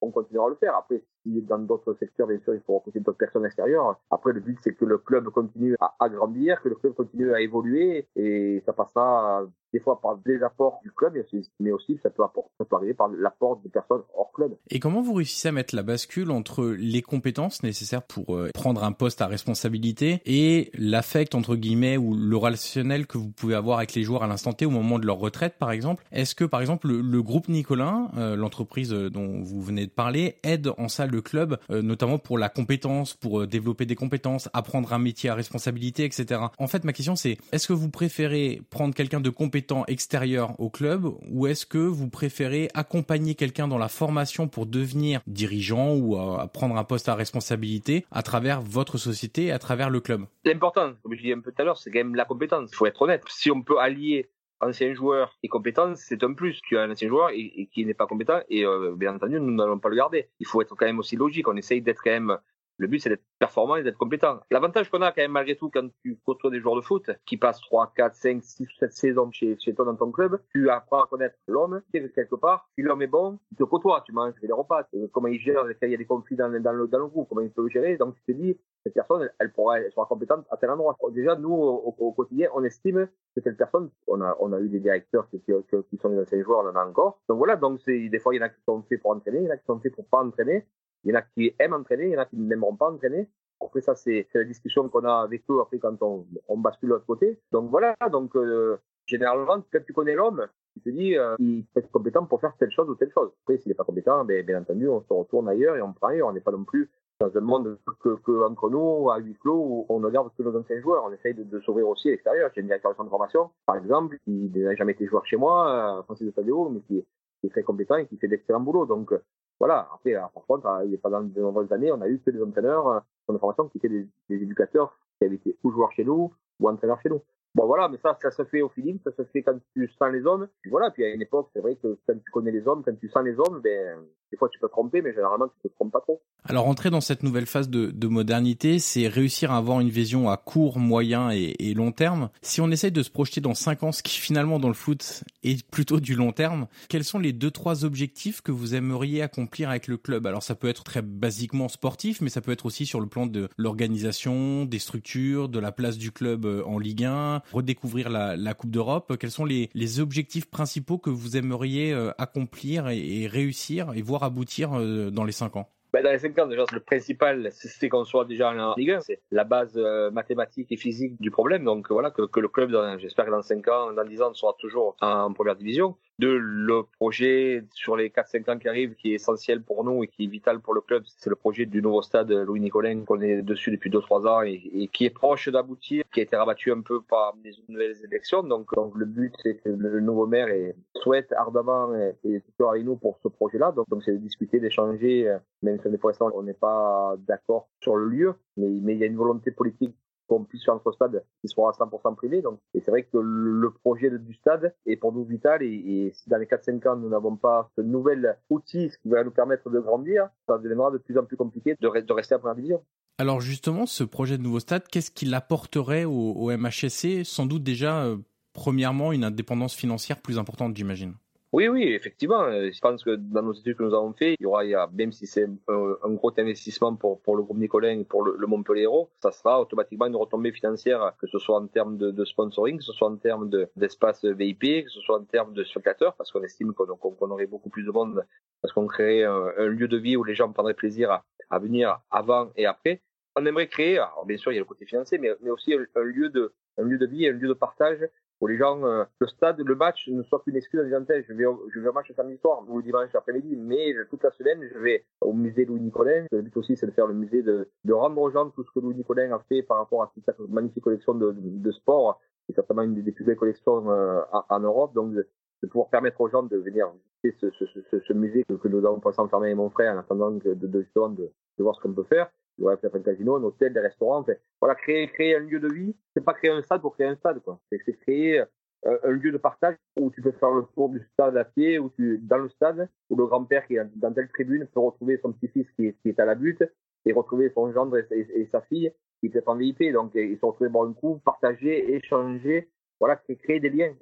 on 0.00 0.10
continuera 0.10 0.46
à 0.46 0.50
le 0.50 0.56
faire. 0.56 0.76
Après, 0.76 1.02
si 1.22 1.42
dans 1.42 1.58
d'autres 1.58 1.94
secteurs, 1.94 2.26
bien 2.26 2.38
sûr, 2.40 2.54
il 2.54 2.60
faut 2.60 2.76
recruter 2.76 3.00
d'autres 3.00 3.18
personnes 3.18 3.46
extérieures. 3.46 3.98
Après, 4.10 4.32
le 4.32 4.40
but, 4.40 4.58
c'est 4.62 4.74
que 4.74 4.84
le 4.84 4.98
club 4.98 5.28
continue 5.30 5.76
à, 5.80 6.08
grandir, 6.08 6.60
que 6.62 6.68
le 6.68 6.74
club 6.76 6.94
continue 6.94 7.32
à 7.32 7.40
évoluer, 7.40 8.06
et 8.16 8.62
ça 8.66 8.72
passera 8.72 9.44
des 9.72 9.80
fois 9.80 10.00
par 10.00 10.16
des 10.18 10.42
apports 10.42 10.80
du 10.82 10.90
club, 10.92 11.14
mais 11.60 11.70
aussi 11.72 11.98
ça 12.02 12.10
peut, 12.10 12.22
ça 12.58 12.64
arriver 12.72 12.94
par 12.94 13.08
l'apport 13.08 13.60
des 13.62 13.68
personnes 13.68 14.02
hors 14.16 14.32
club. 14.32 14.56
Et 14.70 14.80
comment 14.80 15.02
vous 15.02 15.14
réussissez 15.14 15.48
à 15.48 15.52
mettre 15.52 15.74
la 15.74 15.82
bascule 15.82 16.30
entre 16.30 16.64
les 16.64 17.02
compétences 17.02 17.62
nécessaires 17.62 18.02
pour 18.02 18.36
euh, 18.36 18.50
prendre 18.54 18.84
un 18.84 18.92
poste 18.92 19.20
à 19.20 19.26
responsabilité 19.26 20.20
et 20.24 20.70
l'affect 20.74 21.34
entre 21.34 21.56
guillemets 21.56 21.96
ou 21.96 22.14
le 22.14 22.36
relationnel 22.36 23.06
que 23.06 23.18
vous 23.18 23.30
pouvez 23.30 23.54
avoir 23.54 23.78
avec 23.78 23.94
les 23.94 24.02
joueurs 24.02 24.22
à 24.22 24.26
l'instant 24.26 24.52
T 24.52 24.64
au 24.64 24.70
moment 24.70 24.98
de 24.98 25.06
leur 25.06 25.18
retraite 25.18 25.56
par 25.58 25.70
exemple? 25.70 26.04
Est-ce 26.12 26.34
que 26.34 26.44
par 26.44 26.60
exemple 26.60 26.88
le, 26.88 27.22
groupe 27.22 27.48
Nicolin, 27.48 28.10
euh, 28.16 28.36
l'entreprise 28.36 28.92
euh, 28.92 29.10
dont 29.10 29.42
vous 29.42 29.60
venez 29.60 29.86
de 29.86 29.90
parler, 29.90 30.36
aide 30.44 30.70
en 30.78 30.88
salle 30.88 31.10
de 31.10 31.20
club 31.20 31.58
notamment 31.68 32.18
pour 32.18 32.38
la 32.38 32.48
compétence, 32.48 33.14
pour 33.14 33.46
développer 33.46 33.86
des 33.86 33.94
compétences, 33.94 34.48
apprendre 34.52 34.92
un 34.92 34.98
métier 34.98 35.30
à 35.30 35.34
responsabilité, 35.34 36.04
etc. 36.04 36.40
En 36.58 36.66
fait 36.66 36.84
ma 36.84 36.92
question 36.92 37.16
c'est 37.16 37.38
est-ce 37.52 37.66
que 37.66 37.72
vous 37.72 37.90
préférez 37.90 38.62
prendre 38.70 38.94
quelqu'un 38.94 39.20
de 39.20 39.30
compétent 39.30 39.57
extérieur 39.86 40.58
au 40.60 40.70
club 40.70 41.06
ou 41.30 41.46
est-ce 41.46 41.66
que 41.66 41.78
vous 41.78 42.08
préférez 42.08 42.68
accompagner 42.74 43.34
quelqu'un 43.34 43.68
dans 43.68 43.78
la 43.78 43.88
formation 43.88 44.48
pour 44.48 44.66
devenir 44.66 45.20
dirigeant 45.26 45.94
ou 45.94 46.16
prendre 46.52 46.76
un 46.76 46.84
poste 46.84 47.08
à 47.08 47.14
responsabilité 47.14 48.04
à 48.10 48.22
travers 48.22 48.60
votre 48.60 48.98
société, 48.98 49.52
à 49.52 49.58
travers 49.58 49.90
le 49.90 50.00
club? 50.00 50.22
C'est 50.44 50.54
important, 50.54 50.92
comme 51.02 51.14
je 51.14 51.20
disais 51.20 51.34
un 51.34 51.40
peu 51.40 51.52
tout 51.52 51.62
à 51.62 51.64
l'heure, 51.64 51.78
c'est 51.78 51.90
quand 51.90 51.98
même 51.98 52.14
la 52.14 52.24
compétence. 52.24 52.70
Il 52.72 52.76
faut 52.76 52.86
être 52.86 53.02
honnête. 53.02 53.22
Si 53.28 53.50
on 53.50 53.62
peut 53.62 53.78
allier 53.78 54.30
ancien 54.60 54.92
joueur 54.94 55.36
et 55.42 55.48
compétent, 55.48 55.94
c'est 55.94 56.22
un 56.22 56.32
plus. 56.32 56.60
Tu 56.62 56.76
as 56.78 56.82
un 56.82 56.90
ancien 56.90 57.08
joueur 57.08 57.30
et, 57.32 57.68
qui 57.72 57.84
n'est 57.84 57.94
pas 57.94 58.06
compétent 58.06 58.40
et 58.48 58.64
euh, 58.64 58.94
bien 58.96 59.14
entendu, 59.14 59.40
nous 59.40 59.54
n'allons 59.54 59.78
pas 59.78 59.88
le 59.88 59.96
garder. 59.96 60.28
Il 60.40 60.46
faut 60.46 60.60
être 60.62 60.74
quand 60.74 60.86
même 60.86 60.98
aussi 60.98 61.16
logique. 61.16 61.48
On 61.48 61.56
essaye 61.56 61.82
d'être 61.82 62.02
quand 62.02 62.10
même 62.10 62.38
le 62.78 62.86
but, 62.86 63.00
c'est 63.00 63.10
d'être 63.10 63.24
performant 63.38 63.76
et 63.76 63.82
d'être 63.82 63.98
compétent. 63.98 64.40
L'avantage 64.50 64.88
qu'on 64.88 65.02
a 65.02 65.10
quand 65.10 65.22
même 65.22 65.32
malgré 65.32 65.56
tout 65.56 65.68
quand 65.68 65.88
tu 66.02 66.18
côtoies 66.24 66.50
des 66.50 66.60
joueurs 66.60 66.76
de 66.76 66.80
foot 66.80 67.10
qui 67.26 67.36
passent 67.36 67.60
3, 67.60 67.92
4, 67.96 68.14
5, 68.14 68.42
6, 68.42 68.68
7 68.78 68.92
saisons 68.92 69.30
chez, 69.32 69.58
chez 69.58 69.74
toi 69.74 69.84
dans 69.84 69.96
ton 69.96 70.12
club, 70.12 70.40
tu 70.52 70.70
apprends 70.70 71.02
à 71.02 71.06
connaître 71.06 71.36
l'homme, 71.48 71.82
quelque 71.92 72.36
part, 72.36 72.68
si 72.74 72.82
l'homme 72.82 73.02
est 73.02 73.08
bon, 73.08 73.38
tu 73.48 73.56
te 73.56 73.64
côtoies, 73.64 74.02
tu 74.06 74.12
manges 74.12 74.34
des 74.40 74.52
repas, 74.52 74.88
comment 75.12 75.28
il 75.28 75.40
gère, 75.40 75.64
il 75.82 75.90
y 75.90 75.94
a 75.94 75.96
des 75.96 76.06
conflits 76.06 76.36
dans, 76.36 76.48
dans, 76.60 76.72
le, 76.72 76.86
dans 76.86 76.98
le 76.98 77.06
groupe, 77.08 77.28
comment 77.28 77.40
il 77.40 77.50
peut 77.50 77.62
le 77.62 77.68
gérer, 77.68 77.96
donc 77.96 78.14
tu 78.14 78.32
te 78.32 78.32
dis, 78.32 78.56
cette 78.84 78.94
personne, 78.94 79.28
elle, 79.38 79.52
pourra, 79.52 79.80
elle 79.80 79.92
sera 79.92 80.06
compétente 80.06 80.46
à 80.50 80.56
tel 80.56 80.70
endroit. 80.70 80.96
Déjà, 81.10 81.36
nous, 81.36 81.52
au, 81.52 82.12
quotidien, 82.12 82.48
on 82.54 82.62
estime 82.64 83.08
que 83.34 83.40
cette 83.42 83.56
personne, 83.56 83.90
on 84.06 84.20
a, 84.20 84.36
on 84.40 84.52
a 84.52 84.60
eu 84.60 84.68
des 84.68 84.80
directeurs 84.80 85.28
qui, 85.28 85.40
qui, 85.40 85.52
qui 85.90 85.96
sont 85.98 86.10
des 86.10 86.20
anciens 86.20 86.42
joueurs, 86.42 86.60
on 86.64 86.68
en 86.68 86.76
a 86.76 86.86
encore. 86.86 87.20
Donc 87.28 87.38
voilà, 87.38 87.56
donc 87.56 87.84
des 87.84 88.18
fois, 88.18 88.34
il 88.34 88.38
y 88.38 88.40
en 88.40 88.46
a 88.46 88.48
qui 88.48 88.62
sont 88.62 88.82
faits 88.82 89.00
pour 89.00 89.10
entraîner, 89.10 89.40
il 89.40 89.44
y 89.44 89.48
en 89.48 89.52
a 89.52 89.56
qui 89.56 89.66
sont 89.66 89.80
faits 89.80 89.94
pour 89.94 90.06
pas 90.06 90.24
entraîner. 90.24 90.64
Il 91.04 91.10
y 91.10 91.16
en 91.16 91.18
a 91.18 91.22
qui 91.22 91.54
aiment 91.58 91.74
entraîner, 91.74 92.06
il 92.06 92.12
y 92.12 92.16
en 92.16 92.20
a 92.20 92.26
qui 92.26 92.36
n'aimeront 92.36 92.76
pas 92.76 92.90
entraîner. 92.90 93.28
Après 93.60 93.80
ça, 93.80 93.94
c'est 93.94 94.28
la 94.34 94.44
discussion 94.44 94.88
qu'on 94.88 95.04
a 95.04 95.22
avec 95.22 95.42
eux 95.50 95.60
après 95.60 95.78
quand 95.78 96.00
on, 96.02 96.26
bascule 96.58 96.90
de 96.90 96.94
l'autre 96.94 97.06
côté. 97.06 97.40
Donc 97.52 97.70
voilà, 97.70 97.96
donc 98.10 98.36
euh, 98.36 98.76
généralement, 99.06 99.62
quand 99.72 99.84
tu 99.84 99.92
connais 99.92 100.14
l'homme, 100.14 100.46
tu 100.74 100.80
te 100.80 100.90
dis, 100.90 101.16
euh, 101.16 101.34
il 101.38 101.64
peut 101.64 101.80
être 101.80 101.90
compétent 101.90 102.24
pour 102.26 102.40
faire 102.40 102.54
telle 102.58 102.70
chose 102.70 102.88
ou 102.88 102.94
telle 102.94 103.10
chose. 103.12 103.30
Après, 103.42 103.58
s'il 103.58 103.68
n'est 103.68 103.74
pas 103.74 103.84
compétent, 103.84 104.24
ben, 104.24 104.44
bien 104.44 104.60
entendu, 104.60 104.88
on 104.88 105.02
se 105.02 105.12
retourne 105.12 105.48
ailleurs 105.48 105.76
et 105.76 105.82
on 105.82 105.92
prend 105.92 106.08
ailleurs. 106.08 106.28
On 106.28 106.32
n'est 106.32 106.40
pas 106.40 106.52
non 106.52 106.64
plus 106.64 106.88
dans 107.20 107.36
un 107.36 107.40
monde 107.40 107.78
que, 108.00 108.44
entre 108.44 108.70
nous, 108.70 109.10
à 109.10 109.18
huis 109.18 109.34
clos, 109.34 109.56
où 109.56 109.86
on 109.88 109.98
ne 109.98 110.08
garde 110.08 110.30
que 110.36 110.42
nos 110.42 110.56
anciens 110.56 110.80
joueurs. 110.80 111.04
On 111.04 111.12
essaye 111.12 111.34
de, 111.34 111.60
s'ouvrir 111.60 111.88
aussi 111.88 112.08
à 112.08 112.10
l'extérieur. 112.12 112.50
J'ai 112.54 112.60
une 112.60 112.68
directeur 112.68 112.92
de 112.92 113.08
formation, 113.08 113.50
par 113.66 113.76
exemple, 113.76 114.18
qui 114.24 114.50
n'a 114.54 114.76
jamais 114.76 114.92
été 114.92 115.06
joueur 115.06 115.26
chez 115.26 115.36
moi, 115.36 115.98
euh, 115.98 116.02
Francis 116.04 116.26
de 116.26 116.30
Tadeo, 116.30 116.68
mais 116.68 116.80
qui, 116.80 117.04
qui, 117.40 117.46
est 117.46 117.50
très 117.50 117.62
compétent 117.62 117.96
et 117.96 118.06
qui 118.06 118.16
fait 118.18 118.28
d'excellents 118.28 118.60
boulots. 118.60 118.86
Donc, 118.86 119.12
voilà. 119.58 119.88
Après, 119.94 120.12
par 120.12 120.46
contre, 120.46 120.66
euh, 120.66 120.84
il 120.84 120.92
y 120.92 120.94
a 120.94 120.98
pas 120.98 121.10
de 121.10 121.40
nombreuses 121.40 121.72
années, 121.72 121.90
on 121.92 122.00
a 122.00 122.08
eu 122.08 122.20
que 122.20 122.30
des 122.30 122.42
entraîneurs 122.42 122.86
euh, 122.88 123.00
de 123.32 123.38
formation 123.38 123.68
qui 123.68 123.78
étaient 123.78 123.88
des, 123.88 124.08
des, 124.28 124.42
éducateurs 124.42 124.96
qui 125.18 125.24
avaient 125.24 125.36
été 125.36 125.56
ou 125.64 125.70
joueurs 125.70 125.92
chez 125.92 126.04
nous 126.04 126.32
ou 126.60 126.68
entraîneurs 126.68 127.00
chez 127.00 127.08
nous. 127.08 127.22
Bon 127.54 127.66
voilà, 127.66 127.88
mais 127.88 127.98
ça, 127.98 128.16
ça 128.20 128.30
se 128.30 128.44
fait 128.44 128.62
au 128.62 128.68
feeling, 128.68 129.00
ça 129.02 129.10
se 129.10 129.24
fait 129.24 129.42
quand 129.42 129.58
tu 129.74 129.88
sens 129.88 130.12
les 130.12 130.24
hommes. 130.26 130.48
Puis 130.62 130.70
voilà, 130.70 130.90
puis 130.90 131.04
à 131.04 131.08
une 131.08 131.22
époque, 131.22 131.48
c'est 131.52 131.60
vrai 131.60 131.76
que 131.76 131.98
quand 132.06 132.14
tu 132.14 132.30
connais 132.30 132.52
les 132.52 132.68
hommes, 132.68 132.82
quand 132.84 132.96
tu 132.98 133.08
sens 133.08 133.24
les 133.24 133.36
hommes, 133.38 133.60
ben 133.62 133.98
Des 134.30 134.36
fois, 134.36 134.48
tu 134.50 134.58
peux 134.58 134.68
tromper, 134.68 135.00
mais 135.00 135.12
généralement, 135.14 135.46
tu 135.62 135.68
te 135.68 135.74
trompes 135.74 135.92
pas 135.92 136.00
trop. 136.00 136.20
Alors, 136.44 136.66
entrer 136.66 136.90
dans 136.90 137.00
cette 137.00 137.22
nouvelle 137.22 137.46
phase 137.46 137.68
de, 137.68 137.90
de 137.90 138.08
modernité, 138.08 138.78
c'est 138.78 139.08
réussir 139.08 139.52
à 139.52 139.56
avoir 139.56 139.80
une 139.80 139.88
vision 139.88 140.28
à 140.30 140.36
court, 140.36 140.78
moyen 140.78 141.30
et, 141.30 141.74
long 141.74 141.92
terme. 141.92 142.30
Si 142.42 142.60
on 142.60 142.70
essaye 142.70 142.92
de 142.92 143.02
se 143.02 143.10
projeter 143.10 143.40
dans 143.40 143.54
5 143.54 143.82
ans, 143.82 143.92
ce 143.92 144.02
qui 144.02 144.18
finalement 144.18 144.58
dans 144.58 144.68
le 144.68 144.74
foot 144.74 145.24
est 145.42 145.66
plutôt 145.70 146.00
du 146.00 146.14
long 146.14 146.32
terme, 146.32 146.66
quels 146.88 147.04
sont 147.04 147.18
les 147.18 147.32
deux 147.32 147.50
trois 147.50 147.84
objectifs 147.84 148.40
que 148.40 148.50
vous 148.50 148.74
aimeriez 148.74 149.22
accomplir 149.22 149.70
avec 149.70 149.86
le 149.86 149.96
club? 149.96 150.26
Alors, 150.26 150.42
ça 150.42 150.54
peut 150.54 150.68
être 150.68 150.84
très 150.84 151.02
basiquement 151.02 151.68
sportif, 151.68 152.20
mais 152.20 152.30
ça 152.30 152.40
peut 152.40 152.52
être 152.52 152.66
aussi 152.66 152.86
sur 152.86 153.00
le 153.00 153.06
plan 153.06 153.26
de 153.26 153.48
l'organisation, 153.56 154.64
des 154.64 154.78
structures, 154.78 155.48
de 155.48 155.58
la 155.58 155.72
place 155.72 155.98
du 155.98 156.12
club 156.12 156.46
euh, 156.46 156.62
en 156.64 156.78
Ligue 156.78 157.04
1, 157.04 157.42
redécouvrir 157.52 158.10
la, 158.10 158.54
Coupe 158.54 158.70
d'Europe. 158.70 159.16
Quels 159.18 159.30
sont 159.30 159.44
les, 159.44 159.70
les, 159.74 160.00
objectifs 160.00 160.46
principaux 160.46 160.98
que 160.98 161.10
vous 161.10 161.36
aimeriez 161.36 161.92
euh, 161.92 162.10
accomplir 162.18 162.88
et, 162.88 163.22
et 163.22 163.26
réussir 163.26 163.92
et 163.94 164.02
voir 164.02 164.17
aboutir 164.24 164.74
euh, 164.74 165.10
dans 165.10 165.24
les 165.24 165.32
5 165.32 165.56
ans 165.56 165.68
ben 165.90 166.02
dans 166.04 166.10
les 166.10 166.18
5 166.18 166.38
ans, 166.38 166.46
déjà, 166.46 166.66
le 166.70 166.80
principal, 166.80 167.48
c'est 167.50 167.88
qu'on 167.88 168.04
soit 168.04 168.26
déjà 168.26 168.50
en 168.50 168.74
Ligue 168.76 168.90
1. 168.90 169.00
C'est 169.00 169.22
la 169.30 169.44
base 169.44 169.72
euh, 169.78 170.10
mathématique 170.10 170.70
et 170.70 170.76
physique 170.76 171.18
du 171.18 171.30
problème. 171.30 171.64
Donc 171.64 171.90
voilà, 171.90 172.10
que, 172.10 172.26
que 172.26 172.40
le 172.40 172.48
club, 172.48 172.76
j'espère 172.98 173.24
que 173.24 173.30
dans 173.30 173.40
5 173.40 173.66
ans, 173.68 173.92
dans 173.94 174.04
10 174.04 174.20
ans, 174.20 174.34
sera 174.34 174.54
toujours 174.58 174.96
en 175.00 175.32
première 175.32 175.56
division 175.56 175.96
de 176.18 176.28
le 176.28 176.82
projet 176.98 177.64
sur 177.72 177.96
les 177.96 178.10
4-5 178.10 178.50
ans 178.50 178.58
qui 178.58 178.68
arrivent 178.68 178.94
qui 178.96 179.12
est 179.12 179.14
essentiel 179.14 179.62
pour 179.62 179.84
nous 179.84 180.02
et 180.02 180.08
qui 180.08 180.24
est 180.24 180.26
vital 180.26 180.60
pour 180.60 180.74
le 180.74 180.80
club, 180.80 181.04
c'est 181.06 181.30
le 181.30 181.36
projet 181.36 181.66
du 181.66 181.80
nouveau 181.80 182.02
stade 182.02 182.30
Louis 182.30 182.60
Nicolin 182.60 183.04
qu'on 183.04 183.20
est 183.20 183.42
dessus 183.42 183.70
depuis 183.70 183.90
2-3 183.90 184.26
ans 184.26 184.42
et, 184.42 184.88
qui 184.92 185.04
est 185.04 185.10
proche 185.10 185.48
d'aboutir, 185.48 186.04
qui 186.12 186.20
a 186.20 186.22
été 186.24 186.36
rabattu 186.36 186.72
un 186.72 186.80
peu 186.80 187.00
par 187.02 187.36
des 187.36 187.52
nouvelles 187.68 187.96
élections. 188.04 188.42
Donc, 188.42 188.70
le 188.94 189.04
but 189.04 189.32
c'est 189.42 189.56
que 189.56 189.68
le 189.68 190.00
nouveau 190.00 190.26
maire 190.26 190.48
souhaite 190.96 191.32
ardemment 191.32 191.94
et, 191.94 192.14
et 192.24 192.40
toujours 192.40 192.72
avec 192.72 192.84
nous 192.84 192.96
pour 192.96 193.18
ce 193.22 193.28
projet-là. 193.28 193.72
Donc 193.72 194.02
c'est 194.04 194.12
de 194.12 194.18
discuter, 194.18 194.58
d'échanger, 194.58 195.36
même 195.62 195.78
si 195.80 195.98
pour 195.98 196.10
l'instant 196.10 196.30
on 196.34 196.42
n'est 196.42 196.52
pas 196.54 197.14
d'accord 197.26 197.68
sur 197.80 197.96
le 197.96 198.06
lieu, 198.08 198.34
mais, 198.56 198.68
mais 198.82 198.94
il 198.94 198.98
y 198.98 199.04
a 199.04 199.06
une 199.06 199.16
volonté 199.16 199.50
politique 199.50 199.94
qu'on 200.28 200.44
puisse 200.44 200.64
faire 200.64 200.74
notre 200.74 200.92
stade 200.92 201.24
qui 201.40 201.48
soit 201.48 201.70
à 201.70 201.72
100% 201.72 202.14
privé. 202.14 202.42
Et 202.74 202.80
c'est 202.80 202.90
vrai 202.90 203.04
que 203.04 203.18
le 203.18 203.70
projet 203.70 204.10
du 204.10 204.34
stade 204.34 204.74
est 204.86 204.96
pour 204.96 205.12
nous 205.12 205.24
vital 205.24 205.62
et, 205.62 206.12
si 206.14 206.28
dans 206.28 206.38
les 206.38 206.46
4-5 206.46 206.88
ans 206.88 206.96
nous 206.96 207.08
n'avons 207.08 207.36
pas 207.36 207.70
ce 207.76 207.80
nouvel 207.80 208.38
outil, 208.50 208.90
ce 208.90 208.98
qui 208.98 209.08
va 209.08 209.24
nous 209.24 209.30
permettre 209.30 209.70
de 209.70 209.80
grandir, 209.80 210.28
ça 210.46 210.58
deviendra 210.58 210.90
de 210.90 210.98
plus 210.98 211.18
en 211.18 211.24
plus 211.24 211.36
compliqué 211.36 211.76
de, 211.80 212.00
de 212.00 212.12
rester 212.12 212.34
à 212.34 212.38
première 212.38 212.56
division. 212.56 212.82
Alors 213.18 213.40
justement, 213.40 213.86
ce 213.86 214.04
projet 214.04 214.38
de 214.38 214.42
nouveau 214.42 214.60
stade, 214.60 214.86
qu'est-ce 214.86 215.10
qu'il 215.10 215.34
apporterait 215.34 216.04
au, 216.04 216.12
au 216.12 216.56
MHSC 216.56 217.24
Sans 217.24 217.46
doute 217.46 217.64
déjà, 217.64 218.04
euh, 218.04 218.16
premièrement, 218.52 219.12
une 219.12 219.24
indépendance 219.24 219.74
financière 219.74 220.20
plus 220.22 220.38
importante, 220.38 220.76
j'imagine. 220.76 221.14
Oui, 221.52 221.66
oui, 221.66 221.84
effectivement. 221.94 222.42
Euh, 222.42 222.70
je 222.70 222.78
pense 222.78 223.02
que 223.02 223.16
dans 223.16 223.42
nos 223.42 223.54
études 223.54 223.76
que 223.76 223.82
nous 223.82 223.94
avons 223.94 224.12
fait, 224.12 224.34
il 224.38 224.42
y 224.42 224.46
aura, 224.46 224.86
même 224.92 225.12
si 225.12 225.26
c'est 225.26 225.48
un, 225.68 226.12
gros 226.12 226.32
investissement 226.36 226.94
pour, 226.94 227.22
pour 227.22 227.36
le 227.36 227.42
groupe 227.42 227.56
Nicolin 227.56 228.00
et 228.00 228.04
pour 228.04 228.22
le, 228.22 228.36
le 228.36 228.46
Montpellier 228.46 228.86
ça 229.22 229.32
sera 229.32 229.58
automatiquement 229.58 230.06
une 230.06 230.16
retombée 230.16 230.52
financière, 230.52 231.14
que 231.18 231.26
ce 231.26 231.38
soit 231.38 231.56
en 231.56 231.66
termes 231.66 231.96
de, 231.96 232.24
sponsoring, 232.26 232.76
que 232.76 232.84
ce 232.84 232.92
soit 232.92 233.08
en 233.08 233.16
termes 233.16 233.50
d'espace 233.76 234.26
VIP, 234.26 234.84
que 234.84 234.90
ce 234.90 235.00
soit 235.00 235.16
en 235.16 235.24
termes 235.24 235.54
de 235.54 235.64
spectateurs, 235.64 236.14
parce 236.16 236.30
qu'on 236.30 236.42
estime 236.42 236.74
qu'on 236.74 237.30
aurait 237.30 237.46
beaucoup 237.46 237.70
plus 237.70 237.84
de 237.84 237.92
monde, 237.92 238.26
parce 238.60 238.74
qu'on 238.74 238.86
créerait 238.86 239.24
un, 239.24 239.68
lieu 239.68 239.88
de 239.88 239.96
vie 239.96 240.16
où 240.16 240.24
les 240.24 240.34
gens 240.34 240.52
prendraient 240.52 240.74
plaisir 240.74 241.22
à, 241.48 241.58
venir 241.58 241.98
avant 242.10 242.50
et 242.56 242.66
après. 242.66 243.00
On 243.36 243.46
aimerait 243.46 243.68
créer, 243.68 243.96
alors 243.96 244.26
bien 244.26 244.36
sûr 244.36 244.52
il 244.52 244.56
y 244.56 244.58
a 244.58 244.60
le 244.60 244.66
côté 244.66 244.84
financier, 244.84 245.16
mais, 245.16 245.30
aussi 245.48 245.72
un 245.72 246.02
lieu 246.02 246.28
de 246.28 246.52
un 246.76 246.82
lieu 246.82 246.98
de 246.98 247.06
vie, 247.06 247.26
un 247.26 247.32
lieu 247.32 247.48
de 247.48 247.54
partage 247.54 248.06
pour 248.38 248.48
les 248.48 248.56
gens, 248.56 248.84
euh, 248.84 249.04
le 249.18 249.26
stade, 249.26 249.60
le 249.60 249.74
match 249.74 250.08
ne 250.08 250.22
soit 250.22 250.40
qu'une 250.40 250.56
excuse 250.56 250.80
en 250.80 250.84
je 250.84 251.32
vais, 251.32 251.44
je 251.74 251.80
vais 251.80 251.88
au 251.88 251.92
match 251.92 252.12
samedi 252.14 252.38
soir 252.38 252.62
ou 252.68 252.78
le 252.78 252.82
dimanche 252.82 253.14
après-midi, 253.14 253.56
mais 253.56 253.94
toute 254.10 254.22
la 254.22 254.30
semaine, 254.30 254.60
je 254.72 254.78
vais 254.78 255.04
au 255.20 255.32
musée 255.32 255.64
Louis 255.64 255.80
Nicolin. 255.80 256.26
Le 256.30 256.42
but 256.42 256.56
aussi, 256.56 256.76
c'est 256.76 256.86
de 256.86 256.92
faire 256.92 257.06
le 257.06 257.14
musée, 257.14 257.42
de, 257.42 257.68
rendre 257.90 258.20
aux 258.20 258.30
gens 258.30 258.48
tout 258.50 258.62
ce 258.62 258.70
que 258.70 258.80
Louis 258.80 258.94
Nicolin 258.94 259.32
a 259.32 259.40
fait 259.48 259.62
par 259.62 259.78
rapport 259.78 260.02
à 260.02 260.10
toute 260.14 260.24
cette 260.24 260.38
magnifique 260.38 260.84
collection 260.84 261.14
de, 261.14 261.34
de, 261.36 261.70
sport, 261.72 262.20
et 262.48 262.52
certainement 262.52 262.82
une 262.82 263.02
des 263.02 263.12
plus 263.12 263.24
belles 263.24 263.36
collections 263.36 263.90
euh, 263.90 264.22
en, 264.48 264.60
Europe. 264.60 264.94
Donc, 264.94 265.14
de, 265.14 265.26
pouvoir 265.68 265.88
permettre 265.88 266.20
aux 266.20 266.28
gens 266.28 266.44
de 266.44 266.56
venir 266.56 266.86
visiter 267.24 267.50
ce, 267.50 268.12
musée 268.12 268.44
que, 268.48 268.54
que, 268.54 268.68
nous 268.68 268.86
avons 268.86 269.00
pensé 269.00 269.20
enfermer 269.20 269.48
avec 269.48 269.56
mon 269.56 269.70
frère 269.70 269.94
en 269.94 269.98
attendant 269.98 270.30
de, 270.30 270.54
de, 270.54 270.66
de, 270.68 270.86
de 270.94 271.32
voir 271.58 271.74
ce 271.74 271.80
qu'on 271.80 271.92
peut 271.92 272.04
faire 272.04 272.30
aurait 272.64 272.76
peut-être 272.76 272.96
un 272.96 273.02
casino, 273.02 273.36
un 273.36 273.42
hôtel, 273.42 273.72
des 273.72 273.80
restaurants. 273.80 274.24
Voilà, 274.60 274.74
créer, 274.74 275.08
créer 275.08 275.36
un 275.36 275.40
lieu 275.40 275.60
de 275.60 275.72
vie, 275.72 275.94
c'est 276.14 276.24
pas 276.24 276.34
créer 276.34 276.50
un 276.50 276.62
stade 276.62 276.80
pour 276.80 276.94
créer 276.94 277.06
un 277.06 277.16
stade, 277.16 277.40
quoi. 277.40 277.60
C'est 277.70 277.78
créer 278.00 278.40
euh, 278.40 278.98
un 279.02 279.10
lieu 279.10 279.32
de 279.32 279.38
partage 279.38 279.76
où 279.98 280.10
tu 280.10 280.22
peux 280.22 280.32
faire 280.32 280.50
le 280.50 280.64
tour 280.74 280.88
du 280.88 281.00
stade 281.12 281.36
à 281.36 281.44
pied, 281.44 281.78
où 281.78 281.90
tu, 281.90 282.18
dans 282.22 282.38
le 282.38 282.48
stade, 282.48 282.88
où 283.10 283.16
le 283.16 283.26
grand-père 283.26 283.66
qui 283.66 283.76
est 283.76 283.84
dans 283.96 284.12
telle 284.12 284.28
tribune 284.28 284.66
peut 284.66 284.80
retrouver 284.80 285.18
son 285.18 285.32
petit-fils 285.32 285.66
qui 285.72 285.92
qui 286.02 286.08
est 286.08 286.20
à 286.20 286.24
la 286.24 286.34
butte 286.34 286.62
et 287.04 287.12
retrouver 287.12 287.50
son 287.54 287.72
gendre 287.72 287.96
et, 287.98 288.48
sa 288.52 288.60
fille 288.62 288.92
qui 289.20 289.28
peut-être 289.28 289.48
en 289.48 289.56
VIP. 289.56 289.92
Donc, 289.92 290.12
ils 290.14 290.38
se 290.38 290.46
retrouvent 290.46 290.68
boire 290.68 290.88
un 290.88 290.92
coup, 290.92 291.20
partager, 291.24 291.94
échanger, 291.94 292.68
voilà, 293.00 293.16
créer 293.16 293.60
des 293.60 293.70
liens. 293.70 293.94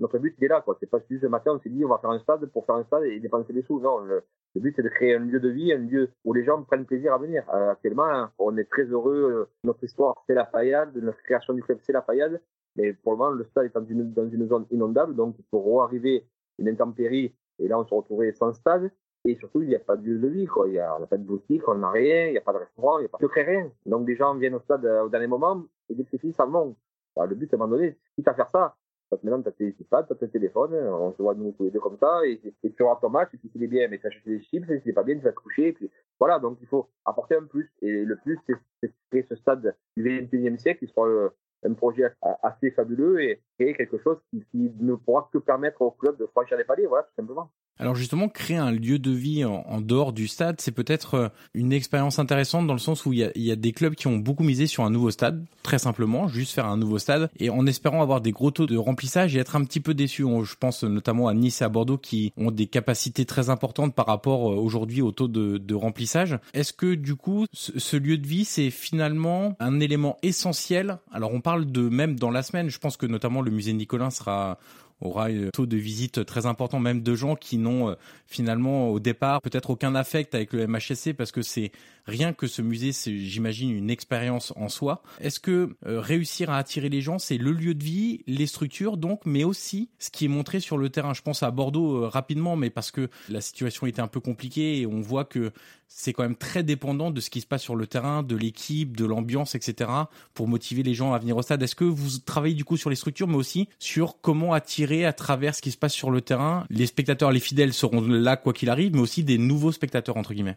Notre 0.00 0.18
but, 0.18 0.34
il 0.38 0.44
est 0.44 0.48
là, 0.48 0.60
quoi. 0.60 0.76
C'est 0.80 0.90
pas 0.90 0.98
juste 1.08 1.22
le 1.22 1.28
matin, 1.28 1.52
on 1.54 1.60
s'est 1.60 1.70
dit, 1.70 1.84
on 1.84 1.88
va 1.88 1.98
faire 1.98 2.10
un 2.10 2.18
stade 2.18 2.44
pour 2.46 2.66
faire 2.66 2.74
un 2.74 2.84
stade 2.84 3.04
et 3.04 3.20
dépenser 3.20 3.52
des 3.52 3.62
sous. 3.62 3.80
Non, 3.80 4.00
le, 4.00 4.24
but, 4.56 4.74
c'est 4.74 4.82
de 4.82 4.88
créer 4.88 5.14
un 5.14 5.20
lieu 5.20 5.40
de 5.40 5.48
vie, 5.48 5.72
un 5.72 5.78
lieu 5.78 6.10
où 6.24 6.32
les 6.32 6.44
gens 6.44 6.62
prennent 6.62 6.84
plaisir 6.84 7.14
à 7.14 7.18
venir. 7.18 7.44
Euh, 7.54 7.72
actuellement, 7.72 8.28
on 8.38 8.56
est 8.56 8.68
très 8.68 8.84
heureux. 8.84 9.32
Euh, 9.32 9.44
notre 9.62 9.84
histoire, 9.84 10.14
c'est 10.26 10.34
la 10.34 10.44
paillade. 10.44 10.96
Notre 10.96 11.22
création 11.22 11.54
du 11.54 11.62
club, 11.62 11.78
c'est 11.82 11.92
la 11.92 12.02
paillade. 12.02 12.40
Mais 12.76 12.92
pour 12.92 13.12
le 13.12 13.18
moment, 13.18 13.30
le 13.30 13.44
stade 13.44 13.66
est 13.66 13.74
dans 13.74 14.28
une, 14.28 14.48
zone 14.48 14.66
inondable, 14.70 15.14
donc 15.14 15.36
faut 15.50 15.80
arriver 15.80 16.26
une 16.58 16.68
intempérie, 16.68 17.34
et 17.58 17.68
là 17.68 17.78
on 17.78 17.84
se 17.84 17.94
retrouverait 17.94 18.32
sans 18.32 18.52
stade. 18.52 18.90
Et 19.26 19.36
surtout, 19.36 19.62
il 19.62 19.68
n'y 19.68 19.74
a 19.74 19.78
pas 19.78 19.96
de 19.96 20.04
lieu 20.04 20.18
de 20.18 20.28
vie, 20.28 20.46
quoi. 20.46 20.68
Il 20.68 20.74
y 20.74 20.78
a, 20.78 20.98
pas 21.08 21.16
de 21.16 21.22
boutique, 21.22 21.66
on 21.66 21.76
n'a 21.76 21.90
rien, 21.90 22.26
il 22.26 22.32
n'y 22.32 22.38
a 22.38 22.42
pas 22.42 22.52
de 22.52 22.58
restaurant, 22.58 22.98
il 22.98 23.02
n'y 23.02 23.06
a 23.06 23.08
pas 23.08 23.18
de 23.18 23.26
rien. 23.26 23.70
Donc, 23.86 24.04
des 24.04 24.16
gens 24.16 24.34
viennent 24.34 24.54
au 24.54 24.60
stade 24.60 24.84
euh, 24.84 25.04
au 25.04 25.08
dernier 25.08 25.28
moment, 25.28 25.64
et 25.88 25.94
dès 25.94 26.04
que 26.04 26.10
c'est 26.18 26.32
ça 26.32 26.44
monte. 26.44 26.76
Le 27.16 27.34
but, 27.34 27.50
à 27.54 27.56
un 27.56 27.58
moment 27.60 27.76
donné, 27.76 27.96
quitte 28.16 28.28
à 28.28 28.34
faire 28.34 28.50
ça, 28.50 28.76
maintenant, 29.22 29.42
tu 29.42 29.48
as 29.48 29.52
tes 29.52 29.68
iPads, 29.80 30.04
tu 30.04 30.12
as 30.12 30.16
tes 30.16 30.28
téléphones, 30.28 30.74
on 30.74 31.12
se 31.12 31.22
voit 31.22 31.34
nous 31.34 31.52
tous 31.52 31.64
les 31.64 31.70
deux 31.70 31.80
comme 31.80 31.98
ça, 31.98 32.20
et, 32.26 32.40
tu 32.62 32.82
auras 32.82 32.96
ton 33.00 33.10
match, 33.10 33.30
et 33.34 33.38
puis 33.38 33.48
s'il 33.50 33.62
est 33.62 33.68
bien, 33.68 33.88
mais 33.88 33.98
tu 33.98 34.06
achètes 34.06 34.24
des 34.26 34.40
chips, 34.40 34.68
et 34.70 34.92
pas 34.92 35.02
bien, 35.02 35.16
tu 35.16 35.22
vas 35.22 35.32
te 35.32 35.36
coucher, 35.36 35.72
puis 35.72 35.90
voilà, 36.18 36.38
donc 36.38 36.58
il 36.60 36.66
faut 36.66 36.88
apporter 37.04 37.36
un 37.36 37.44
plus. 37.44 37.70
Et 37.82 38.04
le 38.04 38.16
plus, 38.16 38.38
c'est 38.46 38.92
créer 39.10 39.26
ce 39.28 39.36
stade 39.36 39.74
du 39.96 40.04
21e 40.04 40.58
siècle 40.58 40.86
qui 40.86 40.92
soit 40.92 41.08
euh, 41.08 41.30
un 41.64 41.74
projet 41.74 42.04
assez 42.42 42.70
fabuleux 42.70 43.22
et 43.22 43.42
créer 43.58 43.74
quelque 43.74 43.98
chose 43.98 44.18
qui, 44.30 44.44
qui, 44.50 44.72
ne 44.80 44.94
pourra 44.94 45.28
que 45.32 45.38
permettre 45.38 45.82
au 45.82 45.90
club 45.90 46.16
de 46.18 46.26
franchir 46.26 46.56
les 46.56 46.64
paliers, 46.64 46.86
voilà, 46.86 47.04
tout 47.04 47.14
simplement. 47.16 47.50
Alors 47.80 47.96
justement, 47.96 48.28
créer 48.28 48.56
un 48.56 48.70
lieu 48.70 48.98
de 48.98 49.10
vie 49.10 49.44
en, 49.44 49.80
dehors 49.80 50.12
du 50.12 50.28
stade, 50.28 50.60
c'est 50.60 50.72
peut-être 50.72 51.14
euh, 51.14 51.28
une 51.54 51.72
expérience 51.72 52.20
intéressante 52.20 52.66
dans 52.66 52.72
le 52.72 52.78
sens 52.78 53.04
où 53.04 53.12
il 53.12 53.30
y, 53.34 53.50
a, 53.50 53.56
des 53.56 53.72
clubs 53.72 53.94
qui 53.94 54.06
ont 54.06 54.16
beaucoup 54.16 54.44
misé 54.44 54.66
sur 54.66 54.84
un 54.84 54.90
nouveau 54.90 55.10
stade, 55.10 55.44
très 55.62 55.78
simplement, 55.78 56.28
juste 56.28 56.54
faire 56.54 56.66
un 56.66 56.76
nouveau 56.76 56.98
stade, 56.98 57.30
et 57.38 57.50
en 57.50 57.66
espérant 57.66 58.00
avoir 58.00 58.20
des 58.20 58.30
gros 58.30 58.52
taux 58.52 58.66
de 58.66 58.76
remplissage 58.76 59.34
et 59.34 59.40
être 59.40 59.56
un 59.56 59.64
petit 59.64 59.80
peu 59.80 59.92
déçus. 59.92 60.24
Je 60.44 60.54
pense 60.58 60.84
notamment 60.84 61.26
à 61.26 61.34
Nice 61.34 61.62
et 61.62 61.64
à 61.64 61.68
Bordeaux 61.68 61.98
qui 61.98 62.32
ont 62.36 62.52
des 62.52 62.66
capacités 62.66 63.24
très 63.24 63.50
importantes 63.50 63.94
par 63.94 64.06
rapport 64.06 64.52
euh, 64.52 64.56
aujourd'hui 64.56 65.02
au 65.02 65.10
taux 65.10 65.28
de, 65.28 65.74
remplissage. 65.74 66.38
Est-ce 66.52 66.72
que 66.72 66.94
du 66.94 67.16
coup, 67.16 67.46
ce, 67.52 67.96
lieu 67.96 68.16
de 68.16 68.26
vie, 68.26 68.44
c'est 68.44 68.70
finalement 68.70 69.56
un 69.58 69.80
élément 69.80 70.16
essentiel? 70.22 70.98
Alors 71.10 71.34
on 71.34 71.40
parle 71.40 71.66
de 71.66 71.88
même 71.88 72.16
dans 72.16 72.30
la 72.30 72.44
semaine, 72.44 72.70
je 72.70 72.78
pense 72.78 72.96
que 72.96 73.06
notamment 73.06 73.42
le 73.42 73.50
musée 73.50 73.72
Nicolin 73.72 74.10
sera 74.10 74.58
aura 75.00 75.26
un 75.26 75.50
taux 75.52 75.66
de 75.66 75.76
visite 75.76 76.24
très 76.24 76.46
important, 76.46 76.78
même 76.78 77.02
de 77.02 77.14
gens 77.14 77.36
qui 77.36 77.58
n'ont 77.58 77.90
euh, 77.90 77.94
finalement 78.26 78.90
au 78.90 79.00
départ 79.00 79.40
peut-être 79.42 79.70
aucun 79.70 79.94
affect 79.94 80.34
avec 80.34 80.52
le 80.52 80.66
MHSC 80.66 81.12
parce 81.12 81.32
que 81.32 81.42
c'est 81.42 81.72
rien 82.06 82.32
que 82.32 82.46
ce 82.46 82.62
musée, 82.62 82.92
c'est 82.92 83.16
j'imagine 83.16 83.70
une 83.70 83.90
expérience 83.90 84.52
en 84.56 84.68
soi. 84.68 85.02
Est-ce 85.20 85.40
que 85.40 85.76
euh, 85.86 86.00
réussir 86.00 86.50
à 86.50 86.58
attirer 86.58 86.88
les 86.88 87.00
gens, 87.00 87.18
c'est 87.18 87.38
le 87.38 87.52
lieu 87.52 87.74
de 87.74 87.82
vie, 87.82 88.22
les 88.26 88.46
structures 88.46 88.96
donc, 88.96 89.20
mais 89.24 89.44
aussi 89.44 89.90
ce 89.98 90.10
qui 90.10 90.26
est 90.26 90.28
montré 90.28 90.60
sur 90.60 90.78
le 90.78 90.88
terrain? 90.90 91.14
Je 91.14 91.22
pense 91.22 91.42
à 91.42 91.50
Bordeaux 91.50 92.04
euh, 92.04 92.08
rapidement, 92.08 92.56
mais 92.56 92.70
parce 92.70 92.90
que 92.90 93.08
la 93.28 93.40
situation 93.40 93.86
était 93.86 94.02
un 94.02 94.08
peu 94.08 94.20
compliquée 94.20 94.80
et 94.80 94.86
on 94.86 95.00
voit 95.00 95.24
que 95.24 95.52
c'est 95.86 96.12
quand 96.12 96.22
même 96.22 96.36
très 96.36 96.62
dépendant 96.62 97.10
de 97.10 97.20
ce 97.20 97.30
qui 97.30 97.40
se 97.40 97.46
passe 97.46 97.62
sur 97.62 97.76
le 97.76 97.86
terrain, 97.86 98.22
de 98.22 98.36
l'équipe, 98.36 98.96
de 98.96 99.04
l'ambiance, 99.04 99.54
etc. 99.54 99.90
pour 100.34 100.48
motiver 100.48 100.82
les 100.82 100.94
gens 100.94 101.12
à 101.12 101.18
venir 101.18 101.36
au 101.36 101.42
stade. 101.42 101.62
Est-ce 101.62 101.76
que 101.76 101.84
vous 101.84 102.18
travaillez 102.18 102.54
du 102.54 102.64
coup 102.64 102.76
sur 102.76 102.90
les 102.90 102.96
structures, 102.96 103.28
mais 103.28 103.36
aussi 103.36 103.68
sur 103.78 104.20
comment 104.20 104.52
attirer 104.52 105.04
à 105.04 105.12
travers 105.12 105.54
ce 105.54 105.62
qui 105.62 105.70
se 105.70 105.78
passe 105.78 105.92
sur 105.92 106.10
le 106.10 106.20
terrain? 106.20 106.66
Les 106.70 106.86
spectateurs, 106.86 107.30
les 107.30 107.40
fidèles 107.40 107.72
seront 107.72 108.00
là 108.00 108.36
quoi 108.36 108.52
qu'il 108.52 108.70
arrive, 108.70 108.94
mais 108.94 109.00
aussi 109.00 109.24
des 109.24 109.38
nouveaux 109.38 109.72
spectateurs 109.72 110.16
entre 110.16 110.34
guillemets. 110.34 110.56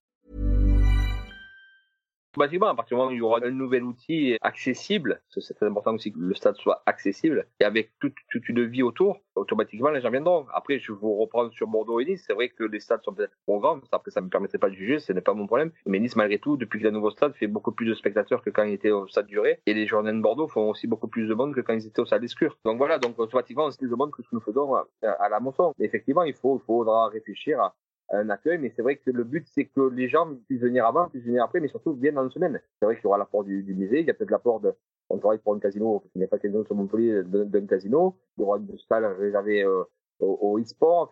Automatiquement, 2.33 2.67
à 2.67 2.75
partir 2.75 2.95
du 2.95 3.01
moment 3.01 3.11
où 3.11 3.13
il 3.13 3.17
y 3.17 3.21
aura 3.21 3.39
un 3.43 3.51
nouvel 3.51 3.83
outil 3.83 4.37
accessible, 4.39 5.21
c'est 5.27 5.53
très 5.53 5.65
important 5.65 5.95
aussi 5.95 6.13
que 6.13 6.17
le 6.17 6.33
stade 6.33 6.55
soit 6.55 6.81
accessible, 6.85 7.45
et 7.59 7.65
avec 7.65 7.91
toute, 7.99 8.15
une 8.47 8.65
vie 8.67 8.83
autour, 8.83 9.19
automatiquement 9.35 9.89
les 9.89 9.99
gens 9.99 10.11
viendront. 10.11 10.45
Après, 10.53 10.79
je 10.79 10.93
vous 10.93 11.17
reprends 11.17 11.51
sur 11.51 11.67
Bordeaux 11.67 11.99
et 11.99 12.05
Nice, 12.05 12.23
c'est 12.25 12.33
vrai 12.33 12.47
que 12.47 12.63
les 12.63 12.79
stades 12.79 13.03
sont 13.03 13.13
peut-être 13.13 13.35
trop 13.45 13.59
grands, 13.59 13.81
après 13.91 14.11
ça 14.11 14.21
ne 14.21 14.27
me 14.27 14.29
permettrait 14.29 14.59
pas 14.59 14.69
de 14.69 14.75
juger, 14.75 14.99
ce 14.99 15.11
n'est 15.11 15.19
pas 15.19 15.33
mon 15.33 15.45
problème, 15.45 15.71
mais 15.85 15.99
Nice 15.99 16.15
malgré 16.15 16.39
tout, 16.39 16.55
depuis 16.55 16.79
que 16.79 16.85
le 16.85 16.91
nouveau 16.91 17.11
stade 17.11 17.33
fait 17.35 17.47
beaucoup 17.47 17.73
plus 17.73 17.87
de 17.87 17.95
spectateurs 17.95 18.41
que 18.41 18.49
quand 18.49 18.63
il 18.63 18.71
était 18.71 18.91
au 18.91 19.07
stade 19.07 19.27
duré, 19.27 19.59
et 19.65 19.73
les 19.73 19.85
journées 19.85 20.13
de 20.13 20.21
Bordeaux 20.21 20.47
font 20.47 20.69
aussi 20.69 20.87
beaucoup 20.87 21.09
plus 21.09 21.27
de 21.27 21.33
monde 21.33 21.53
que 21.53 21.59
quand 21.59 21.73
ils 21.73 21.85
étaient 21.85 22.01
au 22.01 22.05
stade 22.05 22.21
d'Escure. 22.21 22.57
Donc 22.63 22.77
voilà, 22.77 22.97
donc 22.97 23.19
automatiquement 23.19 23.65
on 23.65 23.71
se 23.71 23.77
plus 23.77 23.89
de 23.89 23.95
monde 23.95 24.11
que 24.11 24.23
ce 24.23 24.29
que 24.29 24.35
nous 24.35 24.41
faisons 24.41 24.73
à, 24.73 25.29
la 25.29 25.39
Mosson. 25.41 25.73
Mais 25.77 25.85
effectivement, 25.85 26.23
il, 26.23 26.29
il 26.29 26.59
faudra 26.65 27.09
réfléchir 27.09 27.59
à 27.59 27.75
un 28.09 28.29
accueil, 28.29 28.57
mais 28.57 28.71
c'est 28.75 28.81
vrai 28.81 28.97
que 28.97 29.09
le 29.11 29.23
but, 29.23 29.47
c'est 29.53 29.65
que 29.65 29.89
les 29.89 30.09
gens 30.09 30.27
puissent 30.47 30.61
venir 30.61 30.85
avant, 30.85 31.07
puissent 31.09 31.23
venir 31.23 31.43
après, 31.43 31.59
mais 31.59 31.67
surtout 31.69 31.93
viennent 31.93 32.15
dans 32.15 32.25
une 32.25 32.31
semaine. 32.31 32.59
C'est 32.79 32.85
vrai 32.85 32.95
qu'il 32.95 33.05
y 33.05 33.07
aura 33.07 33.17
l'apport 33.17 33.43
du, 33.43 33.63
du 33.63 33.73
musée, 33.73 34.01
il 34.01 34.05
y 34.05 34.09
a 34.09 34.13
peut-être 34.13 34.31
l'apport 34.31 34.59
de, 34.59 34.73
on 35.09 35.17
travaille 35.17 35.39
pour 35.39 35.55
un 35.55 35.59
casino, 35.59 36.03
il 36.15 36.19
n'y 36.19 36.25
a 36.25 36.27
pas 36.27 36.39
quelqu'un 36.39 36.63
sur 36.65 36.75
Montpellier 36.75 37.23
d'un 37.23 37.65
casino, 37.65 38.17
il 38.37 38.41
y 38.41 38.43
aura 38.43 38.57
une 38.57 38.77
salle 38.89 39.05
réservée 39.05 39.63
euh, 39.63 39.83
au, 40.19 40.37
au 40.41 40.59
e-sport, 40.59 41.09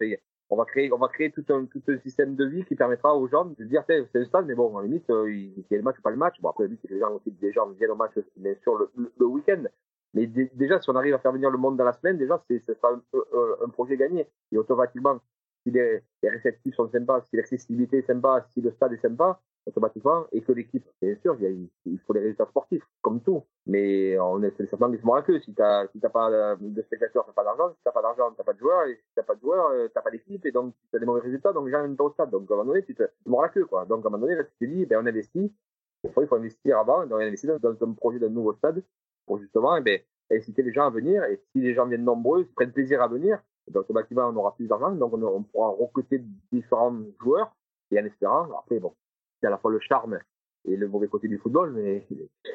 on 0.52 0.56
va 0.56 0.66
créer, 0.66 0.92
on 0.92 0.98
va 0.98 1.08
créer 1.10 1.32
tout 1.32 1.46
un, 1.50 1.66
tout 1.66 1.82
un 1.88 2.00
système 2.00 2.36
de 2.36 2.46
vie 2.46 2.66
qui 2.66 2.76
permettra 2.76 3.16
aux 3.16 3.28
gens 3.28 3.46
de 3.46 3.64
dire, 3.66 3.84
c'est 3.88 4.08
un 4.16 4.26
stade, 4.26 4.48
mais 4.48 4.56
bon, 4.56 4.76
en 4.76 4.82
limite, 4.82 5.10
euh, 5.10 5.32
il 5.32 5.64
y 5.70 5.74
a 5.76 5.78
le 5.78 5.84
match 5.84 6.00
ou 6.00 6.02
pas 6.02 6.10
le 6.10 6.18
match. 6.18 6.36
Bon, 6.42 6.50
après, 6.50 6.64
le 6.64 6.70
but, 6.70 6.80
c'est 6.82 6.88
que 6.88 6.94
les 7.42 7.52
gens 7.52 7.70
viennent 7.70 7.92
au 7.92 7.96
match, 7.96 8.14
bien 8.36 8.56
sûr, 8.64 8.76
le, 8.76 8.90
le, 8.96 9.26
week-end. 9.28 9.64
Mais 10.16 10.26
déjà, 10.26 10.82
si 10.82 10.90
on 10.90 10.96
arrive 10.96 11.14
à 11.14 11.20
faire 11.20 11.32
venir 11.32 11.52
le 11.52 11.60
monde 11.60 11.78
dans 11.78 11.84
la 11.84 11.94
semaine, 11.94 12.18
déjà, 12.18 12.44
c'est, 12.50 12.58
ce 12.66 12.74
sera 12.74 13.00
un 13.64 13.70
projet 13.70 13.96
gagné. 13.96 14.28
Et 14.52 14.58
automatiquement, 14.58 15.20
si 15.70 15.78
les, 15.78 16.02
les 16.24 16.30
réceptifs 16.30 16.76
sont 16.76 16.90
sympas, 16.90 17.22
si 17.30 17.38
l'accessibilité 17.38 18.00
est 18.00 18.08
sympa, 18.08 18.46
si 18.54 18.62
le 18.62 18.72
stade 18.72 18.94
est 18.94 19.02
sympa, 19.02 19.40
automatiquement, 19.66 20.26
et 20.32 20.42
que 20.42 20.52
l'équipe, 20.52 20.86
bien 21.02 21.16
sûr, 21.22 21.38
il, 21.42 22.00
faut 22.00 22.14
les 22.14 22.22
résultats 22.22 22.48
sportifs, 22.48 22.84
comme 23.02 23.22
tout. 23.22 23.44
Mais 23.68 24.18
on 24.20 24.42
est, 24.42 24.52
c'est 24.58 24.66
serpent 24.68 24.92
qui. 24.92 24.98
Si 25.44 25.54
t'as, 25.54 25.88
si 25.88 26.00
t'as 26.00 26.10
pas 26.10 26.56
de 26.60 26.82
spectateurs, 26.82 27.26
t'as 27.26 27.34
pas 27.34 27.44
d'argent. 27.44 27.72
Si 27.74 27.84
t'as 27.84 27.92
pas 27.92 28.02
d'argent, 28.02 28.32
t'as 28.36 28.44
pas 28.44 28.54
de 28.54 28.60
joueurs. 28.60 28.88
Et 28.88 28.96
si 28.96 29.14
t'as 29.16 29.24
pas 29.24 29.36
de 29.36 29.42
joueurs, 29.42 29.90
t'as 29.94 30.02
pas 30.02 30.12
d'équipe. 30.12 30.44
Et 30.46 30.52
donc, 30.52 30.74
t'as 30.92 31.00
des 31.00 31.06
mauvais 31.06 31.22
résultats. 31.22 31.54
Donc, 31.54 31.68
les 31.68 31.72
gens 31.72 31.80
viennent 31.80 31.98
pas 31.98 32.06
au 32.06 32.12
stade. 32.12 32.32
Donc, 32.32 32.50
à 32.50 32.54
un 32.54 32.58
moment 32.58 32.72
donné, 32.72 32.84
tu 32.84 32.96
te, 32.96 33.04
mords 33.26 33.44
la 33.44 33.50
queue. 33.50 33.68
Donc, 33.88 34.06
à 34.06 34.08
un 34.08 34.12
moment 34.12 34.18
donné, 34.18 34.36
là, 34.36 34.44
tu 34.44 34.52
te 34.60 34.66
dis, 34.66 34.86
ben, 34.86 35.00
on 35.04 35.06
investit. 35.06 35.54
Des 36.04 36.10
il 36.10 36.28
faut 36.28 36.36
investir 36.36 36.80
avant. 36.80 37.06
Donc, 37.06 37.20
on 37.20 37.22
investit 37.22 37.48
dans, 37.48 37.60
dans 37.60 37.76
un 37.84 37.94
projet 37.94 38.20
d'un 38.20 38.30
nouveau 38.30 38.54
stade 38.54 38.84
pour 39.26 39.38
justement, 39.38 39.78
eh 39.78 39.82
ben, 39.82 40.00
inciter 40.32 40.64
les 40.64 40.74
gens 40.74 40.88
à 40.88 40.90
venir. 40.90 41.24
Et 41.26 41.40
si 41.52 41.62
les 41.62 41.74
gens 41.74 41.86
viennent 41.86 42.06
nombreux, 42.06 42.48
prennent 42.56 42.72
plaisir 42.72 43.02
à 43.02 43.08
venir, 43.08 43.40
donc 43.70 43.84
automatiquement 43.84 44.30
on 44.30 44.36
aura 44.36 44.56
plus 44.56 44.68
d'argent, 44.68 44.92
donc 44.92 45.14
on, 45.14 45.24
on, 45.24 45.44
pourra 45.44 45.70
recruter 45.70 46.24
différents 46.52 46.96
joueurs 47.22 47.52
et 47.92 48.00
en 48.00 48.06
espérant, 48.06 48.48
après 48.60 48.80
bon, 48.80 48.94
c'est 49.40 49.48
à 49.48 49.50
la 49.50 49.58
fois 49.58 49.72
le 49.72 49.80
charme 49.80 50.20
et 50.66 50.76
le 50.76 50.88
mauvais 50.88 51.08
côté 51.08 51.28
du 51.28 51.38
football, 51.38 51.74
mais 51.74 52.06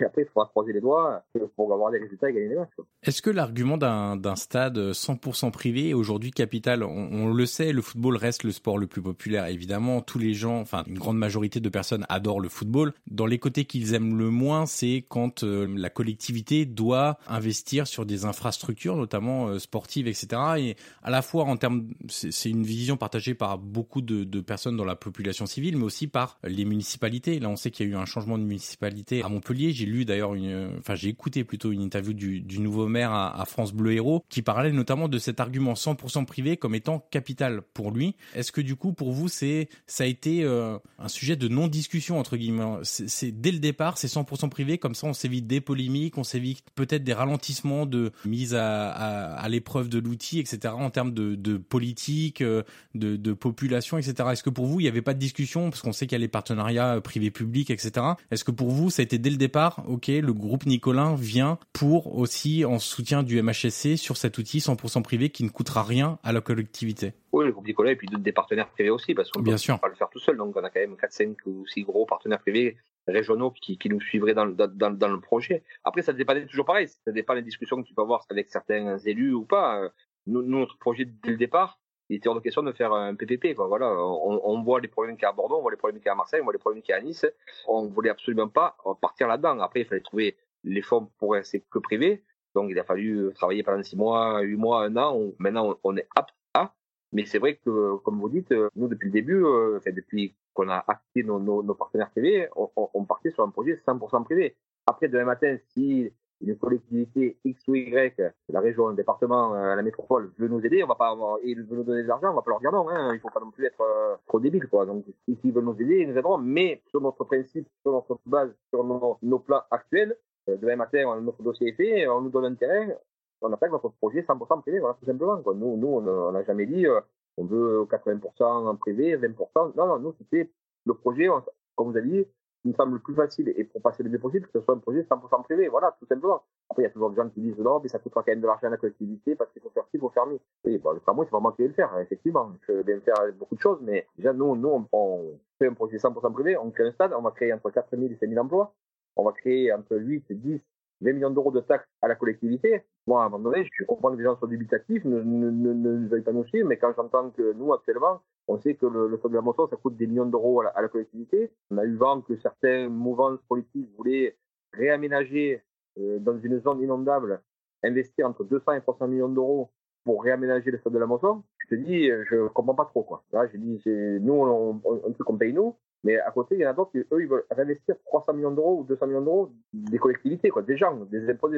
après 0.05 0.23
il 0.23 0.29
faudra 0.29 0.49
croiser 0.49 0.73
les 0.73 0.81
doigts 0.81 1.23
pour 1.57 1.73
avoir 1.73 1.91
des 1.91 1.99
résultats 1.99 2.31
et 2.31 2.35
gagner 2.35 2.49
des 2.49 2.57
matchs. 2.57 2.71
Est-ce 3.03 3.23
que 3.23 3.31
l'argument 3.31 3.77
d'un 3.77 4.37
stade 4.37 4.79
100% 4.79 5.51
privé 5.51 5.91
est 5.91 5.95
aujourd'hui 5.95 6.31
capital 6.31 6.83
on, 6.83 7.33
le 7.33 7.47
sait, 7.47 7.73
le 7.73 7.83
football 7.83 8.17
reste 8.17 8.45
le 8.45 8.53
sport 8.53 8.79
le 8.79 8.87
plus 8.87 9.03
populaire, 9.03 9.47
évidemment, 9.47 10.01
tous 10.01 10.19
les 10.19 10.35
gens, 10.35 10.61
enfin 10.61 10.85
une 10.87 10.99
grande 10.99 11.19
majorité 11.19 11.61
de 11.61 11.69
personnes 11.69 12.07
adorent 12.09 12.41
le 12.41 12.49
football. 12.49 12.93
Dans 13.11 13.27
les 13.27 13.39
côtés 13.39 13.65
qu'ils 13.65 13.95
aiment 13.95 14.19
le 14.19 14.31
moins, 14.31 14.67
c'est 14.67 15.05
quand 15.09 15.43
euh, 15.43 15.67
la 15.77 15.91
collectivité 15.91 16.65
doit 16.67 17.19
investir 17.27 17.87
sur 17.87 18.07
des 18.07 18.25
infrastructures, 18.25 18.97
notamment 18.97 19.49
euh, 19.49 19.59
sportives, 19.59 20.07
etc. 20.07 20.27
Et 20.59 20.77
à 21.03 21.11
la 21.11 21.23
fois 21.23 21.45
en 21.45 21.57
termes, 21.57 21.89
c'est 22.09 22.51
une 22.51 22.65
vision 22.65 22.97
partagée 22.97 23.35
par 23.35 23.59
beaucoup 23.59 24.01
de, 24.01 24.25
de 24.25 24.41
personnes 24.41 24.77
dans 24.77 24.85
la 24.85 24.97
population 24.97 25.47
civile, 25.47 25.77
mais 25.77 25.85
aussi 25.85 26.07
par 26.07 26.39
les 26.45 26.65
municipalités. 26.65 27.39
Là, 27.39 27.49
on 27.49 27.57
sait 27.57 27.71
qu'il 27.71 27.87
y 27.87 27.89
a 27.89 27.93
eu 27.93 27.94
un 27.95 28.05
changement 28.05 28.39
de 28.39 28.45
municipalité 28.45 29.23
à 29.23 29.29
Montpellier. 29.29 29.73
J'ai 29.73 29.87
lu 29.87 30.05
d'ailleurs 30.05 30.35
une, 30.35 30.71
enfin 30.79 30.95
j'ai 30.95 31.09
écouté 31.09 31.45
plutôt 31.45 31.73
une 31.73 31.81
interview 31.81 32.13
du, 32.13 32.59
nouveau 32.59 32.87
maire 32.87 33.13
à, 33.13 33.45
France 33.47 33.73
Bleu 33.73 33.93
Héros 33.93 34.25
qui 34.29 34.43
parlait 34.43 34.73
notamment 34.73 35.09
de 35.09 35.19
cet 35.19 35.41
argument 35.41 35.75
100% 35.75 36.25
privé 36.25 36.57
comme 36.57 36.75
étant 36.75 37.07
capital 37.11 37.63
pour 37.75 37.91
lui. 37.91 38.15
Est-ce 38.35 38.53
que 38.53 38.61
du 38.61 38.77
coup 38.77 38.93
pour 38.93 39.13
vous 39.13 39.29
c'est 39.29 39.69
ça 39.87 40.05
a 40.05 40.07
été 40.07 40.45
euh, 40.45 40.79
un 40.99 41.09
sujet 41.09 41.37
de 41.37 41.49
non 41.49 41.69
discussion 41.69 42.19
entre 42.19 42.37
guillemets? 42.37 42.79
C'est 42.83 43.33
dès 43.33 43.53
le 43.53 43.59
départ 43.59 43.99
c'est 43.99 44.09
100% 44.09 44.49
privé 44.49 44.79
comme 44.79 44.95
ça 44.95 45.07
on 45.07 45.13
s'évite 45.13 45.47
des 45.47 45.61
polémiques, 45.61 46.19
on 46.19 46.25
s'évite 46.25 46.65
peut-être 46.75 47.05
des 47.05 47.13
ralentissements 47.13 47.87
de 47.87 48.13
mise 48.25 48.55
à, 48.55 49.47
l'épreuve 49.49 49.89
de 49.89 49.99
l'outil 49.99 50.41
etc. 50.41 50.75
En 50.77 50.91
termes 50.91 51.13
de, 51.13 51.57
politique, 51.57 52.41
euh, 52.41 52.63
de, 52.95 53.17
de 53.17 53.33
population 53.33 53.99
etc. 53.99 54.15
Est-ce 54.33 54.43
que 54.43 54.51
pour 54.51 54.67
vous 54.67 54.81
il 54.81 54.85
n'y 54.85 54.89
avait 54.89 55.03
pas 55.03 55.15
de 55.15 55.19
discussion? 55.19 55.71
Parce 55.71 55.83
qu'on 55.83 55.93
sait 55.93 56.07
qu'il 56.07 56.17
y 56.17 56.21
a 56.21 56.25
les 56.25 56.29
partenariats 56.29 57.01
privé-public 57.01 57.71
etc. 57.71 57.84
Est-ce 58.31 58.45
que 58.45 58.51
pour 58.51 58.69
vous, 58.69 58.91
ça 58.91 59.01
a 59.01 59.05
été 59.05 59.19
dès 59.19 59.31
le 59.31 59.37
départ, 59.37 59.85
ok, 59.89 60.09
le 60.09 60.33
groupe 60.33 60.67
Nicolin 60.67 61.15
vient 61.15 61.59
pour 61.73 62.17
aussi 62.17 62.65
en 62.65 62.79
soutien 62.79 63.23
du 63.23 63.41
MHSC 63.41 63.97
sur 63.97 64.17
cet 64.17 64.39
outil 64.39 64.59
100% 64.59 65.03
privé 65.03 65.31
qui 65.31 65.45
ne 65.45 65.49
coûtera 65.49 65.83
rien 65.83 66.19
à 66.23 66.33
la 66.33 66.41
collectivité? 66.41 67.13
Oui, 67.33 67.45
le 67.45 67.53
groupe 67.53 67.67
Nicolin 67.67 67.91
et 67.91 67.97
puis 67.97 68.09
des 68.09 68.33
partenaires 68.33 68.69
privés 68.69 68.91
aussi, 68.91 69.15
parce 69.15 69.31
qu'on 69.31 69.41
ne 69.41 69.45
peut 69.45 69.79
pas 69.81 69.89
le 69.89 69.95
faire 69.95 70.11
tout 70.11 70.19
seul. 70.19 70.37
Donc 70.37 70.57
on 70.57 70.65
a 70.65 70.71
quand 70.71 70.81
même 70.81 70.97
4, 70.97 71.13
5 71.13 71.37
ou 71.47 71.67
6 71.67 71.83
gros 71.83 72.07
partenaires 72.07 72.41
privés 72.41 72.77
régionaux 73.07 73.51
qui, 73.51 73.77
qui 73.77 73.89
nous 73.89 74.01
suivraient 74.01 74.35
dans, 74.35 74.47
dans, 74.47 74.91
dans, 74.91 75.09
le 75.09 75.21
projet. 75.21 75.63
Après, 75.85 76.03
ça 76.03 76.13
dépend 76.13 76.35
toujours 76.47 76.65
pareil, 76.65 76.89
ça 76.89 77.13
dépend 77.13 77.35
des 77.35 77.43
discussions 77.43 77.83
que 77.83 77.87
tu 77.87 77.95
peux 77.95 78.03
avoir 78.03 78.25
avec 78.31 78.49
certains 78.49 78.99
élus 78.99 79.35
ou 79.35 79.45
pas. 79.45 79.91
Nous, 80.27 80.43
notre 80.43 80.79
projet 80.79 81.05
dès 81.05 81.33
le 81.33 81.37
départ, 81.37 81.79
il 82.09 82.17
était 82.17 82.29
hors 82.29 82.35
de 82.35 82.41
question 82.41 82.63
de 82.63 82.73
faire 82.73 82.93
un 82.93 83.15
PPP. 83.15 83.55
Quoi. 83.55 83.67
Voilà, 83.67 83.91
on, 83.91 84.41
on 84.45 84.63
voit 84.63 84.81
les 84.81 84.89
problèmes 84.89 85.17
qu'il 85.17 85.23
y 85.23 85.27
a 85.27 85.31
à 85.31 85.33
Bordeaux, 85.33 85.57
on 85.57 85.63
voit 85.63 85.71
les 85.71 85.77
problèmes 85.77 85.99
qu'il 85.99 86.07
y 86.07 86.11
a 86.11 86.13
à 86.13 86.17
Marseille, 86.17 86.41
on 86.41 86.45
voit 86.45 86.53
les 86.53 86.59
problèmes 86.59 86.83
qu'il 86.83 86.93
y 86.93 86.95
a 86.95 86.99
à 86.99 87.01
Nice. 87.01 87.27
On 87.67 87.87
voulait 87.89 88.11
absolument 88.11 88.49
pas 88.49 88.77
partir 89.01 89.29
là-dedans. 89.29 89.59
Après, 89.61 89.81
il 89.81 89.87
fallait 89.87 90.01
trouver 90.01 90.37
les 90.65 90.83
fonds 90.83 91.09
pour 91.19 91.33
rester 91.33 91.63
que 91.71 91.79
privé. 91.79 92.23
Donc, 92.55 92.71
il 92.71 92.79
a 92.79 92.85
fallu 92.85 93.33
travailler 93.35 93.63
pendant 93.63 93.83
six 93.83 93.97
mois, 93.97 94.41
huit 94.41 94.57
mois, 94.57 94.85
un 94.85 94.97
an. 94.97 95.15
On, 95.17 95.35
maintenant, 95.39 95.79
on, 95.83 95.97
est 95.97 96.09
apte 96.15 96.35
à. 96.55 96.75
Mais 97.13 97.25
c'est 97.25 97.39
vrai 97.39 97.57
que, 97.57 97.97
comme 97.99 98.21
vous 98.21 98.29
dites, 98.29 98.55
nous, 98.77 98.89
depuis 98.89 99.07
le 99.07 99.13
début, 99.13 99.45
euh, 99.45 99.79
enfin, 99.79 99.91
depuis 99.93 100.35
qu'on 100.53 100.69
a 100.69 100.85
acté 100.87 101.23
nos, 101.25 101.41
nos, 101.41 101.63
nos, 101.63 101.75
partenaires 101.75 102.11
privés, 102.11 102.49
on, 102.55 102.71
on, 102.77 103.05
partait 103.05 103.31
sur 103.31 103.43
un 103.43 103.51
projet 103.51 103.81
100% 103.87 104.25
privé. 104.25 104.57
Après, 104.87 105.09
demain 105.09 105.25
matin, 105.25 105.57
si 105.73 106.13
une 106.41 106.57
collectivité 106.57 107.39
X 107.45 107.63
ou 107.69 107.75
Y, 107.75 108.21
la 108.49 108.61
région, 108.61 108.89
le 108.89 108.95
département, 108.95 109.55
la 109.55 109.83
métropole 109.83 110.31
veut 110.39 110.49
nous 110.49 110.65
aider, 110.65 110.83
on 110.83 110.87
va 110.87 110.95
pas, 110.95 111.17
ils 111.45 111.63
veulent 111.63 111.79
nous 111.79 111.85
donner 111.85 112.03
de 112.03 112.09
l'argent, 112.09 112.31
on 112.31 112.35
va 112.35 112.43
pas 112.43 112.51
leur 112.51 112.61
dire 112.61 112.73
non, 112.73 112.89
hein, 112.89 113.15
il 113.15 113.21
faut 113.21 113.31
pas 113.31 113.41
non 113.41 113.51
plus 113.51 113.65
être 113.67 113.81
euh, 113.81 114.17
trop 114.27 114.41
débile, 114.41 114.67
quoi. 114.69 114.87
Donc, 114.87 115.05
s'ils 115.41 115.53
veulent 115.53 115.65
nous 115.65 115.81
aider, 115.81 116.01
ils 116.01 116.09
nous 116.09 116.19
aideront, 116.19 116.39
mais 116.39 116.83
sur 116.89 117.01
notre 117.01 117.25
principe, 117.25 117.69
sur 117.83 117.93
notre 117.93 118.19
base, 118.27 118.51
sur 118.71 118.85
nos, 118.85 119.19
nos 119.23 119.39
plans 119.39 119.63
actuels, 119.71 120.17
euh, 120.49 120.57
demain 120.57 120.77
matin, 120.77 121.21
notre 121.21 121.43
dossier 121.43 121.69
est 121.69 121.73
fait, 121.73 122.09
on 122.09 122.21
nous 122.21 122.31
donne 122.31 122.47
un 122.47 122.55
terrain, 122.55 122.93
on 123.41 123.53
appelle 123.53 123.71
notre 123.71 123.89
projet 123.89 124.23
100% 124.23 124.63
privé, 124.63 124.81
voilà, 124.81 124.97
tout 124.99 125.07
simplement, 125.07 125.41
quoi. 125.43 125.55
Nous, 125.55 125.67
on 125.67 126.33
n'a 126.33 126.45
jamais 126.45 126.67
dit, 126.67 126.87
euh, 126.87 127.01
on 127.37 127.45
veut 127.45 127.87
80% 127.91 128.43
en 128.43 128.77
privé, 128.77 129.17
20%. 129.17 129.77
Non, 129.77 129.87
non, 129.87 129.99
nous, 129.99 130.15
c'était 130.19 130.51
le 130.87 130.95
projet, 130.95 131.29
comme 131.75 131.91
vous 131.91 131.97
avez 131.97 132.09
dit, 132.09 132.27
il 132.65 132.71
me 132.71 132.75
semble 132.75 132.95
le 132.95 132.99
plus 132.99 133.15
facile 133.15 133.53
et 133.57 133.65
pour 133.65 133.83
passer 133.83 134.03
le 134.03 134.11
mieux 134.11 134.19
possible, 134.19 134.47
que 134.47 134.59
ce 134.59 134.65
soit 134.65 134.75
un 134.75 134.79
projet 134.79 135.03
100% 135.03 135.43
privé. 135.45 135.69
Voilà, 135.69 135.95
tout 135.99 136.07
simplement. 136.07 136.43
Après, 136.71 136.83
il 136.83 136.87
y 136.87 136.89
a 136.89 136.91
toujours 136.91 137.11
des 137.11 137.17
gens 137.17 137.29
qui 137.29 137.41
disent 137.41 137.59
non, 137.59 137.81
mais 137.83 137.89
ça 137.89 137.99
coûtera 137.99 138.23
quand 138.23 138.33
même 138.33 138.41
de 138.41 138.47
l'argent 138.47 138.67
à 138.67 138.71
la 138.71 138.77
collectivité 138.79 139.35
parce 139.35 139.53
qu'il 139.53 139.61
faut 139.61 139.71
faire 139.71 139.85
ci, 139.85 139.91
il 139.95 140.01
faut 140.01 140.11
faire 140.11 140.27
mieux. 140.27 140.41
Oui, 140.65 140.79
bon, 140.79 140.93
le 140.93 141.01
tramway, 141.01 141.27
c'est 141.27 141.33
vraiment 141.33 141.53
qui 141.53 141.63
vais 141.63 141.69
le 141.69 141.75
faire, 141.75 141.97
effectivement. 141.99 142.53
Je 142.67 142.73
vais 142.73 142.83
bien 142.83 143.01
faire 143.01 143.17
beaucoup 143.39 143.55
de 143.55 143.61
choses, 143.61 143.79
mais 143.83 144.07
déjà, 144.17 144.33
nous, 144.33 144.57
nous, 144.57 144.87
on, 144.93 145.39
fait 145.59 145.69
un 145.69 145.75
projet 145.75 145.99
100% 145.99 146.33
privé, 146.33 146.57
on 146.57 146.71
crée 146.71 146.89
un 146.89 146.93
stade, 146.93 147.13
on 147.17 147.23
va 147.23 147.31
créer 147.31 147.53
entre 147.53 147.71
4 147.71 147.97
000 147.97 148.13
et 148.13 148.17
5 148.17 148.29
000 148.29 148.45
emplois. 148.45 148.75
On 149.17 149.25
va 149.25 149.33
créer 149.33 149.73
entre 149.73 149.97
8 149.97 150.25
et 150.31 150.35
10 150.35 150.61
20 151.01 151.13
millions 151.13 151.31
d'euros 151.31 151.51
de 151.51 151.61
taxes 151.61 151.89
à 152.01 152.09
la 152.09 152.15
collectivité. 152.15 152.83
Moi, 153.07 153.23
à 153.23 153.27
un 153.27 153.29
moment 153.29 153.51
donné, 153.51 153.69
je 153.71 153.85
comprends 153.85 154.11
que 154.13 154.17
les 154.17 154.25
gens 154.25 154.37
soient 154.37 154.49
dubitatifs, 154.49 155.05
ne, 155.05 155.21
ne, 155.21 155.51
ne, 155.51 156.21
pas 156.21 156.33
nous 156.33 156.47
suivre, 156.47 156.69
mais 156.69 156.79
quand 156.79 156.93
j'entends 156.97 157.31
que 157.31 157.53
nous, 157.53 157.73
actuellement, 157.73 158.21
on 158.49 158.59
sait 158.59 158.75
que 158.75 158.87
le, 158.87 159.09
le 159.09 159.17
de 159.17 159.35
la 159.35 159.41
moto, 159.41 159.67
ça 159.69 159.77
coûte 159.77 159.97
des 159.97 160.07
millions 160.07 160.27
d'euros 160.27 160.61
à, 160.63 160.83
la 160.83 160.89
collectivité. 160.89 161.51
On 161.71 161.79
a 161.79 161.85
eu 161.85 161.97
vent 161.97 162.21
que 162.21 162.37
certains 162.37 162.89
mouvances 162.89 163.41
politiques 163.49 163.89
voulaient 163.97 164.37
réaménager 164.73 165.63
euh, 165.99 166.19
dans 166.19 166.39
une 166.39 166.61
zone 166.61 166.83
inondable, 166.83 167.41
investir 167.83 168.29
entre 168.29 168.45
200 168.45 168.73
et 168.73 168.81
300 168.81 169.09
millions 169.09 169.29
d'euros 169.29 169.71
pour 170.05 170.23
réaménager 170.23 170.71
le 170.71 170.79
stade 170.79 170.93
de 170.93 170.99
la 170.99 171.07
moto. 171.07 171.43
Je 171.59 171.77
te 171.77 171.81
dis, 171.81 172.09
je 172.09 172.49
comprends 172.49 172.75
pas 172.75 172.85
trop, 172.85 173.03
quoi. 173.03 173.25
Là, 173.33 173.47
j'ai 173.51 173.59
dit, 173.59 173.81
nous, 174.21 174.35
on, 174.35 174.81
on, 174.85 175.01
on, 175.03 175.15
on 175.27 175.37
paye 175.37 175.55
nous, 175.55 175.75
mais 176.05 176.19
à 176.19 176.31
côté, 176.31 176.55
il 176.55 176.61
y 176.61 176.67
en 176.67 176.71
a 176.71 176.75
d'autres 176.75 176.93
qui, 176.93 176.99
eux, 176.99 177.23
ils 177.23 177.27
veulent 177.27 177.47
réinvestir 177.51 177.97
300 178.05 178.35
millions 178.35 178.51
d'euros 178.51 178.81
ou 178.81 178.85
200 178.85 179.07
millions 179.07 179.23
d'euros 179.23 179.53
des 179.73 179.99
collectivités, 179.99 180.51
quoi, 180.51 180.63
des 180.63 180.77
gens, 180.77 180.95
des 181.07 181.31
impôts. 181.31 181.51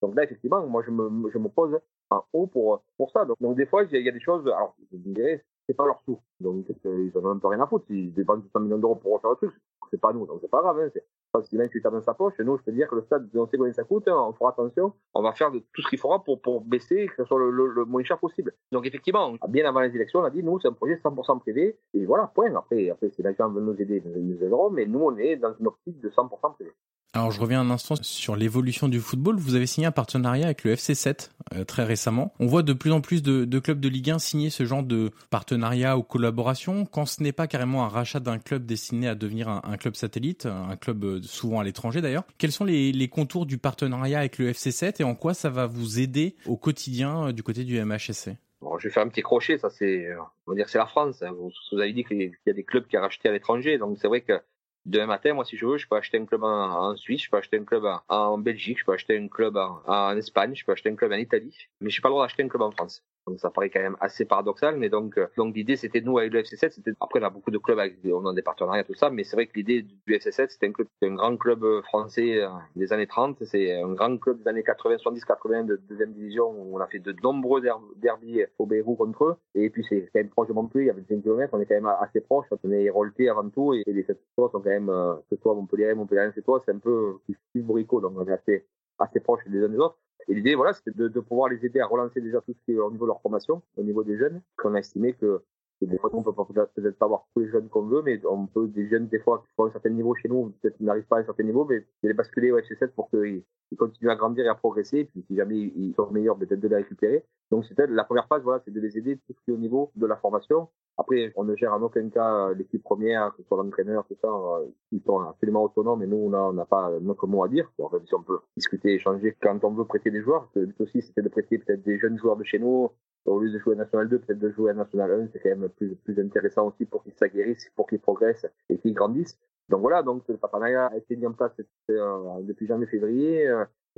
Donc 0.00 0.16
là, 0.16 0.24
effectivement, 0.24 0.66
moi, 0.66 0.82
je 0.84 0.90
me, 0.90 1.30
je 1.30 1.36
me 1.36 1.48
pose 1.48 1.78
en 2.10 2.24
haut 2.32 2.46
pour, 2.46 2.82
pour 2.96 3.10
ça. 3.10 3.26
Donc, 3.26 3.56
des 3.56 3.66
fois, 3.66 3.84
il 3.84 4.00
y 4.00 4.08
a 4.08 4.12
des 4.12 4.20
choses, 4.20 4.46
alors, 4.46 4.74
je 4.90 4.96
dirais, 4.96 5.44
c'est 5.72 5.76
pas 5.76 5.86
leur 5.86 6.02
sous. 6.04 6.20
Donc, 6.40 6.66
ils 6.84 7.12
en 7.16 7.24
ont 7.24 7.30
un 7.30 7.38
peu 7.38 7.48
rien 7.48 7.60
à 7.60 7.66
foutre. 7.66 7.86
Ils 7.88 8.12
dépensent 8.12 8.42
200 8.42 8.60
millions 8.60 8.78
d'euros 8.78 8.96
pour 8.96 9.14
refaire 9.14 9.30
le 9.30 9.36
truc. 9.36 9.52
C'est 9.90 10.00
pas 10.00 10.12
nous, 10.12 10.26
donc 10.26 10.38
c'est 10.40 10.50
pas 10.50 10.60
grave. 10.60 10.78
Hein. 10.80 11.40
si 11.44 11.56
même 11.56 11.68
tu 11.68 11.80
tapes 11.82 11.92
dans 11.92 12.02
sa 12.02 12.14
poche, 12.14 12.34
nous, 12.40 12.56
je 12.58 12.62
peux 12.62 12.72
dire 12.72 12.88
que 12.88 12.94
le 12.94 13.02
stade, 13.02 13.28
on 13.34 13.46
sait 13.46 13.56
combien 13.56 13.72
ça 13.72 13.84
coûte, 13.84 14.08
hein, 14.08 14.16
on 14.16 14.32
fera 14.32 14.50
attention, 14.50 14.92
on 15.14 15.22
va 15.22 15.32
faire 15.32 15.50
de 15.50 15.58
tout 15.72 15.82
ce 15.82 15.88
qu'il 15.88 15.98
faudra 15.98 16.22
pour, 16.22 16.40
pour 16.40 16.62
baisser, 16.62 17.06
que 17.06 17.14
ce 17.16 17.24
soit 17.24 17.38
le, 17.38 17.50
le, 17.50 17.84
moins 17.84 18.02
cher 18.02 18.18
possible. 18.18 18.54
Donc, 18.70 18.86
effectivement, 18.86 19.34
bien 19.48 19.66
avant 19.66 19.80
les 19.80 19.94
élections, 19.94 20.20
on 20.20 20.24
a 20.24 20.30
dit, 20.30 20.42
nous, 20.42 20.58
c'est 20.60 20.68
un 20.68 20.72
projet 20.72 20.94
100% 20.94 21.40
privé, 21.40 21.78
et 21.94 22.04
voilà, 22.06 22.30
point. 22.34 22.54
Après, 22.54 22.88
après 22.90 23.10
si 23.10 23.22
les 23.22 23.34
gens 23.34 23.50
veulent 23.50 23.64
nous 23.64 23.80
aider, 23.80 24.02
nous, 24.04 24.22
nous 24.22 24.42
aideront, 24.42 24.70
mais 24.70 24.86
nous, 24.86 25.00
on 25.00 25.16
est 25.16 25.36
dans 25.36 25.54
une 25.58 25.66
optique 25.66 26.00
de 26.00 26.08
100% 26.08 26.54
privé. 26.54 26.72
Alors 27.14 27.30
je 27.30 27.42
reviens 27.42 27.60
un 27.60 27.68
instant 27.68 27.94
sur 28.00 28.36
l'évolution 28.36 28.88
du 28.88 28.98
football. 28.98 29.36
Vous 29.36 29.54
avez 29.54 29.66
signé 29.66 29.86
un 29.86 29.92
partenariat 29.92 30.46
avec 30.46 30.64
le 30.64 30.74
FC7 30.74 31.28
euh, 31.54 31.62
très 31.64 31.84
récemment. 31.84 32.32
On 32.40 32.46
voit 32.46 32.62
de 32.62 32.72
plus 32.72 32.90
en 32.90 33.02
plus 33.02 33.22
de, 33.22 33.44
de, 33.44 33.58
clubs 33.58 33.80
de 33.80 33.88
Ligue 33.90 34.12
1 34.12 34.18
signer 34.18 34.48
ce 34.48 34.64
genre 34.64 34.82
de 34.82 35.10
partenariat 35.28 35.98
ou 35.98 36.02
collaboration 36.02 36.86
quand 36.86 37.04
ce 37.04 37.22
n'est 37.22 37.32
pas 37.32 37.46
carrément 37.46 37.84
un 37.84 37.88
rachat 37.88 38.18
d'un 38.18 38.38
club 38.38 38.64
destiné 38.64 39.08
à 39.08 39.14
devenir 39.14 39.50
un, 39.50 39.60
un, 39.62 39.76
club 39.76 39.94
satellite, 39.94 40.46
un 40.46 40.76
club 40.76 41.04
euh, 41.04 41.20
souvent 41.20 41.60
à 41.60 41.64
l'étranger 41.64 42.00
d'ailleurs. 42.00 42.24
Quels 42.38 42.50
sont 42.50 42.64
les, 42.64 42.92
les, 42.92 43.08
contours 43.08 43.44
du 43.44 43.58
partenariat 43.58 44.20
avec 44.20 44.38
le 44.38 44.50
FC7 44.50 45.02
et 45.02 45.04
en 45.04 45.14
quoi 45.14 45.34
ça 45.34 45.50
va 45.50 45.66
vous 45.66 46.00
aider 46.00 46.34
au 46.46 46.56
quotidien 46.56 47.28
euh, 47.28 47.32
du 47.32 47.42
côté 47.42 47.64
du 47.64 47.78
MHSC 47.78 48.30
Bon, 48.62 48.78
je 48.78 48.88
vais 48.88 48.94
faire 48.94 49.02
un 49.02 49.08
petit 49.08 49.22
crochet, 49.22 49.58
ça 49.58 49.68
c'est, 49.68 50.08
on 50.46 50.52
va 50.52 50.56
dire 50.56 50.68
c'est 50.70 50.78
la 50.78 50.86
France. 50.86 51.22
Vous, 51.36 51.50
vous 51.72 51.78
avez 51.78 51.92
dit 51.92 52.04
qu'il 52.04 52.32
y 52.46 52.50
a 52.50 52.52
des 52.54 52.64
clubs 52.64 52.86
qui 52.86 52.96
racheté 52.96 53.28
à 53.28 53.32
l'étranger, 53.32 53.76
donc 53.76 53.98
c'est 54.00 54.08
vrai 54.08 54.22
que 54.22 54.40
demain 54.84 55.06
matin, 55.06 55.34
moi, 55.34 55.44
si 55.44 55.56
je 55.56 55.66
veux, 55.66 55.78
je 55.78 55.86
peux 55.86 55.96
acheter 55.96 56.18
un 56.18 56.26
club 56.26 56.42
en, 56.44 56.96
Suisse, 56.96 57.24
je 57.24 57.30
peux 57.30 57.36
acheter 57.36 57.58
un 57.58 57.64
club 57.64 57.84
en, 58.08 58.38
Belgique, 58.38 58.78
je 58.80 58.84
peux 58.84 58.92
acheter 58.92 59.16
un 59.18 59.28
club 59.28 59.56
en, 59.56 60.16
Espagne, 60.16 60.54
je 60.54 60.64
peux 60.64 60.72
acheter 60.72 60.90
un 60.90 60.96
club 60.96 61.12
en 61.12 61.16
Italie, 61.16 61.56
mais 61.80 61.90
je 61.90 61.98
n'ai 61.98 62.02
pas 62.02 62.08
le 62.08 62.12
droit 62.12 62.24
d'acheter 62.24 62.42
un 62.42 62.48
club 62.48 62.62
en 62.62 62.70
France. 62.70 63.02
Donc 63.26 63.38
ça 63.38 63.50
paraît 63.50 63.70
quand 63.70 63.80
même 63.80 63.96
assez 64.00 64.24
paradoxal, 64.24 64.76
mais 64.76 64.88
donc 64.88 65.16
euh, 65.16 65.28
donc 65.36 65.54
l'idée 65.54 65.76
c'était 65.76 66.00
nous 66.00 66.18
avec 66.18 66.32
le 66.32 66.42
FC7, 66.42 66.70
c'était 66.70 66.92
après 67.00 67.20
on 67.20 67.24
a 67.24 67.30
beaucoup 67.30 67.52
de 67.52 67.58
clubs 67.58 67.78
avec 67.78 67.98
on 68.04 68.26
a 68.26 68.34
des 68.34 68.42
partenariats 68.42 68.82
tout 68.82 68.94
ça, 68.94 69.10
mais 69.10 69.22
c'est 69.22 69.36
vrai 69.36 69.46
que 69.46 69.52
l'idée 69.54 69.82
du 69.82 70.14
FC7 70.14 70.48
c'était 70.48 70.66
un 70.66 70.72
club, 70.72 70.88
un 71.02 71.14
grand 71.14 71.36
club 71.36 71.62
euh, 71.62 71.82
français 71.82 72.42
euh, 72.42 72.48
des 72.74 72.92
années 72.92 73.06
30, 73.06 73.44
c'est 73.44 73.80
un 73.80 73.92
grand 73.92 74.18
club 74.18 74.42
des 74.42 74.48
années 74.48 74.64
80, 74.64 74.98
70, 74.98 75.24
80 75.24 75.64
de 75.64 75.80
deuxième 75.88 76.12
division 76.12 76.50
où 76.50 76.76
on 76.76 76.80
a 76.80 76.86
fait 76.88 76.98
de 76.98 77.14
nombreux 77.22 77.62
derbies 77.96 78.42
au 78.58 78.66
Beyrouth 78.66 78.98
contre 78.98 79.24
eux, 79.24 79.36
et 79.54 79.70
puis 79.70 79.86
c'est 79.88 80.00
quand 80.12 80.20
même 80.20 80.30
proche 80.30 80.48
de 80.48 80.52
Montpellier, 80.52 80.86
il 80.86 80.88
y 80.88 80.90
a 80.90 80.94
25 80.94 81.22
km, 81.22 81.50
on 81.52 81.60
est 81.60 81.66
quand 81.66 81.74
même 81.74 81.92
assez 82.00 82.20
proche, 82.20 82.46
on 82.64 82.70
est 82.72 82.90
Rolté 82.90 83.28
avant 83.28 83.48
tout, 83.48 83.72
et 83.74 83.84
les 83.86 84.02
sept 84.02 84.20
sont 84.36 84.48
quand 84.48 84.64
même 84.64 84.90
ce 85.30 85.36
toi 85.36 85.54
Montpellier, 85.54 85.94
Montpellier 85.94 86.30
c'est 86.34 86.42
toi, 86.42 86.60
c'est 86.64 86.72
un 86.72 86.78
peu 86.78 87.18
plus 87.52 87.62
Borico, 87.62 88.00
donc 88.00 88.14
on 88.16 88.26
est 88.26 88.32
assez 88.32 88.66
assez 88.98 89.20
proches 89.20 89.40
les 89.46 89.62
uns 89.62 89.68
des 89.68 89.78
autres. 89.78 89.98
Et 90.28 90.34
l'idée, 90.34 90.54
voilà, 90.54 90.72
c'était 90.72 90.92
de, 90.92 91.20
pouvoir 91.20 91.48
les 91.48 91.64
aider 91.64 91.80
à 91.80 91.86
relancer 91.86 92.20
déjà 92.20 92.40
tout 92.40 92.52
ce 92.52 92.64
qui 92.64 92.72
est 92.72 92.78
au 92.78 92.90
niveau 92.90 93.04
de 93.04 93.10
leur 93.10 93.20
formation, 93.20 93.62
au 93.76 93.82
niveau 93.82 94.04
des 94.04 94.16
jeunes, 94.16 94.40
qu'on 94.56 94.74
a 94.74 94.78
estimé 94.78 95.14
que, 95.14 95.42
des 95.80 95.98
fois, 95.98 96.10
on 96.12 96.22
peut 96.22 96.32
peut-être 96.32 96.96
pas 96.96 97.06
avoir 97.06 97.26
tous 97.34 97.40
les 97.40 97.48
jeunes 97.48 97.68
qu'on 97.68 97.82
veut, 97.82 98.02
mais 98.02 98.20
on 98.24 98.46
peut, 98.46 98.68
des 98.68 98.88
jeunes, 98.88 99.08
des 99.08 99.18
fois, 99.18 99.42
qui 99.44 99.52
font 99.56 99.66
un 99.66 99.72
certain 99.72 99.90
niveau 99.90 100.14
chez 100.14 100.28
nous, 100.28 100.52
peut-être 100.62 100.78
n'arrivent 100.80 101.06
pas 101.06 101.16
à 101.16 101.20
un 101.20 101.24
certain 101.24 101.42
niveau, 101.42 101.64
mais 101.64 101.84
les 102.04 102.12
basculer 102.14 102.52
au 102.52 102.58
FC7 102.60 102.88
pour 102.90 103.10
qu'ils 103.10 103.42
continuent 103.76 104.10
à 104.10 104.16
grandir 104.16 104.44
et 104.44 104.48
à 104.48 104.54
progresser, 104.54 104.98
et 104.98 105.04
puis 105.04 105.24
si 105.26 105.34
jamais 105.34 105.56
ils 105.56 105.92
sont 105.96 106.08
meilleurs, 106.12 106.38
peut-être 106.38 106.60
de 106.60 106.68
les 106.68 106.76
récupérer. 106.76 107.24
Donc, 107.50 107.64
c'était 107.64 107.88
la 107.88 108.04
première 108.04 108.28
phase, 108.28 108.42
voilà, 108.42 108.62
c'est 108.64 108.72
de 108.72 108.80
les 108.80 108.96
aider 108.96 109.16
tout 109.26 109.32
ce 109.32 109.44
qui 109.44 109.50
est 109.50 109.54
au 109.54 109.58
niveau 109.58 109.90
de 109.96 110.06
la 110.06 110.16
formation, 110.16 110.68
après, 110.98 111.32
on 111.36 111.44
ne 111.44 111.56
gère 111.56 111.72
en 111.72 111.82
aucun 111.82 112.08
cas 112.10 112.48
euh, 112.48 112.54
l'équipe 112.54 112.82
première, 112.82 113.30
que 113.34 113.42
ce 113.42 113.48
soit 113.48 113.56
l'entraîneur, 113.56 114.04
tout 114.06 114.16
ça. 114.20 114.28
Euh, 114.28 114.66
ils 114.90 115.02
sont 115.02 115.20
absolument 115.20 115.64
autonomes 115.64 116.02
et 116.02 116.06
nous, 116.06 116.16
on 116.16 116.52
n'a 116.52 116.66
pas 116.66 116.90
notre 117.00 117.26
mot 117.26 117.42
à 117.44 117.48
dire. 117.48 117.70
Bon, 117.78 117.88
fait, 117.88 118.06
si 118.06 118.14
on 118.14 118.22
peut 118.22 118.40
discuter, 118.56 118.94
échanger 118.94 119.36
quand 119.40 119.64
on 119.64 119.70
veut 119.70 119.86
prêter 119.86 120.10
des 120.10 120.20
joueurs. 120.20 120.50
Le 120.54 120.66
but 120.66 120.80
aussi, 120.80 121.00
c'était 121.00 121.22
de 121.22 121.28
prêter 121.28 121.58
peut-être 121.58 121.82
des 121.82 121.98
jeunes 121.98 122.18
joueurs 122.18 122.36
de 122.36 122.44
chez 122.44 122.58
nous. 122.58 122.90
Au 123.24 123.40
lieu 123.40 123.50
de 123.50 123.58
jouer 123.58 123.74
à 123.74 123.78
National 123.78 124.08
2, 124.08 124.18
peut-être 124.18 124.38
de 124.38 124.50
jouer 124.50 124.72
à 124.72 124.74
National 124.74 125.10
1. 125.10 125.28
C'est 125.32 125.40
quand 125.40 125.56
même 125.56 125.68
plus, 125.70 125.94
plus 125.96 126.20
intéressant 126.20 126.68
aussi 126.68 126.84
pour 126.84 127.02
qu'ils 127.04 127.14
s'aguerrissent, 127.14 127.70
pour 127.74 127.86
qu'ils 127.86 128.00
progressent 128.00 128.46
et 128.68 128.78
qu'ils 128.78 128.94
grandissent. 128.94 129.38
Donc 129.68 129.80
voilà, 129.80 130.02
donc 130.02 130.24
le 130.28 130.36
partenariat 130.36 130.86
a 130.86 130.96
été 130.96 131.16
mis 131.16 131.26
en 131.26 131.32
place 131.32 131.52
euh, 131.90 132.42
depuis 132.42 132.66
janvier-février 132.66 133.48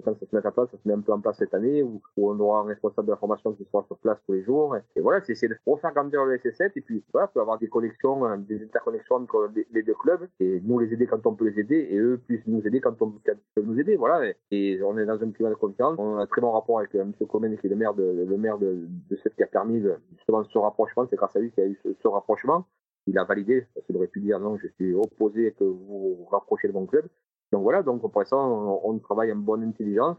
quand 0.02 0.18
ça 0.18 0.26
se 0.26 0.35
met 0.35 0.46
en 0.46 0.50
place, 0.52 0.70
ça 0.70 0.76
se 0.76 0.88
met 0.88 0.94
un 0.94 1.00
peu 1.00 1.12
en 1.12 1.20
place 1.20 1.37
cette 1.38 1.54
année, 1.54 1.83
où, 1.83 2.00
on 2.16 2.38
aura 2.40 2.61
un 2.61 2.64
responsable 2.64 3.07
de 3.07 3.12
la 3.12 3.18
formation 3.18 3.52
qui 3.52 3.64
sera 3.64 3.85
sur 3.85 3.96
place 3.98 4.18
tous 4.26 4.33
les 4.33 4.42
jours. 4.42 4.76
Et, 4.96 5.00
voilà, 5.00 5.20
c'est 5.22 5.33
essayer 5.33 5.48
de 5.48 5.57
refaire 5.66 5.92
grandir 5.92 6.24
le 6.24 6.37
SS7, 6.37 6.72
et 6.76 6.80
puis 6.80 7.04
voilà, 7.12 7.28
peut 7.28 7.40
avoir 7.40 7.59
des 7.59 7.68
connexions, 7.68 8.26
euh, 8.26 8.37
des 8.37 8.62
interconnexions 8.62 9.16
entre 9.16 9.50
les, 9.72 9.83
deux 9.83 9.94
clubs, 9.94 10.26
et 10.40 10.61
nous 10.64 10.78
les 10.78 10.92
aider 10.92 11.07
quand 11.07 11.24
on 11.26 11.35
peut 11.35 11.48
les 11.48 11.61
aider, 11.61 11.88
et 11.90 11.98
eux 11.98 12.20
puissent 12.26 12.46
nous 12.46 12.66
aider 12.66 12.80
quand 12.80 13.00
on 13.00 13.11
peut 13.11 13.62
nous 13.62 13.78
aider. 13.78 13.96
Voilà, 13.96 14.33
et, 14.50 14.80
on 14.83 14.98
est 14.98 15.07
dans 15.07 15.22
un 15.22 15.30
climat 15.30 15.50
de 15.50 15.54
confiance. 15.54 15.96
On 15.98 16.16
a 16.16 16.22
un 16.22 16.26
très 16.26 16.40
bon 16.40 16.50
rapport 16.50 16.78
avec 16.78 16.94
euh, 16.94 17.02
M. 17.02 17.12
Comen, 17.28 17.57
qui 17.59 17.66
est 17.66 17.70
le 17.70 17.76
maire 17.76 17.94
de, 17.94 18.24
le 18.28 18.37
maire 18.37 18.59
de, 18.59 18.87
de 19.11 19.16
cette 19.22 19.35
qui 19.37 19.42
a 19.42 19.46
permis 19.46 19.83
justement 20.16 20.44
ce 20.44 20.59
rapprochement. 20.59 21.07
C'est 21.09 21.16
grâce 21.16 21.37
à 21.37 21.40
lui 21.40 21.50
qu'il 21.50 21.64
y 21.64 21.66
a 21.66 21.70
eu 21.70 21.78
ce, 21.83 22.09
rapprochement 22.09 22.66
il 23.07 23.18
a 23.18 23.24
validé, 23.24 23.66
parce 23.74 23.87
qu'il 23.87 23.96
aurait 23.96 24.07
pu 24.07 24.20
dire 24.20 24.40
non, 24.40 24.57
je 24.57 24.68
suis 24.68 24.94
opposé 24.94 25.52
que 25.59 25.64
vous 25.64 26.16
vous 26.16 26.24
rapprochez 26.30 26.68
de 26.68 26.72
mon 26.72 26.87
club. 26.87 27.07
Donc 27.54 27.62
voilà, 27.62 27.84
donc 27.84 28.00
pour 28.00 28.26
ça, 28.26 28.36
on, 28.36 28.98
travaille 28.98 29.30
en 29.30 29.36
bonne 29.36 29.62
intelligence 29.62 30.16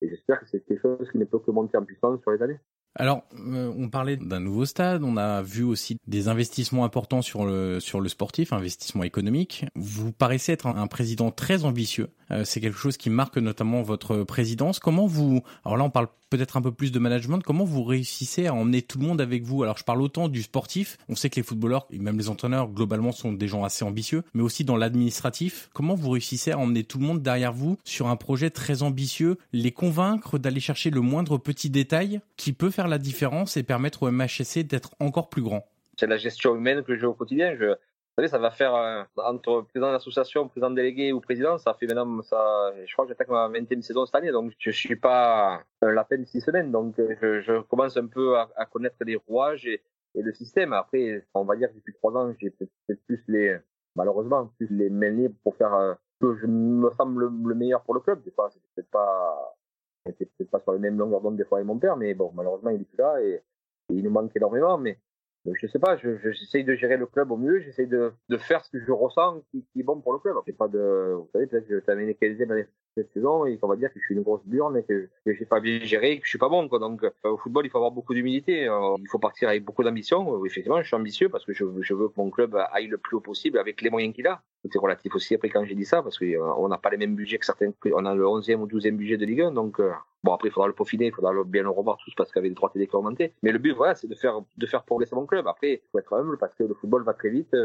et 0.00 0.08
j'espère 0.08 0.40
que 0.40 0.46
c'est 0.48 0.64
quelque 0.64 0.80
chose 0.80 1.10
qui 1.12 1.18
ne 1.18 1.26
peut 1.26 1.38
que 1.38 1.50
monter 1.50 1.76
en 1.76 1.84
puissance 1.84 2.22
sur 2.22 2.30
les 2.30 2.40
années. 2.40 2.58
Alors, 2.96 3.22
euh, 3.38 3.72
on 3.78 3.88
parlait 3.88 4.16
d'un 4.16 4.40
nouveau 4.40 4.64
stade, 4.64 5.04
on 5.04 5.16
a 5.16 5.42
vu 5.42 5.62
aussi 5.62 5.96
des 6.08 6.28
investissements 6.28 6.84
importants 6.84 7.22
sur 7.22 7.44
le 7.44 7.78
sur 7.78 8.00
le 8.00 8.08
sportif, 8.08 8.52
investissements 8.52 9.04
économiques. 9.04 9.64
Vous 9.76 10.12
paraissez 10.12 10.52
être 10.52 10.66
un, 10.66 10.86
président 10.88 11.30
très 11.30 11.64
ambitieux. 11.64 12.08
Euh, 12.32 12.44
c'est 12.44 12.60
quelque 12.60 12.78
chose 12.78 12.96
qui 12.96 13.10
marque 13.10 13.38
notamment 13.38 13.82
votre 13.82 14.24
présidence. 14.24 14.80
Comment 14.80 15.06
vous 15.06 15.42
Alors 15.64 15.76
là, 15.76 15.84
on 15.84 15.90
parle 15.90 16.08
peut-être 16.30 16.56
un 16.56 16.62
peu 16.62 16.72
plus 16.72 16.92
de 16.92 16.98
management. 16.98 17.42
Comment 17.42 17.64
vous 17.64 17.82
réussissez 17.82 18.46
à 18.46 18.54
emmener 18.54 18.82
tout 18.82 18.98
le 18.98 19.06
monde 19.06 19.20
avec 19.20 19.42
vous? 19.42 19.62
Alors, 19.62 19.76
je 19.76 19.84
parle 19.84 20.00
autant 20.00 20.28
du 20.28 20.42
sportif. 20.42 20.96
On 21.08 21.16
sait 21.16 21.28
que 21.28 21.36
les 21.36 21.42
footballeurs 21.42 21.86
et 21.90 21.98
même 21.98 22.16
les 22.16 22.28
entraîneurs 22.28 22.68
globalement 22.68 23.12
sont 23.12 23.32
des 23.32 23.48
gens 23.48 23.64
assez 23.64 23.84
ambitieux, 23.84 24.22
mais 24.32 24.42
aussi 24.42 24.64
dans 24.64 24.76
l'administratif. 24.76 25.68
Comment 25.74 25.94
vous 25.94 26.10
réussissez 26.10 26.52
à 26.52 26.58
emmener 26.58 26.84
tout 26.84 26.98
le 26.98 27.06
monde 27.06 27.22
derrière 27.22 27.52
vous 27.52 27.76
sur 27.84 28.08
un 28.08 28.16
projet 28.16 28.50
très 28.50 28.82
ambitieux, 28.82 29.38
les 29.52 29.72
convaincre 29.72 30.38
d'aller 30.38 30.60
chercher 30.60 30.90
le 30.90 31.00
moindre 31.00 31.36
petit 31.36 31.68
détail 31.68 32.20
qui 32.36 32.52
peut 32.52 32.70
faire 32.70 32.79
la 32.88 32.98
différence 32.98 33.56
et 33.56 33.62
permettre 33.62 34.02
au 34.02 34.10
MHSC 34.10 34.60
d'être 34.66 34.94
encore 35.00 35.28
plus 35.28 35.42
grand 35.42 35.64
C'est 35.98 36.06
la 36.06 36.16
gestion 36.16 36.54
humaine 36.56 36.82
que 36.82 36.96
je 36.96 37.06
au 37.06 37.14
quotidien. 37.14 37.54
Vous 37.54 37.74
savez, 38.16 38.28
ça 38.28 38.38
va 38.38 38.50
faire 38.50 38.74
euh, 38.74 39.02
entre 39.16 39.62
président 39.62 39.92
d'association, 39.92 40.48
président 40.48 40.70
délégué 40.70 41.12
ou 41.12 41.20
président, 41.20 41.58
ça 41.58 41.74
fait 41.74 41.86
maintenant, 41.86 42.20
ça, 42.22 42.72
je 42.84 42.92
crois 42.92 43.04
que 43.04 43.10
j'attaque 43.10 43.28
ma 43.28 43.48
20e 43.48 43.82
saison 43.82 44.04
cette 44.04 44.16
année, 44.16 44.32
donc 44.32 44.52
je 44.58 44.70
suis 44.70 44.96
pas 44.96 45.62
la 45.80 46.04
peine 46.04 46.26
six 46.26 46.40
semaines, 46.40 46.72
donc 46.72 46.94
je, 46.98 47.40
je, 47.40 47.60
commence 47.62 47.96
un 47.96 48.08
peu 48.08 48.36
à, 48.36 48.66
connaître 48.70 48.96
les 49.06 49.16
rouages 49.16 49.66
et, 49.66 49.82
le 50.14 50.32
système. 50.34 50.72
Après, 50.72 51.24
on 51.34 51.44
va 51.44 51.54
dire 51.54 51.70
que 51.70 51.76
depuis 51.76 51.94
trois 51.94 52.12
ans, 52.16 52.34
j'ai 52.40 52.50
peut-être 52.50 53.00
plus 53.06 53.22
les, 53.28 53.56
malheureusement, 53.94 54.50
plus 54.58 54.68
les 54.70 54.90
mains 54.90 55.28
pour 55.42 55.56
faire 55.56 55.74
euh, 55.74 55.94
que 56.20 56.36
je 56.36 56.46
me 56.46 56.90
semble 56.96 57.24
le, 57.24 57.54
meilleur 57.54 57.82
pour 57.82 57.94
le 57.94 58.00
club. 58.00 58.22
Des 58.24 58.30
fois, 58.30 58.50
c'est 58.74 58.90
pas 58.90 59.56
n'était 60.06 60.26
peut-être 60.26 60.50
pas 60.50 60.60
sur 60.60 60.72
les 60.72 60.78
mêmes 60.78 60.98
longueurs 60.98 61.20
d'onde 61.20 61.36
des 61.36 61.44
fois 61.44 61.58
avec 61.58 61.66
mon 61.66 61.78
père, 61.78 61.96
mais 61.96 62.14
bon, 62.14 62.32
malheureusement, 62.34 62.70
il 62.70 62.80
est 62.80 62.84
plus 62.84 62.98
là 62.98 63.20
et, 63.22 63.42
il 63.92 64.04
nous 64.04 64.10
manque 64.10 64.30
énormément. 64.36 64.78
Mais 64.78 64.98
je 65.52 65.66
sais 65.66 65.78
pas, 65.78 65.96
j'essaye 65.96 66.64
de 66.64 66.74
gérer 66.74 66.96
le 66.96 67.06
club 67.06 67.32
au 67.32 67.36
mieux, 67.36 67.60
j'essaye 67.60 67.88
de, 67.88 68.12
de 68.28 68.36
faire 68.36 68.64
ce 68.64 68.70
que 68.70 68.78
je 68.78 68.92
ressens 68.92 69.40
qui, 69.50 69.64
qui 69.72 69.80
est 69.80 69.82
bon 69.82 70.00
pour 70.00 70.12
le 70.12 70.20
club. 70.20 70.36
C'est 70.46 70.56
pas 70.56 70.68
de, 70.68 71.14
vous 71.16 71.28
savez, 71.32 71.46
peut-être 71.46 71.66
que 71.66 71.80
je 71.80 71.84
terminé 71.84 72.14
15 72.14 72.40
cette 72.94 73.12
saison 73.12 73.46
et 73.46 73.56
qu'on 73.58 73.68
va 73.68 73.76
dire 73.76 73.92
que 73.92 74.00
je 74.00 74.04
suis 74.04 74.14
une 74.14 74.22
grosse 74.22 74.44
burne 74.44 74.76
et 74.76 74.82
que, 74.82 75.08
que 75.24 75.34
j'ai 75.34 75.44
pas 75.44 75.60
bien 75.60 75.80
géré, 75.80 76.18
que 76.18 76.24
je 76.24 76.30
suis 76.30 76.38
pas 76.38 76.48
bon. 76.48 76.66
Donc, 76.66 77.04
euh, 77.04 77.10
au 77.24 77.36
football, 77.36 77.66
il 77.66 77.70
faut 77.70 77.78
avoir 77.78 77.92
beaucoup 77.92 78.14
d'humilité. 78.14 78.66
Euh, 78.66 78.96
il 78.98 79.08
faut 79.08 79.18
partir 79.18 79.48
avec 79.48 79.64
beaucoup 79.64 79.82
d'ambition. 79.82 80.44
Effectivement, 80.44 80.80
je 80.82 80.86
suis 80.86 80.96
ambitieux 80.96 81.28
parce 81.28 81.44
que 81.44 81.52
je, 81.52 81.64
je 81.80 81.94
veux 81.94 82.08
que 82.08 82.14
mon 82.16 82.30
club 82.30 82.56
aille 82.72 82.88
le 82.88 82.98
plus 82.98 83.16
haut 83.16 83.20
possible 83.20 83.58
avec 83.58 83.80
les 83.82 83.90
moyens 83.90 84.14
qu'il 84.14 84.26
a. 84.26 84.42
C'est 84.70 84.78
relatif 84.78 85.14
aussi 85.14 85.34
après 85.34 85.48
quand 85.48 85.64
j'ai 85.64 85.74
dit 85.74 85.86
ça 85.86 86.02
parce 86.02 86.18
qu'on 86.18 86.26
euh, 86.26 86.68
n'a 86.68 86.76
pas 86.76 86.90
les 86.90 86.98
mêmes 86.98 87.14
budgets 87.14 87.38
que 87.38 87.46
certains. 87.46 87.72
On 87.92 88.04
a 88.04 88.14
le 88.14 88.24
11e 88.24 88.56
ou 88.56 88.66
12e 88.66 88.96
budget 88.96 89.16
de 89.16 89.24
Ligue 89.24 89.42
1, 89.42 89.52
donc 89.52 89.80
bon 90.22 90.34
après 90.34 90.48
il 90.48 90.52
faudra 90.52 90.66
le 90.66 90.74
peaufiner, 90.74 91.06
il 91.06 91.12
faudra 91.12 91.32
bien 91.46 91.62
le 91.62 91.70
revoir 91.70 91.96
tous 91.96 92.12
parce 92.14 92.30
qu'avec 92.30 92.50
les 92.50 92.54
droits 92.54 92.68
télé 92.68 92.86
qui 92.86 92.94
augmenté. 92.94 93.32
Mais 93.42 93.52
le 93.52 93.58
but 93.58 93.72
voilà, 93.72 93.94
c'est 93.94 94.06
de 94.06 94.14
faire 94.14 94.42
de 94.58 94.66
faire 94.66 94.84
progresser 94.84 95.14
mon 95.14 95.24
club. 95.24 95.46
Après, 95.46 95.72
il 95.72 95.88
faut 95.90 95.98
être 95.98 96.12
humble 96.12 96.36
parce 96.36 96.54
que 96.54 96.64
le 96.64 96.74
football 96.74 97.04
va 97.04 97.14
très 97.14 97.30
vite. 97.30 97.56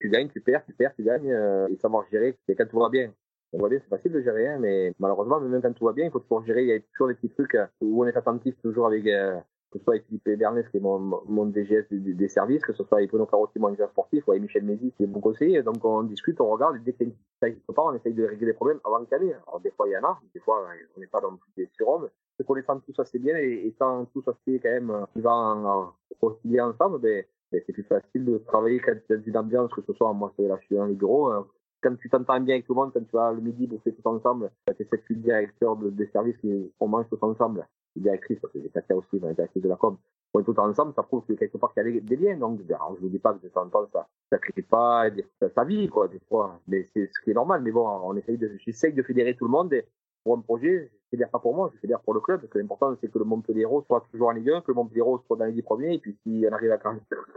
tu 0.00 0.08
gagnes, 0.08 0.30
tu 0.30 0.40
perds, 0.40 0.64
tu 0.64 0.72
perds, 0.72 0.94
tu 0.94 1.02
gagnes 1.02 1.28
et 1.70 1.76
savoir 1.76 2.06
gérer. 2.10 2.34
C'est 2.46 2.54
quand 2.54 2.66
tout 2.66 2.78
va 2.78 2.88
bien, 2.88 3.12
on 3.52 3.58
voit 3.58 3.68
bien, 3.68 3.78
c'est 3.80 3.88
facile 3.88 4.12
de 4.12 4.20
gérer, 4.20 4.48
hein, 4.48 4.58
mais 4.60 4.92
malheureusement, 4.98 5.40
même 5.40 5.62
quand 5.62 5.72
tout 5.72 5.84
va 5.84 5.92
bien, 5.92 6.06
il 6.06 6.10
faut 6.10 6.20
toujours 6.20 6.44
gérer. 6.44 6.62
Il 6.62 6.68
y 6.68 6.72
a 6.72 6.80
toujours 6.92 7.08
des 7.08 7.14
petits 7.14 7.30
trucs 7.30 7.54
euh, 7.54 7.66
où 7.80 8.04
on 8.04 8.06
est 8.06 8.16
attentif 8.16 8.54
toujours 8.60 8.86
avec, 8.86 9.06
euh, 9.06 9.36
que 9.70 9.78
ce 9.78 9.84
soit 9.84 9.94
avec 9.94 10.06
Philippe 10.06 10.28
Bernès, 10.38 10.68
qui 10.68 10.78
est 10.78 10.80
mon, 10.80 10.98
mon 10.98 11.46
DGS 11.46 11.86
des, 11.90 12.28
services, 12.28 12.62
que 12.62 12.72
ce 12.72 12.84
soit 12.84 12.98
avec 12.98 13.10
Bruno 13.10 13.26
Carotti, 13.26 13.58
mon 13.58 13.68
directeur 13.68 13.90
sportif, 13.90 14.26
ou 14.26 14.32
avec 14.32 14.42
Michel 14.42 14.64
Mézi, 14.64 14.92
qui 14.96 15.04
est 15.04 15.06
mon 15.06 15.20
conseiller. 15.20 15.62
Donc 15.62 15.84
on 15.84 16.02
discute, 16.02 16.40
on 16.40 16.50
regarde, 16.50 16.76
et 16.76 16.80
dès 16.80 16.92
qu'il 16.92 17.14
une 17.42 17.74
pas, 17.74 17.82
on 17.84 17.94
essaye 17.94 18.14
de 18.14 18.24
régler 18.24 18.46
les 18.46 18.52
problèmes 18.52 18.80
avant 18.84 19.00
y 19.00 19.14
ait. 19.14 19.36
Alors 19.46 19.60
des 19.62 19.70
fois, 19.70 19.86
il 19.88 19.92
y 19.92 19.96
en 19.96 20.04
a, 20.04 20.18
des 20.34 20.40
fois, 20.40 20.66
on 20.96 21.00
n'est 21.00 21.06
pas 21.06 21.20
dans 21.20 21.38
des 21.56 21.68
surhommes. 21.72 22.08
Se 22.38 22.42
connaissant 22.42 22.78
tout 22.80 22.92
ça, 22.94 23.04
c'est 23.04 23.18
bien, 23.18 23.36
et, 23.38 23.66
et 23.66 23.74
tout 24.12 24.22
ça 24.22 24.34
c'est 24.44 24.58
quand 24.58 24.68
même, 24.68 25.06
il 25.14 25.22
va 25.22 25.32
en, 25.32 25.64
en, 25.64 25.92
ensemble, 26.20 26.98
ben, 26.98 27.24
ben, 27.52 27.62
c'est 27.64 27.72
plus 27.72 27.84
facile 27.84 28.24
de 28.24 28.38
travailler 28.38 28.80
quand 28.80 28.92
il 28.92 29.16
y 29.16 29.18
a 29.18 29.22
une 29.24 29.36
ambiance, 29.36 29.72
que 29.72 29.82
ce 29.82 29.92
soit, 29.92 30.12
moi, 30.12 30.32
c'est 30.36 30.48
là, 30.48 30.58
je 30.60 30.66
suis 30.66 30.76
dans 30.76 30.84
les 30.84 30.94
bureaux, 30.94 31.32
quand 31.82 31.96
tu 31.96 32.08
t'entends 32.08 32.40
bien 32.40 32.54
avec 32.56 32.66
tout 32.66 32.74
le 32.74 32.80
monde, 32.80 32.92
quand 32.92 33.04
tu 33.04 33.16
vas 33.16 33.32
le 33.32 33.40
midi 33.40 33.66
bouffer 33.66 33.92
tout 33.92 34.08
ensemble, 34.08 34.50
tu 34.66 34.82
es 34.82 34.86
cette 34.90 35.12
directeur 35.12 35.76
de, 35.76 35.90
des 35.90 36.06
services 36.08 36.36
qui 36.38 36.72
on 36.80 36.88
mange 36.88 37.08
tout 37.08 37.18
ensemble. 37.22 37.66
directrices, 37.94 38.38
parce 38.40 38.52
que 38.52 38.60
j'ai 38.60 38.68
Katia 38.68 38.96
aussi, 38.96 39.08
les 39.12 39.34
directrices 39.34 39.62
de 39.62 39.68
la 39.68 39.76
com, 39.76 39.96
on 40.34 40.40
est 40.40 40.44
tout 40.44 40.58
ensemble, 40.58 40.92
ça 40.94 41.02
prouve 41.02 41.24
que 41.26 41.32
quelque 41.32 41.56
part 41.56 41.72
qu'il 41.72 41.94
y 41.94 41.98
a 41.98 42.00
des 42.00 42.16
liens. 42.16 42.36
Donc, 42.36 42.60
alors, 42.68 42.94
je 42.96 43.00
vous 43.00 43.08
dis 43.08 43.18
pas 43.18 43.32
que 43.32 43.42
de 43.42 43.48
temps 43.48 43.68
ça, 43.92 44.06
ça 44.30 44.38
crée 44.38 44.62
pas 44.62 45.04
sa 45.54 45.64
vie, 45.64 45.88
quoi, 45.88 46.08
des 46.08 46.20
fois. 46.28 46.60
Mais 46.68 46.88
c'est 46.92 47.06
ce 47.06 47.20
qui 47.22 47.30
est 47.30 47.34
normal. 47.34 47.62
Mais 47.62 47.70
bon, 47.70 47.86
on 47.86 48.16
essaye 48.16 48.36
de, 48.36 48.50
j'essaye 48.58 48.92
de 48.92 49.02
fédérer 49.02 49.34
tout 49.34 49.46
le 49.46 49.50
monde. 49.50 49.74
Pour 50.26 50.36
un 50.36 50.40
projet, 50.40 50.90
je 50.90 51.08
fédère 51.10 51.30
pas 51.30 51.38
pour 51.38 51.54
moi, 51.54 51.70
je 51.72 51.78
fédère 51.78 52.00
pour 52.00 52.12
le 52.12 52.18
club. 52.18 52.40
Parce 52.40 52.52
que 52.52 52.58
l'important, 52.58 52.92
c'est 53.00 53.08
que 53.08 53.18
le 53.20 53.24
Montpellier 53.24 53.64
soit 53.86 54.04
toujours 54.10 54.26
en 54.26 54.32
Ligue 54.32 54.50
1, 54.50 54.62
que 54.62 54.72
le 54.72 54.74
Montpellier 54.74 55.04
soit 55.24 55.36
dans 55.36 55.44
les 55.44 55.52
10 55.52 55.62
premiers. 55.62 55.94
Et 55.94 55.98
puis, 56.00 56.16
si 56.24 56.44
on 56.50 56.52
arrive 56.52 56.72
à 56.72 56.78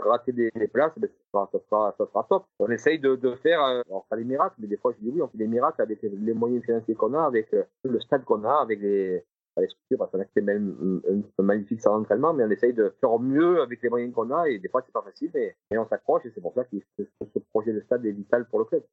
rater 0.10 0.32
des, 0.32 0.50
places, 0.74 0.94
ben, 0.98 1.08
ça, 1.32 1.48
sera, 1.70 1.94
ça, 2.00 2.08
sera, 2.08 2.26
top. 2.28 2.46
On 2.58 2.68
essaye 2.72 2.98
de, 2.98 3.16
de 3.16 3.36
faire, 3.36 3.64
euh, 3.64 3.82
alors 3.86 4.08
pas 4.10 4.18
des 4.18 4.24
miracles, 4.24 4.56
mais 4.58 4.66
des 4.66 4.78
fois, 4.78 4.92
je 4.94 5.06
dis 5.06 5.12
oui, 5.14 5.22
on 5.22 5.28
fait 5.28 5.38
des 5.38 5.46
miracles 5.46 5.84
avec 5.84 6.00
les 6.02 6.34
moyens 6.34 6.66
financiers 6.66 6.96
qu'on 6.96 7.14
a, 7.14 7.22
avec 7.22 7.54
euh, 7.54 7.64
le 7.84 8.00
stade 8.00 8.24
qu'on 8.24 8.44
a, 8.44 8.56
avec 8.56 8.80
les, 8.82 9.24
structures, 9.68 10.00
parce 10.00 10.12
qu'on 10.12 10.22
a 10.22 10.26
fait 10.26 10.42
même 10.42 11.04
un, 11.38 11.44
magnifique 11.44 11.82
salon 11.82 12.00
d'entraînement, 12.00 12.34
mais 12.34 12.46
on 12.46 12.50
essaye 12.50 12.74
de 12.74 12.92
faire 13.00 13.20
mieux 13.20 13.62
avec 13.62 13.84
les 13.84 13.90
moyens 13.90 14.16
qu'on 14.16 14.32
a, 14.32 14.50
et 14.50 14.58
des 14.58 14.70
fois 14.70 14.82
c'est 14.84 14.94
pas 14.94 15.04
facile, 15.04 15.30
mais, 15.34 15.54
on 15.78 15.86
s'accroche, 15.86 16.26
et 16.26 16.32
c'est 16.34 16.42
pour 16.42 16.54
ça 16.54 16.64
que 16.64 16.78
ce 16.98 17.40
projet 17.50 17.74
de 17.74 17.82
stade 17.82 18.04
est 18.06 18.12
vital 18.12 18.48
pour 18.48 18.60
le 18.60 18.66
club. 18.66 18.84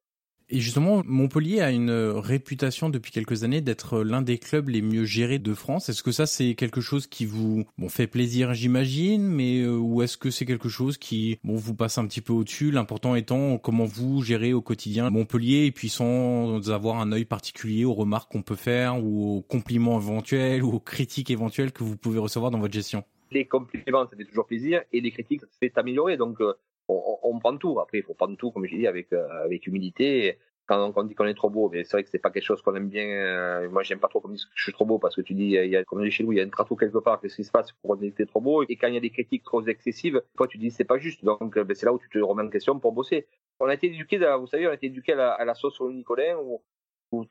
Et 0.49 0.61
justement, 0.61 1.03
Montpellier 1.05 1.59
a 1.59 1.71
une 1.71 1.91
réputation 1.91 2.89
depuis 2.89 3.11
quelques 3.11 3.43
années 3.43 3.59
d'être 3.59 3.99
l'un 3.99 4.21
des 4.21 4.37
clubs 4.37 4.69
les 4.69 4.81
mieux 4.81 5.03
gérés 5.03 5.39
de 5.39 5.53
France. 5.53 5.89
Est-ce 5.89 6.03
que 6.03 6.13
ça, 6.13 6.25
c'est 6.25 6.55
quelque 6.55 6.79
chose 6.79 7.05
qui 7.05 7.25
vous 7.25 7.65
fait 7.89 8.07
plaisir, 8.07 8.53
j'imagine, 8.53 9.27
mais 9.27 9.59
euh, 9.59 9.75
ou 9.75 10.01
est-ce 10.03 10.15
que 10.15 10.29
c'est 10.29 10.45
quelque 10.45 10.69
chose 10.69 10.97
qui 10.97 11.37
vous 11.43 11.75
passe 11.75 11.97
un 11.97 12.07
petit 12.07 12.21
peu 12.21 12.31
au-dessus? 12.31 12.71
L'important 12.71 13.15
étant 13.15 13.57
comment 13.57 13.83
vous 13.83 14.21
gérez 14.21 14.53
au 14.53 14.61
quotidien 14.61 15.09
Montpellier 15.09 15.65
et 15.65 15.71
puis 15.73 15.89
sans 15.89 16.69
avoir 16.69 17.01
un 17.01 17.11
œil 17.11 17.25
particulier 17.25 17.83
aux 17.83 17.93
remarques 17.93 18.31
qu'on 18.31 18.41
peut 18.41 18.55
faire 18.55 19.03
ou 19.03 19.37
aux 19.37 19.41
compliments 19.41 19.99
éventuels 19.99 20.63
ou 20.63 20.71
aux 20.71 20.79
critiques 20.79 21.29
éventuelles 21.29 21.73
que 21.73 21.83
vous 21.83 21.97
pouvez 21.97 22.19
recevoir 22.19 22.51
dans 22.51 22.59
votre 22.59 22.73
gestion. 22.73 23.03
Les 23.31 23.45
compliments, 23.45 24.07
ça 24.09 24.15
fait 24.15 24.23
toujours 24.23 24.45
plaisir 24.45 24.81
et 24.93 25.01
les 25.01 25.11
critiques, 25.11 25.41
ça 25.41 25.47
fait 25.59 25.77
améliorer. 25.77 26.15
Donc, 26.15 26.39
euh, 26.39 26.53
on, 26.87 27.19
on, 27.23 27.39
prend 27.39 27.57
tout. 27.57 27.79
Après, 27.79 27.99
il 27.99 28.03
faut 28.03 28.13
prendre 28.13 28.37
tout, 28.37 28.51
comme 28.51 28.65
j'ai 28.65 28.77
dit, 28.77 28.87
avec, 28.87 29.11
euh, 29.13 29.27
avec 29.43 29.67
humilité. 29.67 30.37
Quand 30.67 30.91
on 30.93 31.03
dit 31.03 31.15
qu'on 31.15 31.25
est 31.25 31.33
trop 31.33 31.49
beau, 31.49 31.69
mais 31.69 31.85
c'est 31.85 31.93
vrai 31.93 32.03
que 32.03 32.09
c'est 32.09 32.19
pas 32.19 32.29
quelque 32.29 32.43
chose 32.43 32.61
qu'on 32.61 32.75
aime 32.75 32.89
bien. 32.89 33.05
Euh, 33.05 33.69
moi, 33.69 33.83
j'aime 33.83 33.99
pas 33.99 34.09
trop 34.09 34.19
qu'on 34.19 34.27
dise 34.27 34.43
que 34.43 34.51
je 34.53 34.63
suis 34.63 34.73
trop 34.73 34.83
beau 34.83 34.99
parce 34.99 35.15
que 35.15 35.21
tu 35.21 35.33
dis, 35.33 35.51
il 35.51 35.69
y 35.69 35.77
a, 35.77 35.83
comme 35.85 36.01
on 36.01 36.03
dit 36.03 36.11
chez 36.11 36.25
nous, 36.25 36.33
il 36.33 36.39
y 36.39 36.41
a 36.41 36.43
un 36.43 36.49
tratou 36.49 36.75
quelque 36.75 36.97
part. 36.97 37.21
Qu'est-ce 37.21 37.37
qui 37.37 37.45
se 37.45 37.51
passe 37.51 37.71
pour 37.71 37.95
dire 37.95 38.11
que 38.11 38.17
t'es 38.17 38.25
trop 38.25 38.41
beau? 38.41 38.63
Et 38.67 38.75
quand 38.75 38.87
il 38.87 38.95
y 38.95 38.97
a 38.97 39.01
des 39.01 39.09
critiques 39.09 39.43
trop 39.43 39.65
excessives, 39.65 40.21
toi, 40.35 40.45
tu 40.47 40.57
dis 40.57 40.69
c'est 40.69 40.83
pas 40.83 40.97
juste. 40.97 41.23
Donc, 41.23 41.55
euh, 41.57 41.63
ben, 41.63 41.73
c'est 41.73 41.85
là 41.85 41.93
où 41.93 41.99
tu 41.99 42.09
te 42.09 42.19
remets 42.19 42.43
en 42.43 42.49
question 42.49 42.79
pour 42.79 42.91
bosser. 42.91 43.27
On 43.61 43.67
a 43.67 43.75
été 43.75 43.87
éduqué, 43.87 44.17
vous 44.17 44.47
savez, 44.47 44.67
on 44.67 44.71
a 44.71 44.73
été 44.73 44.87
éduqué 44.87 45.13
à 45.13 45.15
la, 45.15 45.31
à 45.31 45.45
la 45.45 45.55
sauce 45.55 45.75
sur 45.75 45.87
le 45.87 45.93
Nicolin 45.93 46.37
où, 46.37 46.61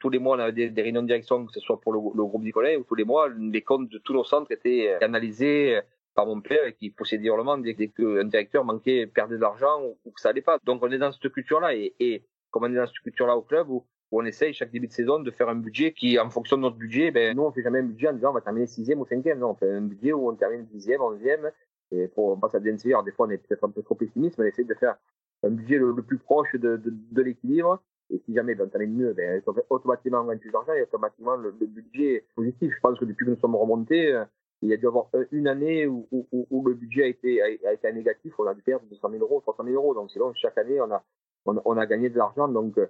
tous 0.01 0.09
les 0.09 0.19
mois 0.19 0.37
on 0.37 0.41
avait 0.41 0.53
des, 0.53 0.71
des, 0.71 0.83
réunions 0.83 1.03
de 1.03 1.07
direction, 1.07 1.45
que 1.45 1.53
ce 1.53 1.61
soit 1.61 1.79
pour 1.79 1.93
le, 1.93 1.99
le 1.99 2.25
groupe 2.25 2.43
Nicolin, 2.43 2.77
où 2.79 2.85
tous 2.85 2.95
les 2.95 3.05
mois 3.05 3.29
les 3.29 3.61
comptes 3.61 3.91
de 3.91 3.99
tous 3.99 4.15
nos 4.15 4.25
centres 4.25 4.51
étaient 4.51 4.97
analysés 5.03 5.83
par 6.17 6.27
mon 6.27 6.41
père 6.41 6.65
et 6.67 6.73
qui 6.73 6.91
possédait 6.91 7.29
hurlement 7.29 7.59
dès, 7.59 7.75
dès 7.75 7.89
qu'un 7.89 8.25
directeur 8.25 8.65
manquait, 8.65 9.07
perdait 9.07 9.37
de 9.37 9.41
l'argent 9.41 9.83
ou, 10.05 10.11
que 10.11 10.21
ça 10.21 10.31
allait 10.31 10.41
pas. 10.41 10.59
Donc 10.65 10.83
on 10.83 10.91
est 10.91 10.99
dans 10.99 11.13
cette 11.13 11.31
culture-là 11.31 11.75
et, 11.75 12.25
comme 12.51 12.65
on 12.65 12.73
est 12.73 12.77
dans 12.77 12.87
cette 12.87 12.99
culture-là 13.01 13.37
au 13.37 13.43
club 13.43 13.69
où, 13.69 13.85
on 14.13 14.25
essaye 14.25 14.55
chaque 14.55 14.71
début 14.71 14.87
de 14.87 14.93
saison 14.93 15.19
de 15.19 15.31
faire 15.31 15.49
un 15.49 15.57
budget 15.57 15.93
qui, 15.93 16.19
en 16.19 16.31
fonction 16.31 16.57
de 16.57 16.63
notre 16.63 16.77
budget, 16.77 17.11
ben, 17.11 17.37
nous 17.37 17.43
on 17.43 17.53
fait 17.53 17.63
jamais 17.63 17.81
un 17.81 17.83
budget 17.83 18.09
en 18.09 18.13
disant 18.15 18.31
on 18.31 18.35
va 18.35 18.41
terminer 18.41 18.67
sixième 18.67 19.01
ou 19.01 19.05
cinquième. 19.05 19.41
Non, 19.41 19.51
on 19.51 19.55
fait 19.55 19.71
un 19.71 19.83
budget 19.83 20.13
où 20.13 20.31
on 20.31 20.35
termine 20.37 20.65
dixième, 20.65 21.03
onzième 21.03 21.51
et 21.91 22.09
pour 22.09 22.29
on 22.29 22.37
passe 22.39 22.55
à 22.55 22.61
DNC. 22.61 22.87
Alors 22.87 23.03
des 23.03 23.11
fois 23.11 23.27
on 23.27 23.31
est 23.31 23.37
peut-être 23.37 23.65
un 23.65 23.71
peu 23.71 23.83
trop 23.83 23.97
pessimiste, 23.97 24.39
mais 24.39 24.45
on 24.45 24.49
essaie 24.49 24.65
de 24.65 24.75
faire 24.75 24.97
un 25.43 25.51
budget 25.51 25.77
le, 25.77 25.95
plus 26.03 26.19
proche 26.19 26.55
de 26.55 27.21
l'équilibre. 27.21 27.83
Et 28.09 28.23
si 28.25 28.33
jamais 28.33 28.55
ben, 28.55 28.67
on 28.67 28.71
termine 28.71 28.95
mieux, 28.95 29.13
ben, 29.13 29.43
automatiquement 29.69 30.21
on 30.21 30.25
gagne 30.27 30.39
plus 30.39 30.53
d'argent 30.53 30.73
et 30.73 30.83
automatiquement 30.83 31.37
le, 31.37 31.55
le 31.61 31.67
budget 31.67 32.15
est 32.15 32.27
positif. 32.35 32.73
Je 32.75 32.81
pense 32.81 32.99
que 32.99 33.05
depuis 33.05 33.27
que 33.27 33.33
nous 33.33 33.41
sommes 33.41 33.57
remontés, 33.57 34.13
euh, 34.13 34.25
il 34.63 34.71
y 34.71 34.73
a 34.73 34.77
dû 34.77 34.87
avoir 34.87 35.09
une 35.33 35.49
année 35.49 35.87
où, 35.87 36.09
où, 36.11 36.67
le 36.67 36.75
budget 36.75 37.05
a 37.05 37.07
été, 37.07 37.43
a, 37.43 37.73
été 37.73 37.93
négatif, 37.93 38.33
on 38.39 38.47
a 38.47 38.55
dû 38.55 38.63
perdre 38.63 38.87
200 38.87 39.11
000 39.11 39.23
euros, 39.23 39.41
300 39.41 39.65
000 39.65 39.77
euros. 39.77 39.95
Donc, 39.95 40.11
sinon, 40.11 40.33
chaque 40.35 40.57
année, 40.59 40.81
on 40.81 40.91
a, 40.91 41.03
on, 41.45 41.77
a 41.77 41.87
gagné 41.87 42.09
de 42.09 42.17
l'argent. 42.17 42.49
Donc, 42.49 42.79
euh, 42.79 42.87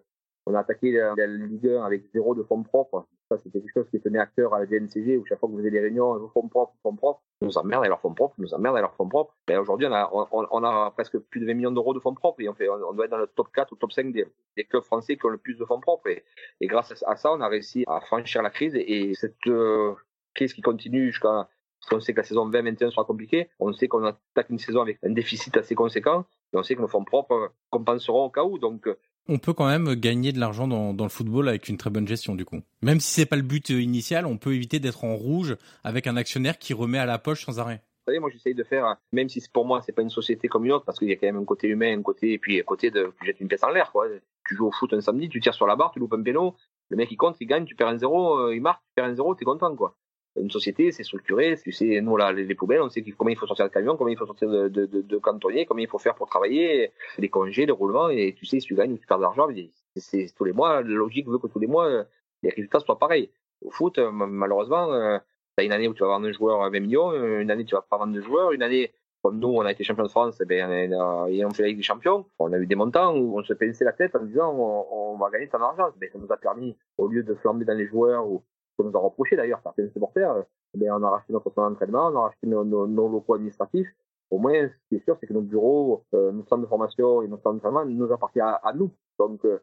on 0.47 0.55
a 0.55 0.61
attaqué 0.61 0.93
la, 0.93 1.15
la 1.17 1.27
Ligue 1.27 1.69
1 1.69 1.83
avec 1.83 2.05
zéro 2.13 2.35
de 2.35 2.45
fonds 2.45 2.63
propres. 2.63 3.07
Ça, 3.29 3.39
c'était 3.39 3.61
quelque 3.61 3.73
chose 3.75 3.91
qui 3.91 4.01
tenait 4.01 4.21
à 4.21 4.27
cœur 4.27 4.55
à 4.55 4.61
la 4.61 4.67
DNCG, 4.67 5.17
où 5.17 5.27
chaque 5.27 5.41
fois 5.41 5.49
que 5.49 5.53
vous 5.53 5.59
faisiez 5.59 5.73
des 5.73 5.81
réunions, 5.81 6.29
fonds 6.29 6.49
propres, 6.49 6.75
fonds 6.85 6.95
propres, 6.95 7.21
nous 7.43 7.59
emmerdent 7.59 7.83
avec 7.83 7.89
leurs 7.89 8.01
fonds 8.01 8.15
propres, 8.15 8.37
nous 8.39 8.55
emmerdent 8.55 8.77
avec 8.77 8.89
leurs 8.89 8.95
fonds 8.95 9.09
propres. 9.09 9.35
Ben, 9.49 9.59
aujourd'hui, 9.59 9.89
on 9.89 9.93
a, 9.93 10.09
on, 10.13 10.65
a 10.65 10.91
presque 10.93 11.19
plus 11.19 11.41
de 11.41 11.47
20 11.47 11.55
millions 11.55 11.73
d'euros 11.73 11.93
de 11.93 11.99
fonds 11.99 12.15
propres 12.15 12.41
et 12.41 12.49
on, 12.49 12.55
fait, 12.55 12.69
on 12.69 12.93
doit 12.93 13.07
être 13.07 13.11
dans 13.11 13.19
le 13.19 13.27
top 13.27 13.49
4 13.53 13.73
ou 13.73 13.77
top 13.77 13.93
5 13.93 14.13
des, 14.13 14.27
des 14.57 14.65
clubs 14.65 14.85
français 14.85 15.17
qui 15.17 15.27
ont 15.27 15.31
le 15.31 15.39
plus 15.39 15.57
de 15.57 15.65
fonds 15.65 15.81
propres. 15.81 16.09
Et, 16.09 16.23
et, 16.61 16.69
grâce 16.69 17.03
à 17.05 17.17
ça, 17.17 17.33
on 17.33 17.41
a 17.41 17.49
réussi 17.49 17.83
à 17.89 18.01
franchir 18.01 18.43
la 18.43 18.51
crise 18.51 18.77
et, 18.77 19.13
cette 19.15 19.35
euh, 19.49 19.95
crise 20.35 20.53
qui 20.53 20.63
continue 20.63 21.07
jusqu'à 21.07 21.49
on 21.93 22.01
sait 22.01 22.13
que 22.13 22.21
la 22.21 22.25
saison 22.25 22.47
2021 22.47 22.91
sera 22.91 23.05
compliquée. 23.05 23.49
On 23.61 23.73
sait 23.73 23.89
qu'on 23.89 24.05
attaque 24.05 24.51
une 24.51 24.59
saison 24.59 24.81
avec 24.81 24.99
un 25.05 25.11
déficit 25.11 25.57
assez 25.57 25.75
conséquent. 25.75 26.25
Et 26.53 26.57
on 26.57 26.63
sait 26.63 26.75
que 26.75 26.81
nos 26.81 26.89
fonds 26.89 27.05
propres 27.05 27.53
compenseront 27.71 28.25
au 28.25 28.31
cas 28.31 28.45
où. 28.45 28.59
Donc, 28.59 28.89
euh, 28.89 28.99
on 29.29 29.39
peut 29.39 29.53
quand 29.53 29.67
même 29.67 29.95
gagner 29.95 30.33
de 30.33 30.39
l'argent 30.39 30.69
dans, 30.69 30.95
dans, 30.95 31.05
le 31.05 31.11
football 31.11 31.49
avec 31.49 31.69
une 31.69 31.77
très 31.77 31.91
bonne 31.91 32.07
gestion 32.07 32.37
du 32.37 32.45
coup. 32.45 32.61
Même 32.83 33.01
si 33.01 33.13
c'est 33.13 33.27
pas 33.27 33.37
le 33.37 33.43
but 33.43 33.71
euh, 33.71 33.81
initial, 33.81 34.25
on 34.25 34.39
peut 34.39 34.55
éviter 34.55 34.79
d'être 34.79 35.05
en 35.05 35.17
rouge 35.17 35.57
avec 35.83 36.07
un 36.07 36.17
actionnaire 36.17 36.59
qui 36.59 36.75
remet 36.75 36.99
à 36.99 37.07
la 37.07 37.19
poche 37.19 37.45
sans 37.45 37.59
arrêt. 37.59 37.83
Vous 38.07 38.13
savez, 38.13 38.21
moi 38.21 38.31
j'essaye 38.33 38.55
de 38.55 38.63
faire, 38.63 38.97
même 39.11 39.29
si 39.29 39.43
pour 39.53 39.67
moi 39.67 39.83
c'est 39.85 39.91
pas 39.91 40.03
une 40.03 40.11
société 40.11 40.47
comme 40.47 40.65
une 40.65 40.71
autre, 40.71 40.85
parce 40.85 41.01
qu'il 41.01 41.09
y 41.09 41.13
a 41.13 41.17
quand 41.17 41.27
même 41.27 41.39
un 41.39 41.45
côté 41.45 41.67
humain, 41.67 41.99
un 41.99 42.03
côté 42.03 42.35
et 42.35 42.39
puis 42.39 42.61
un 42.61 42.63
côté 42.63 42.93
de 42.93 43.13
tu 43.19 43.27
jettes 43.27 43.41
une 43.41 43.49
pièce 43.49 43.65
en 43.65 43.71
l'air 43.71 43.91
quoi. 43.91 44.07
Tu 44.49 44.55
joues 44.55 44.69
au 44.69 44.71
foot 44.71 44.93
un 44.93 45.01
samedi, 45.01 45.29
tu 45.29 45.41
tires 45.41 45.55
sur 45.55 45.67
la 45.67 45.75
barre, 45.75 45.91
tu 45.91 45.99
loupes 45.99 46.13
un 46.13 46.23
péno, 46.23 46.55
le 46.91 46.97
mec 46.97 47.11
il 47.11 47.17
compte, 47.17 47.37
il 47.41 47.47
gagne, 47.47 47.65
tu 47.65 47.75
perds 47.75 47.89
un 47.89 47.99
zéro, 47.99 48.39
euh, 48.39 48.55
il 48.55 48.63
marque, 48.63 48.81
tu 48.85 48.93
perds 48.95 49.07
un 49.07 49.15
zéro, 49.15 49.35
t'es 49.35 49.45
content 49.45 49.75
quoi 49.75 49.97
une 50.41 50.51
société, 50.51 50.93
c'est 50.93 51.03
structuré. 51.03 51.57
Tu 51.63 51.73
sais, 51.73 52.01
nous, 52.01 52.17
là, 52.17 52.33
les, 52.33 52.55
poubelles, 52.55 52.83
on 52.83 52.89
sait 52.89 53.03
combien 53.17 53.35
il 53.35 53.39
faut 53.39 53.47
sortir 53.47 53.67
de 53.67 53.73
camion, 53.73 53.97
combien 53.97 54.15
il 54.15 54.19
faut 54.19 54.27
sortir 54.27 54.49
de, 54.49 54.69
de, 54.69 54.87
de, 54.87 55.19
cantonniers, 55.19 55.67
combien 55.67 55.85
il 55.85 55.89
faut 55.89 55.99
faire 55.99 56.15
pour 56.15 56.27
travailler, 56.27 56.93
les 57.19 57.29
congés, 57.29 57.67
les 57.67 57.73
roulements, 57.73 58.09
et 58.09 58.35
tu 58.37 58.47
sais, 58.47 58.61
si 58.61 58.67
tu 58.67 58.75
gagnes 58.75 58.97
tu 58.99 59.07
perds 59.07 59.19
de 59.19 59.23
l'argent, 59.23 59.49
c'est 59.97 60.27
tous 60.37 60.45
les 60.45 60.53
mois, 60.53 60.83
la 60.83 60.89
logique 60.89 61.29
veut 61.29 61.39
que 61.39 61.47
tous 61.47 61.59
les 61.59 61.67
mois, 61.67 62.05
les 62.43 62.51
résultats 62.51 62.81
soient 62.81 62.99
pareils. 62.99 63.31
Au 63.63 63.71
foot, 63.71 63.99
malheureusement, 63.99 64.93
euh, 64.93 65.19
tu 65.57 65.63
as 65.63 65.65
une 65.65 65.73
année 65.73 65.89
où 65.89 65.95
tu 65.95 66.03
vas 66.03 66.09
vendre 66.09 66.29
un 66.29 66.33
joueur 66.33 66.63
à 66.63 66.69
20 66.69 66.81
millions, 66.81 67.13
une 67.13 67.51
année 67.51 67.65
tu 67.65 67.75
vas 67.75 67.83
pas 67.83 67.97
vendre 67.97 68.15
de 68.15 68.21
joueurs, 68.21 68.53
une 68.53 68.63
année, 68.63 68.93
comme 69.23 69.39
nous, 69.39 69.49
on 69.49 69.63
a 69.63 69.73
été 69.73 69.85
champion 69.85 70.05
de 70.05 70.11
France, 70.11 70.41
et 70.41 70.45
eh 70.45 70.47
ben, 70.47 70.93
on 70.93 71.49
a 71.49 71.55
fait 71.55 71.63
la 71.63 71.69
Ligue 71.69 71.79
des 71.79 71.83
Champions, 71.83 72.27
on 72.39 72.53
a 72.53 72.59
eu 72.59 72.67
des 72.67 72.75
montants 72.75 73.17
où 73.17 73.39
on 73.39 73.43
se 73.43 73.55
pinçait 73.55 73.85
la 73.85 73.93
tête 73.93 74.15
en 74.15 74.23
disant 74.23 74.53
on, 74.53 75.15
on 75.15 75.17
va 75.17 75.31
gagner 75.31 75.49
tant 75.49 75.59
d'argent. 75.59 75.91
Ça 75.99 76.19
nous 76.19 76.31
a 76.31 76.37
permis, 76.37 76.77
au 76.99 77.09
lieu 77.09 77.23
de 77.23 77.35
flamber 77.35 77.65
dans 77.65 77.77
les 77.77 77.87
joueurs 77.87 78.27
ou 78.27 78.43
qu'on 78.77 78.85
nous 78.85 78.97
a 78.97 79.01
reproché 79.01 79.37
d'ailleurs, 79.37 79.61
certains 79.63 79.89
supporters, 79.91 80.45
mais 80.77 80.91
on 80.91 81.03
a 81.03 81.11
racheté 81.11 81.33
notre 81.33 81.51
centre 81.51 81.71
d'entraînement, 81.71 82.09
on 82.09 82.17
a 82.17 82.21
racheté 82.23 82.47
nos, 82.47 82.65
nos, 82.65 83.09
locaux 83.09 83.35
administratifs. 83.35 83.89
Au 84.31 84.39
moins, 84.39 84.69
ce 84.69 84.89
qui 84.89 84.97
est 84.97 85.05
sûr, 85.05 85.17
c'est 85.21 85.27
que 85.27 85.33
nos 85.33 85.41
bureaux, 85.41 86.05
euh, 86.15 86.33
nos 86.33 86.45
centres 86.45 86.63
de 86.63 86.67
formation 86.67 87.23
et 87.23 87.29
nos 87.29 87.37
centres 87.39 87.55
d'entraînement 87.55 87.85
nous 87.85 88.13
appartiennent 88.13 88.57
à, 88.63 88.73
nous. 88.75 88.91
Donc, 89.19 89.45
euh, 89.45 89.59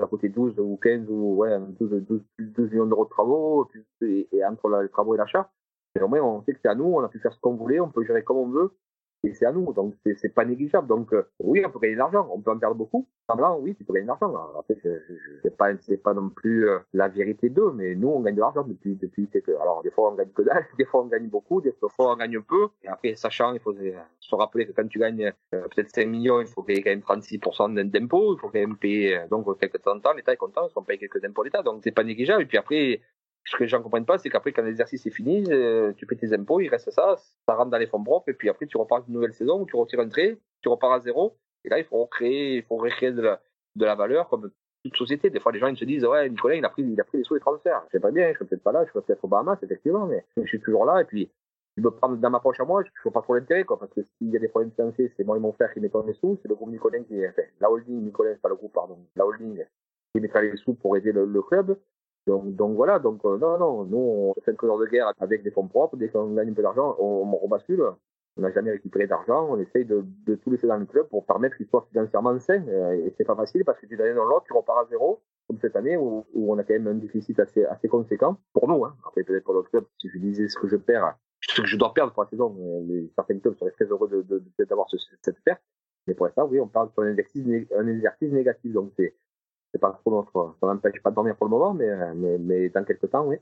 a 0.00 0.06
coûté 0.06 0.28
12 0.28 0.58
ou 0.58 0.76
15 0.76 1.08
ou 1.08 1.36
ouais, 1.36 1.58
12, 1.80 2.04
12, 2.06 2.22
12 2.38 2.70
millions 2.70 2.86
d'euros 2.86 3.04
de 3.04 3.10
travaux, 3.10 3.68
et, 4.02 4.28
entre 4.44 4.68
les 4.82 4.88
travaux 4.88 5.14
et 5.14 5.18
l'achat. 5.18 5.50
Mais 5.94 6.02
au 6.02 6.08
moins, 6.08 6.22
on 6.22 6.42
sait 6.42 6.52
que 6.52 6.58
c'est 6.62 6.68
à 6.68 6.74
nous, 6.74 6.84
on 6.84 7.00
a 7.00 7.08
pu 7.08 7.20
faire 7.20 7.32
ce 7.32 7.40
qu'on 7.40 7.54
voulait, 7.54 7.80
on 7.80 7.90
peut 7.90 8.04
gérer 8.04 8.24
comme 8.24 8.38
on 8.38 8.48
veut 8.48 8.72
et 9.24 9.32
c'est 9.32 9.46
à 9.46 9.52
nous, 9.52 9.72
donc 9.72 9.94
c'est 10.04 10.34
pas 10.34 10.44
négligeable. 10.44 10.86
Donc 10.86 11.12
euh, 11.12 11.26
oui, 11.40 11.62
on 11.66 11.70
peut 11.70 11.78
gagner 11.78 11.94
de 11.94 11.98
l'argent, 11.98 12.28
on 12.30 12.40
peut 12.40 12.50
en 12.50 12.58
perdre 12.58 12.76
beaucoup. 12.76 13.06
Semblant, 13.28 13.58
oui, 13.58 13.74
tu 13.74 13.84
peux 13.84 13.94
gagner 13.94 14.04
de 14.04 14.08
l'argent. 14.08 14.34
Après, 14.58 14.76
c'est 15.42 15.56
pas 15.56 15.70
pas 16.02 16.14
non 16.14 16.28
plus 16.28 16.68
euh, 16.68 16.78
la 16.92 17.08
vérité 17.08 17.48
d'eux, 17.48 17.72
mais 17.72 17.94
nous 17.94 18.08
on 18.08 18.20
gagne 18.20 18.34
de 18.34 18.40
l'argent 18.40 18.64
depuis 18.64 18.96
depuis 18.96 19.28
alors 19.60 19.82
des 19.82 19.90
fois 19.90 20.12
on 20.12 20.14
gagne 20.14 20.28
que 20.28 20.42
dalle, 20.42 20.66
des 20.78 20.84
fois 20.84 21.02
on 21.02 21.06
gagne 21.06 21.28
beaucoup, 21.28 21.60
des 21.62 21.72
fois 21.72 22.12
on 22.12 22.16
gagne 22.16 22.36
un 22.36 22.42
peu. 22.42 22.68
Et 22.82 22.88
après, 22.88 23.14
sachant, 23.14 23.54
il 23.54 23.60
faut 23.60 23.74
se 23.74 24.34
rappeler 24.34 24.66
que 24.66 24.72
quand 24.72 24.86
tu 24.86 24.98
gagnes 24.98 25.32
euh, 25.54 25.62
peut-être 25.74 25.90
5 25.90 26.06
millions, 26.06 26.40
il 26.40 26.46
faut 26.46 26.62
payer 26.62 26.82
quand 26.82 26.90
même 26.90 27.00
36% 27.00 27.90
d'impôts, 27.90 28.34
il 28.34 28.40
faut 28.40 28.48
quand 28.48 28.58
même 28.58 28.76
payer 28.76 29.24
donc 29.30 29.46
quelques 29.58 29.80
temps, 29.82 29.94
l'État 30.14 30.32
est 30.32 30.36
content 30.36 30.62
parce 30.62 30.74
qu'on 30.74 30.82
paye 30.82 30.98
quelques 30.98 31.24
impôts 31.24 31.42
l'État, 31.42 31.62
donc 31.62 31.80
c'est 31.82 31.92
pas 31.92 32.04
négligeable. 32.04 32.42
Et 32.42 32.46
puis 32.46 32.58
après 32.58 33.00
ce 33.44 33.56
que 33.56 33.64
les 33.64 33.68
gens 33.68 33.82
comprennent 33.82 34.06
pas, 34.06 34.18
c'est 34.18 34.30
qu'après, 34.30 34.52
quand 34.52 34.62
l'exercice 34.62 35.04
est 35.06 35.10
fini, 35.10 35.44
euh, 35.50 35.92
tu 35.96 36.06
payes 36.06 36.18
tes 36.18 36.32
impôts, 36.32 36.60
il 36.60 36.68
reste 36.68 36.90
ça, 36.90 37.16
ça 37.16 37.54
rentre 37.54 37.70
dans 37.70 37.78
les 37.78 37.86
fonds 37.86 38.02
propres, 38.02 38.30
et 38.30 38.34
puis 38.34 38.48
après, 38.48 38.66
tu 38.66 38.76
repars 38.76 39.04
une 39.06 39.14
nouvelle 39.14 39.34
saison 39.34 39.64
tu 39.66 39.76
retires 39.76 40.00
un 40.00 40.08
trait, 40.08 40.38
tu 40.62 40.68
repars 40.68 40.92
à 40.92 41.00
zéro, 41.00 41.36
et 41.64 41.68
là, 41.68 41.78
il 41.78 41.84
faut 41.84 42.02
recréer, 42.02 42.56
il 42.56 42.62
faut 42.62 42.76
recréer 42.76 43.12
de 43.12 43.22
la, 43.22 43.40
de 43.76 43.84
la 43.84 43.94
valeur 43.94 44.28
comme 44.28 44.50
toute 44.84 44.96
société. 44.96 45.30
Des 45.30 45.40
fois, 45.40 45.52
les 45.52 45.58
gens, 45.58 45.68
ils 45.68 45.76
se 45.76 45.84
disent, 45.84 46.04
ouais, 46.04 46.28
Nicolas, 46.28 46.56
il 46.56 46.64
a 46.64 46.68
pris, 46.68 46.82
il 46.82 47.00
a 47.00 47.04
pris 47.04 47.18
des 47.18 47.24
sous 47.24 47.36
et 47.36 47.40
transferts. 47.40 47.82
Je 47.86 47.92
sais 47.92 48.00
pas 48.00 48.10
bien, 48.10 48.30
je 48.32 48.36
suis 48.36 48.44
peut-être 48.44 48.62
pas 48.62 48.72
là, 48.72 48.84
je 48.84 48.90
suis 48.90 49.00
peut-être 49.00 49.24
au 49.24 49.28
Bahamas, 49.28 49.58
effectivement, 49.62 50.06
mais 50.06 50.24
je 50.36 50.46
suis 50.46 50.60
toujours 50.60 50.84
là, 50.84 51.00
et 51.00 51.04
puis, 51.04 51.30
je 51.76 51.82
me 51.82 51.90
prends 51.90 52.08
dans 52.08 52.30
ma 52.30 52.40
poche 52.40 52.60
à 52.60 52.64
moi, 52.64 52.82
je 52.82 52.88
ne 52.88 53.02
vois 53.02 53.12
pas 53.12 53.22
trop 53.22 53.34
l'intérêt, 53.34 53.64
quoi, 53.64 53.78
parce 53.78 53.92
que 53.92 54.00
s'il 54.02 54.30
y 54.30 54.36
a 54.36 54.40
des 54.40 54.48
problèmes 54.48 54.72
financiers, 54.72 55.12
c'est 55.16 55.24
moi 55.24 55.36
et 55.36 55.40
mon 55.40 55.52
frère 55.52 55.72
qui 55.72 55.80
mettons 55.80 56.02
les 56.06 56.14
sous, 56.14 56.38
c'est 56.40 56.48
le 56.48 56.54
groupe 56.54 56.70
Nicolas 56.70 57.00
qui, 57.00 57.26
enfin, 57.26 57.42
la 57.60 57.70
holding, 57.70 58.04
Nicolas, 58.04 58.34
pas 58.36 58.48
le 58.48 58.54
groupe, 58.54 58.72
pardon, 58.72 58.98
la 59.16 59.26
holding, 59.26 59.64
qui 60.14 60.20
mettra 60.20 60.40
les 60.40 60.56
sous 60.56 60.74
pour 60.74 60.96
aider 60.96 61.12
le 61.12 61.42
club. 61.42 61.76
Donc, 62.26 62.54
donc 62.56 62.74
voilà, 62.74 62.98
donc 62.98 63.20
euh, 63.24 63.36
non, 63.36 63.58
non, 63.58 63.84
nous 63.84 63.98
on 63.98 64.34
fait 64.42 64.52
un 64.52 64.54
trésor 64.54 64.78
de 64.78 64.86
guerre 64.86 65.12
avec 65.20 65.42
des 65.42 65.50
fonds 65.50 65.68
propres, 65.68 65.96
dès 65.96 66.08
qu'on 66.08 66.32
gagne 66.32 66.50
un 66.50 66.54
peu 66.54 66.62
d'argent, 66.62 66.96
on, 66.98 67.36
rebascule. 67.36 67.84
On 68.36 68.40
n'a 68.40 68.50
jamais 68.50 68.72
récupéré 68.72 69.06
d'argent, 69.06 69.46
on 69.48 69.60
essaye 69.60 69.84
de, 69.84 70.04
de 70.26 70.34
tout 70.34 70.50
laisser 70.50 70.66
dans 70.66 70.76
le 70.76 70.86
club 70.86 71.06
pour 71.06 71.24
permettre 71.24 71.56
qu'il 71.56 71.66
soit 71.66 71.86
financièrement 71.92 72.36
sain. 72.40 72.66
Euh, 72.66 72.92
et 72.94 73.14
c'est 73.16 73.24
pas 73.24 73.36
facile 73.36 73.64
parce 73.64 73.78
que 73.78 73.86
d'une 73.86 74.00
année 74.00 74.14
dans 74.14 74.24
l'autre, 74.24 74.44
tu 74.46 74.52
repars 74.52 74.78
à 74.78 74.86
zéro, 74.86 75.20
comme 75.46 75.58
cette 75.60 75.76
année 75.76 75.96
où, 75.96 76.24
on 76.34 76.58
a 76.58 76.64
quand 76.64 76.72
même 76.72 76.88
un 76.88 76.94
déficit 76.94 77.38
assez, 77.38 77.64
conséquent 77.88 78.36
pour 78.52 78.66
nous. 78.66 78.84
Hein. 78.84 78.96
Après 79.06 79.22
peut-être 79.22 79.44
pour 79.44 79.54
d'autres 79.54 79.70
clubs, 79.70 79.84
si 80.00 80.08
je 80.08 80.18
disais 80.18 80.48
ce 80.48 80.58
que 80.58 80.66
je 80.66 80.76
perds, 80.76 81.14
ce 81.42 81.60
que 81.60 81.66
je 81.66 81.76
dois 81.76 81.94
perdre 81.94 82.12
pour 82.12 82.24
la 82.24 82.30
saison. 82.30 82.56
Les, 82.88 83.08
certains 83.14 83.38
clubs 83.38 83.56
seraient 83.56 83.70
très 83.70 83.84
heureux 83.84 84.08
d'avoir 84.58 84.88
de, 84.90 84.96
de, 84.96 85.16
cette 85.22 85.40
perte. 85.44 85.62
Mais 86.06 86.14
pour 86.14 86.26
l'instant, 86.26 86.48
oui, 86.50 86.58
on 86.58 86.68
parle 86.68 86.90
sur 86.92 87.02
un 87.02 87.10
exercice, 87.10 87.46
un 87.76 87.86
exercice 87.86 88.32
négatif. 88.32 88.72
Donc, 88.72 88.92
c'est, 88.96 89.14
c'est 89.74 89.80
pas 89.80 89.90
trop 89.90 90.12
notre, 90.12 90.56
ça 90.60 90.66
n'empêche 90.68 91.02
pas 91.02 91.10
de 91.10 91.16
dormir 91.16 91.36
pour 91.36 91.46
le 91.46 91.50
moment, 91.50 91.74
mais, 91.74 91.90
mais, 92.14 92.38
mais 92.38 92.68
dans 92.68 92.84
quelques 92.84 93.10
temps, 93.10 93.26
oui. 93.26 93.36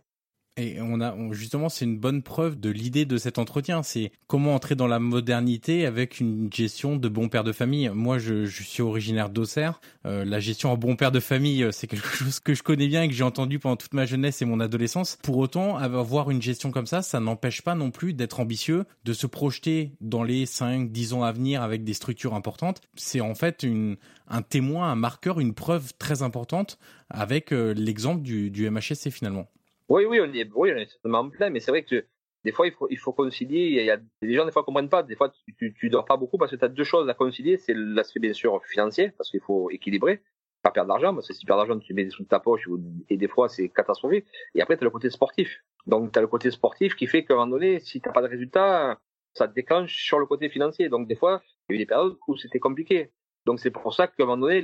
Et 0.58 0.78
on 0.82 1.00
a 1.00 1.16
justement, 1.32 1.70
c'est 1.70 1.86
une 1.86 1.98
bonne 1.98 2.22
preuve 2.22 2.60
de 2.60 2.68
l'idée 2.68 3.06
de 3.06 3.16
cet 3.16 3.38
entretien. 3.38 3.82
C'est 3.82 4.12
comment 4.26 4.54
entrer 4.54 4.74
dans 4.74 4.86
la 4.86 4.98
modernité 4.98 5.86
avec 5.86 6.20
une 6.20 6.52
gestion 6.52 6.96
de 6.96 7.08
bon 7.08 7.30
père 7.30 7.42
de 7.42 7.52
famille. 7.52 7.88
Moi, 7.88 8.18
je, 8.18 8.44
je 8.44 8.62
suis 8.62 8.82
originaire 8.82 9.30
d'Auxerre. 9.30 9.80
Euh, 10.04 10.26
la 10.26 10.40
gestion 10.40 10.70
en 10.70 10.76
bon 10.76 10.94
père 10.94 11.10
de 11.10 11.20
famille, 11.20 11.66
c'est 11.72 11.86
quelque 11.86 12.08
chose 12.16 12.38
que 12.38 12.52
je 12.52 12.62
connais 12.62 12.86
bien 12.86 13.02
et 13.02 13.08
que 13.08 13.14
j'ai 13.14 13.24
entendu 13.24 13.58
pendant 13.58 13.76
toute 13.76 13.94
ma 13.94 14.04
jeunesse 14.04 14.42
et 14.42 14.44
mon 14.44 14.60
adolescence. 14.60 15.16
Pour 15.22 15.38
autant, 15.38 15.78
avoir 15.78 16.30
une 16.30 16.42
gestion 16.42 16.70
comme 16.70 16.86
ça, 16.86 17.00
ça 17.00 17.18
n'empêche 17.18 17.62
pas 17.62 17.74
non 17.74 17.90
plus 17.90 18.12
d'être 18.12 18.38
ambitieux, 18.38 18.84
de 19.04 19.14
se 19.14 19.26
projeter 19.26 19.92
dans 20.02 20.22
les 20.22 20.44
5, 20.44 20.92
10 20.92 21.14
ans 21.14 21.22
à 21.22 21.32
venir 21.32 21.62
avec 21.62 21.82
des 21.82 21.94
structures 21.94 22.34
importantes. 22.34 22.82
C'est 22.94 23.22
en 23.22 23.34
fait 23.34 23.62
une, 23.62 23.96
un 24.28 24.42
témoin, 24.42 24.90
un 24.90 24.96
marqueur, 24.96 25.40
une 25.40 25.54
preuve 25.54 25.94
très 25.98 26.22
importante 26.22 26.78
avec 27.08 27.52
euh, 27.52 27.72
l'exemple 27.72 28.20
du, 28.20 28.50
du 28.50 28.68
MHSC 28.68 29.10
finalement. 29.10 29.48
Oui, 29.92 30.06
oui, 30.06 30.20
on 30.22 30.32
est, 30.32 30.48
oui, 30.54 30.72
on 30.74 30.78
est 30.78 30.86
certainement 30.86 31.28
plein, 31.28 31.50
mais 31.50 31.60
c'est 31.60 31.70
vrai 31.70 31.84
que 31.84 32.06
des 32.44 32.52
fois, 32.52 32.66
il 32.66 32.72
faut, 32.72 32.88
il 32.88 32.98
faut 32.98 33.12
concilier. 33.12 33.66
Il 33.66 33.84
y 33.84 33.90
a, 33.90 33.98
des 34.22 34.32
gens, 34.32 34.46
des 34.46 34.50
fois, 34.50 34.64
comprennent 34.64 34.88
pas. 34.88 35.02
Des 35.02 35.16
fois, 35.16 35.30
tu, 35.58 35.74
tu, 35.74 35.90
dors 35.90 36.06
pas 36.06 36.16
beaucoup 36.16 36.38
parce 36.38 36.50
que 36.50 36.56
tu 36.56 36.64
as 36.64 36.68
deux 36.68 36.82
choses 36.82 37.10
à 37.10 37.14
concilier. 37.14 37.58
C'est 37.58 37.74
l'aspect, 37.76 38.18
bien 38.18 38.32
sûr, 38.32 38.58
financier, 38.64 39.10
parce 39.10 39.30
qu'il 39.30 39.42
faut 39.42 39.68
équilibrer, 39.68 40.22
pas 40.62 40.70
perdre 40.70 40.88
d'argent, 40.88 41.12
parce 41.14 41.28
que 41.28 41.34
si 41.34 41.40
tu 41.40 41.46
perds 41.46 41.58
d'argent, 41.58 41.78
tu 41.78 41.92
mets 41.92 42.04
des 42.04 42.10
sous 42.10 42.22
de 42.22 42.28
ta 42.28 42.40
poche, 42.40 42.66
et 43.10 43.18
des 43.18 43.28
fois, 43.28 43.50
c'est 43.50 43.68
catastrophique. 43.68 44.24
Et 44.54 44.62
après, 44.62 44.78
tu 44.78 44.82
as 44.82 44.86
le 44.86 44.90
côté 44.90 45.10
sportif. 45.10 45.62
Donc, 45.86 46.10
tu 46.10 46.18
as 46.18 46.22
le 46.22 46.28
côté 46.28 46.50
sportif 46.50 46.96
qui 46.96 47.06
fait 47.06 47.26
qu'à 47.26 47.34
un 47.34 47.36
moment 47.36 47.50
donné, 47.50 47.78
si 47.80 48.00
tu 48.00 48.10
pas 48.10 48.22
de 48.22 48.28
résultat, 48.28 48.98
ça 49.34 49.46
te 49.46 49.52
déclenche 49.52 49.94
sur 49.94 50.18
le 50.18 50.24
côté 50.24 50.48
financier. 50.48 50.88
Donc, 50.88 51.06
des 51.06 51.16
fois, 51.16 51.42
il 51.68 51.74
y 51.74 51.74
a 51.74 51.76
eu 51.76 51.78
des 51.78 51.86
périodes 51.86 52.16
où 52.26 52.36
c'était 52.38 52.60
compliqué. 52.60 53.10
Donc 53.44 53.60
c'est 53.60 53.70
pour 53.70 53.92
ça 53.94 54.06
qu'à 54.06 54.22
un 54.22 54.26
moment 54.26 54.46
donné, 54.46 54.62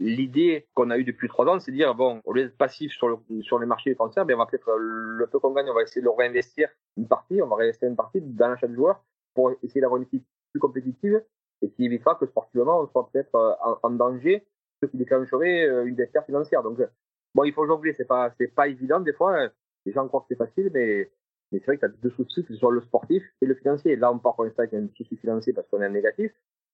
l'idée 0.00 0.66
qu'on 0.74 0.90
a 0.90 0.98
eue 0.98 1.04
depuis 1.04 1.28
trois 1.28 1.46
ans, 1.46 1.58
c'est 1.58 1.70
de 1.70 1.76
dire 1.76 1.94
bon, 1.94 2.20
au 2.24 2.32
lieu 2.32 2.44
d'être 2.44 2.56
passif 2.56 2.92
sur, 2.92 3.08
le, 3.08 3.42
sur 3.42 3.58
les 3.58 3.66
marchés 3.66 3.94
transferts, 3.94 4.24
ben 4.26 4.34
on 4.34 4.38
va 4.38 4.46
peut-être 4.46 4.70
le 4.76 5.26
peu 5.26 5.38
qu'on 5.38 5.52
gagne, 5.52 5.68
on 5.68 5.74
va 5.74 5.82
essayer 5.82 6.00
de 6.00 6.06
le 6.06 6.12
réinvestir 6.12 6.68
une 6.96 7.08
partie, 7.08 7.42
on 7.42 7.48
va 7.48 7.56
réinvestir 7.56 7.88
une 7.88 7.96
partie 7.96 8.20
dans 8.20 8.48
l'achat 8.48 8.68
de 8.68 8.74
joueurs 8.74 9.02
pour 9.34 9.52
essayer 9.62 9.80
d'avoir 9.80 9.98
une 9.98 10.06
équipe 10.06 10.24
plus 10.52 10.60
compétitive 10.60 11.22
et 11.62 11.70
qui 11.70 11.84
évitera 11.84 12.14
que 12.14 12.26
sportivement 12.26 12.80
on 12.80 12.86
soit 12.88 13.10
peut-être 13.12 13.34
euh, 13.34 13.74
en, 13.82 13.90
danger, 13.90 14.46
ce 14.82 14.86
qui 14.86 14.96
déclencherait 14.96 15.68
euh, 15.68 15.86
une 15.86 15.96
dette 15.96 16.16
financière. 16.26 16.62
Donc 16.62 16.78
bon, 17.34 17.44
il 17.44 17.52
faut 17.52 17.66
jongler, 17.66 17.92
c'est 17.94 18.06
pas 18.06 18.32
c'est 18.38 18.54
pas 18.54 18.68
évident 18.68 19.00
des 19.00 19.12
fois. 19.12 19.48
Les 19.84 19.92
gens 19.92 20.06
croient 20.06 20.20
que 20.20 20.26
c'est 20.28 20.36
facile, 20.36 20.70
mais 20.72 21.10
mais 21.50 21.60
c'est 21.60 21.66
vrai 21.66 21.76
que 21.76 21.86
tu 21.86 21.86
as 21.86 21.88
deux 21.88 22.10
soucis, 22.10 22.44
que 22.44 22.52
ce 22.52 22.58
soit 22.58 22.72
le 22.72 22.82
sportif 22.82 23.22
et 23.40 23.46
le 23.46 23.54
financier. 23.54 23.96
Là, 23.96 24.12
on 24.12 24.18
part 24.18 24.34
pour 24.34 24.44
l'instant 24.44 24.62
avec 24.62 24.74
un 24.74 24.86
souci 24.94 25.16
financier 25.16 25.52
parce 25.52 25.66
qu'on 25.68 25.80
est 25.80 25.86
en 25.86 25.90
négatif 25.90 26.30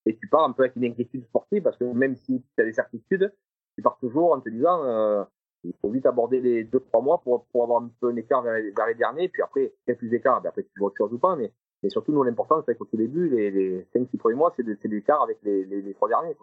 et 0.07 0.17
tu 0.17 0.29
pars 0.29 0.45
un 0.45 0.53
peu 0.53 0.65
avec 0.65 0.77
une 0.77 0.85
inquiétude 0.85 1.25
sportive 1.25 1.63
parce 1.63 1.77
que 1.77 1.85
même 1.85 2.17
si 2.17 2.43
tu 2.57 2.63
as 2.63 2.65
des 2.65 2.73
certitudes, 2.73 3.33
tu 3.77 3.83
pars 3.83 3.99
toujours 4.01 4.33
en 4.33 4.41
te 4.41 4.49
disant 4.49 4.85
euh, 4.85 5.25
il 5.65 5.73
faut 5.81 5.91
vite 5.91 6.07
aborder 6.07 6.41
les 6.41 6.65
deux 6.65 6.81
trois 6.81 7.03
mois 7.03 7.21
pour, 7.23 7.47
pour 7.47 7.65
avoir 7.65 7.83
un 7.83 7.91
peu 8.01 8.11
un 8.11 8.17
écart 8.17 8.43
vers, 8.43 8.55
les 8.55 8.95
derniers, 8.95 9.29
puis 9.29 9.43
après 9.43 9.73
quelques 9.87 10.13
écarts, 10.13 10.43
ben 10.43 10.51
après 10.51 10.63
tu 10.63 10.79
vois 10.79 10.89
autre 10.89 10.97
chose 10.99 11.13
ou 11.13 11.19
pas, 11.19 11.37
mais, 11.37 11.53
mais 11.83 11.91
surtout 11.91 12.13
nous 12.13 12.23
l'important 12.23 12.63
c'est 12.67 12.77
qu'au 12.77 12.85
tout 12.85 12.97
début, 12.97 13.29
les, 13.31 13.51
les 13.51 13.87
5-6 13.95 14.19
premiers 14.19 14.37
mois, 14.37 14.55
c'est 14.57 14.89
l'écart 14.89 15.23
avec 15.23 15.39
les, 15.43 15.65
les, 15.65 15.95
trois 15.95 16.09
derniers. 16.09 16.37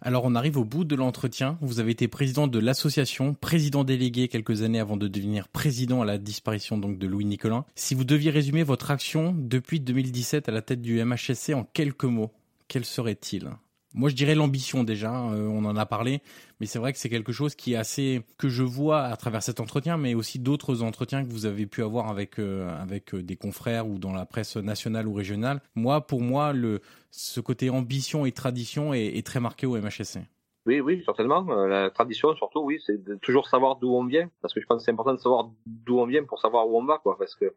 Alors 0.00 0.24
on 0.24 0.34
arrive 0.34 0.58
au 0.58 0.64
bout 0.64 0.84
de 0.84 0.96
l'entretien. 0.96 1.58
Vous 1.60 1.78
avez 1.78 1.92
été 1.92 2.08
président 2.08 2.48
de 2.48 2.58
l'association, 2.58 3.34
président 3.34 3.84
délégué 3.84 4.26
quelques 4.26 4.62
années 4.62 4.80
avant 4.80 4.96
de 4.96 5.06
devenir 5.06 5.48
président 5.48 6.02
à 6.02 6.04
la 6.04 6.18
disparition 6.18 6.76
donc 6.76 6.98
de 6.98 7.06
Louis 7.06 7.24
Nicolin. 7.24 7.64
Si 7.76 7.94
vous 7.94 8.04
deviez 8.04 8.30
résumer 8.30 8.64
votre 8.64 8.90
action 8.90 9.34
depuis 9.36 9.78
2017 9.78 10.48
à 10.48 10.52
la 10.52 10.62
tête 10.62 10.80
du 10.80 11.02
MHSC 11.04 11.54
en 11.54 11.64
quelques 11.64 12.04
mots, 12.04 12.32
quel 12.72 12.86
serait-il? 12.86 13.50
Moi, 13.94 14.08
je 14.08 14.14
dirais 14.14 14.34
l'ambition 14.34 14.82
déjà. 14.82 15.12
Euh, 15.12 15.46
on 15.46 15.66
en 15.66 15.76
a 15.76 15.84
parlé, 15.84 16.22
mais 16.58 16.64
c'est 16.64 16.78
vrai 16.78 16.94
que 16.94 16.98
c'est 16.98 17.10
quelque 17.10 17.30
chose 17.32 17.54
qui 17.54 17.74
est 17.74 17.76
assez 17.76 18.22
que 18.38 18.48
je 18.48 18.62
vois 18.62 19.02
à 19.02 19.14
travers 19.18 19.42
cet 19.42 19.60
entretien, 19.60 19.98
mais 19.98 20.14
aussi 20.14 20.38
d'autres 20.38 20.82
entretiens 20.82 21.22
que 21.22 21.28
vous 21.28 21.44
avez 21.44 21.66
pu 21.66 21.82
avoir 21.82 22.08
avec 22.08 22.38
euh, 22.38 22.74
avec 22.80 23.12
euh, 23.12 23.22
des 23.22 23.36
confrères 23.36 23.86
ou 23.86 23.98
dans 23.98 24.14
la 24.14 24.24
presse 24.24 24.56
nationale 24.56 25.06
ou 25.06 25.12
régionale. 25.12 25.60
Moi, 25.74 26.00
pour 26.00 26.22
moi, 26.22 26.54
le 26.54 26.80
ce 27.10 27.40
côté 27.40 27.68
ambition 27.68 28.24
et 28.24 28.32
tradition 28.32 28.94
est, 28.94 29.26
très 29.26 29.38
marqué 29.38 29.66
au 29.66 29.76
MHSC. 29.76 30.20
Oui, 30.64 30.80
oui, 30.80 31.02
certainement. 31.04 31.42
la 31.66 31.90
tradition, 31.90 32.34
surtout, 32.36 32.60
oui, 32.60 32.80
c'est 32.86 33.04
de 33.04 33.16
toujours 33.16 33.48
savoir 33.48 33.76
d'où 33.76 33.92
on 33.92 34.06
vient, 34.06 34.30
parce 34.40 34.54
que 34.54 34.62
je 34.62 34.66
pense 34.66 34.78
que 34.78 34.84
c'est 34.84 34.92
important 34.92 35.12
de 35.12 35.18
savoir 35.18 35.50
d'où 35.66 35.98
on 35.98 36.06
vient 36.06 36.24
pour 36.24 36.40
savoir 36.40 36.66
où 36.66 36.78
on 36.78 36.84
va, 36.86 36.96
quoi, 36.96 37.18
parce 37.18 37.34
que 37.34 37.52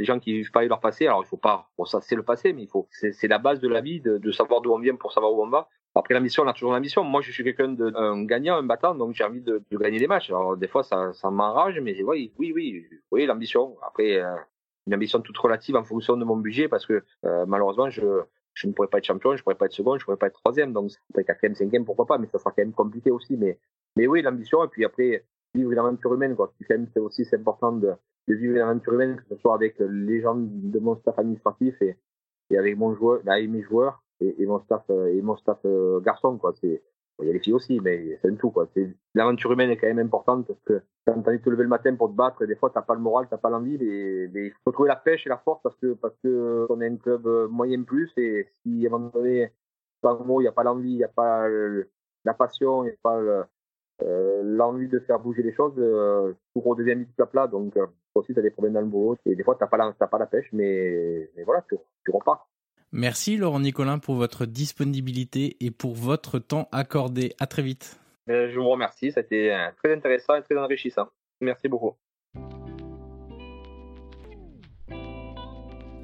les 0.00 0.06
gens 0.06 0.18
qui 0.18 0.32
vivent 0.32 0.50
pas 0.50 0.64
leur 0.64 0.80
passé, 0.80 1.06
alors 1.06 1.22
il 1.22 1.28
faut 1.28 1.36
pas, 1.36 1.70
bon 1.76 1.84
ça 1.84 2.00
c'est 2.00 2.16
le 2.16 2.22
passé, 2.22 2.52
mais 2.52 2.62
il 2.62 2.68
faut, 2.68 2.88
c'est 2.90 3.28
la 3.28 3.38
base 3.38 3.60
de 3.60 3.68
la 3.68 3.80
vie 3.80 4.00
de, 4.00 4.30
savoir 4.32 4.62
d'où 4.62 4.72
on 4.72 4.78
vient 4.78 4.96
pour 4.96 5.12
savoir 5.12 5.32
où 5.32 5.42
on 5.42 5.48
va. 5.48 5.68
Après 5.94 6.14
la 6.14 6.20
mission, 6.20 6.44
on 6.44 6.46
a 6.46 6.52
toujours 6.52 6.72
la 6.72 6.78
mission. 6.78 7.02
Moi, 7.02 7.20
je 7.20 7.32
suis 7.32 7.42
quelqu'un 7.42 7.68
de 7.68 8.24
gagnant, 8.24 8.56
un 8.56 8.62
battant, 8.62 8.94
donc 8.94 9.12
j'ai 9.14 9.24
envie 9.24 9.40
de, 9.40 9.60
gagner 9.72 9.98
des 9.98 10.06
matchs. 10.06 10.30
Alors 10.30 10.56
des 10.56 10.68
fois, 10.68 10.84
ça, 10.84 11.12
ça 11.12 11.30
m'enrage, 11.30 11.80
mais 11.80 12.00
oui, 12.02 12.32
oui, 12.38 12.52
oui, 12.54 12.86
oui, 13.10 13.26
l'ambition. 13.26 13.76
Après, 13.86 14.20
euh, 14.20 14.36
une 14.86 14.94
ambition 14.94 15.20
toute 15.20 15.36
relative 15.36 15.76
en 15.76 15.84
fonction 15.84 16.16
de 16.16 16.24
mon 16.24 16.36
budget, 16.36 16.68
parce 16.68 16.86
que 16.86 17.02
euh, 17.26 17.44
malheureusement, 17.46 17.90
je 17.90 18.22
je 18.54 18.66
ne 18.66 18.72
pourrais 18.72 18.88
pas 18.88 18.98
être 18.98 19.04
champion, 19.04 19.36
je 19.36 19.42
pourrais 19.42 19.54
pas 19.54 19.66
être 19.66 19.72
second, 19.72 19.96
je 19.96 20.04
pourrais 20.04 20.16
pas 20.16 20.26
être 20.26 20.40
troisième, 20.40 20.72
donc 20.72 20.90
après 21.10 21.24
quatrième, 21.24 21.54
cinquième, 21.54 21.84
pourquoi 21.84 22.06
pas, 22.06 22.18
mais 22.18 22.26
ça 22.26 22.38
sera 22.38 22.50
quand 22.50 22.62
même 22.62 22.72
compliqué 22.72 23.10
aussi. 23.10 23.36
Mais 23.36 23.58
mais 23.96 24.06
oui, 24.06 24.22
l'ambition 24.22 24.64
et 24.64 24.68
puis 24.68 24.84
après 24.84 25.24
vivre 25.54 25.72
une 25.72 25.78
aventure 25.78 26.14
humaine, 26.14 26.36
quoi. 26.36 26.52
C'est 26.68 27.00
aussi 27.00 27.26
important 27.32 27.72
de 27.72 27.92
de 28.30 28.36
vivre 28.36 28.54
une 28.54 28.62
aventure 28.62 28.94
humaine, 28.94 29.16
que 29.16 29.34
ce 29.34 29.40
soit 29.40 29.54
avec 29.54 29.76
les 29.78 30.20
gens 30.20 30.36
de 30.36 30.78
mon 30.78 30.96
staff 30.96 31.18
administratif 31.18 31.74
et, 31.82 31.96
et 32.50 32.58
avec 32.58 32.76
mon 32.76 32.94
joueur, 32.94 33.20
avec 33.26 33.50
mes 33.50 33.62
joueurs 33.62 34.02
et, 34.20 34.46
mon 34.46 34.60
staff 34.60 34.84
euh, 34.90 35.06
et 35.06 35.20
mon 35.20 35.36
staff 35.36 35.58
euh, 35.64 36.00
garçon 36.00 36.38
quoi. 36.38 36.54
C'est 36.60 36.82
il 37.22 37.26
y 37.26 37.30
a 37.30 37.34
les 37.34 37.40
filles 37.40 37.52
aussi, 37.52 37.80
mais 37.80 38.18
c'est 38.22 38.30
un 38.30 38.36
tout 38.36 38.50
quoi. 38.50 38.66
C'est 38.72 38.88
l'aventure 39.14 39.52
humaine 39.52 39.70
est 39.70 39.76
quand 39.76 39.88
même 39.88 39.98
importante 39.98 40.46
parce 40.46 40.60
que 40.60 40.80
quand 41.06 41.20
t'as 41.20 41.30
envie 41.30 41.38
de 41.38 41.44
te 41.44 41.50
lever 41.50 41.64
le 41.64 41.68
matin 41.68 41.94
pour 41.94 42.08
te 42.08 42.14
battre, 42.14 42.46
des 42.46 42.56
fois 42.56 42.70
t'as 42.72 42.82
pas 42.82 42.94
le 42.94 43.00
moral, 43.00 43.26
t'as 43.28 43.36
pas 43.36 43.50
l'envie, 43.50 43.76
mais, 43.78 44.46
il 44.46 44.52
faut 44.64 44.72
trouver 44.72 44.88
la 44.88 44.96
pêche 44.96 45.26
et 45.26 45.28
la 45.28 45.36
force 45.38 45.60
parce 45.62 45.76
que 45.76 45.94
parce 45.94 46.14
que 46.22 46.66
on 46.70 46.80
est 46.80 46.88
un 46.88 46.96
club 46.96 47.26
euh, 47.26 47.48
moyen 47.48 47.82
plus 47.82 48.10
et 48.16 48.48
si 48.62 48.86
à 48.86 48.88
un 48.88 48.92
moment 48.92 49.10
donné, 49.12 49.52
il 50.02 50.38
n'y 50.38 50.46
a 50.46 50.52
pas 50.52 50.62
l'envie, 50.62 50.92
il 50.92 50.96
n'y 50.96 51.04
a 51.04 51.08
pas 51.08 51.46
la 52.24 52.34
passion, 52.34 52.84
il 52.84 52.86
n'y 52.86 52.92
a 52.92 52.96
pas 53.02 53.20
le, 53.20 53.42
euh, 54.02 54.42
l'envie 54.42 54.88
de 54.88 54.98
faire 55.00 55.18
bouger 55.18 55.42
les 55.42 55.52
choses, 55.52 55.74
euh, 55.78 56.32
tout 56.54 56.60
redevient 56.60 56.94
vite 56.94 57.20
à 57.20 57.26
plat. 57.26 57.46
Donc, 57.46 57.76
euh, 57.76 57.86
aussi, 58.14 58.32
tu 58.32 58.38
as 58.38 58.42
des 58.42 58.50
problèmes 58.50 58.74
dans 58.74 58.80
le 58.80 58.86
boulot. 58.86 59.16
Et 59.26 59.34
des 59.34 59.42
fois, 59.42 59.54
tu 59.54 59.62
n'as 59.62 59.68
pas, 59.68 59.76
la, 59.76 59.92
pas 59.92 60.18
la 60.18 60.26
pêche, 60.26 60.48
mais, 60.52 61.30
mais 61.36 61.44
voilà, 61.44 61.64
tu, 61.68 61.76
tu 62.04 62.10
repars. 62.10 62.48
Merci 62.92 63.36
Laurent 63.36 63.60
Nicolin 63.60 63.98
pour 63.98 64.16
votre 64.16 64.46
disponibilité 64.46 65.56
et 65.60 65.70
pour 65.70 65.94
votre 65.94 66.38
temps 66.38 66.68
accordé. 66.72 67.34
À 67.38 67.46
très 67.46 67.62
vite. 67.62 68.00
Je 68.26 68.58
vous 68.58 68.68
remercie, 68.68 69.12
ça 69.12 69.20
a 69.20 69.22
été 69.22 69.68
très 69.82 69.92
intéressant 69.92 70.34
et 70.36 70.42
très 70.42 70.56
enrichissant. 70.56 71.08
Merci 71.40 71.68
beaucoup. 71.68 71.94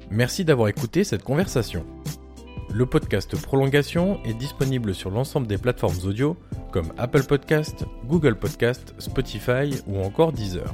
Merci 0.09 0.45
d'avoir 0.45 0.69
écouté 0.69 1.03
cette 1.03 1.23
conversation. 1.23 1.85
Le 2.73 2.85
podcast 2.85 3.41
Prolongation 3.41 4.21
est 4.23 4.33
disponible 4.33 4.93
sur 4.93 5.09
l'ensemble 5.09 5.47
des 5.47 5.57
plateformes 5.57 5.97
audio 6.05 6.37
comme 6.71 6.93
Apple 6.97 7.23
Podcast, 7.23 7.85
Google 8.05 8.35
Podcast, 8.35 8.93
Spotify 8.99 9.81
ou 9.87 9.99
encore 9.99 10.31
Deezer. 10.31 10.73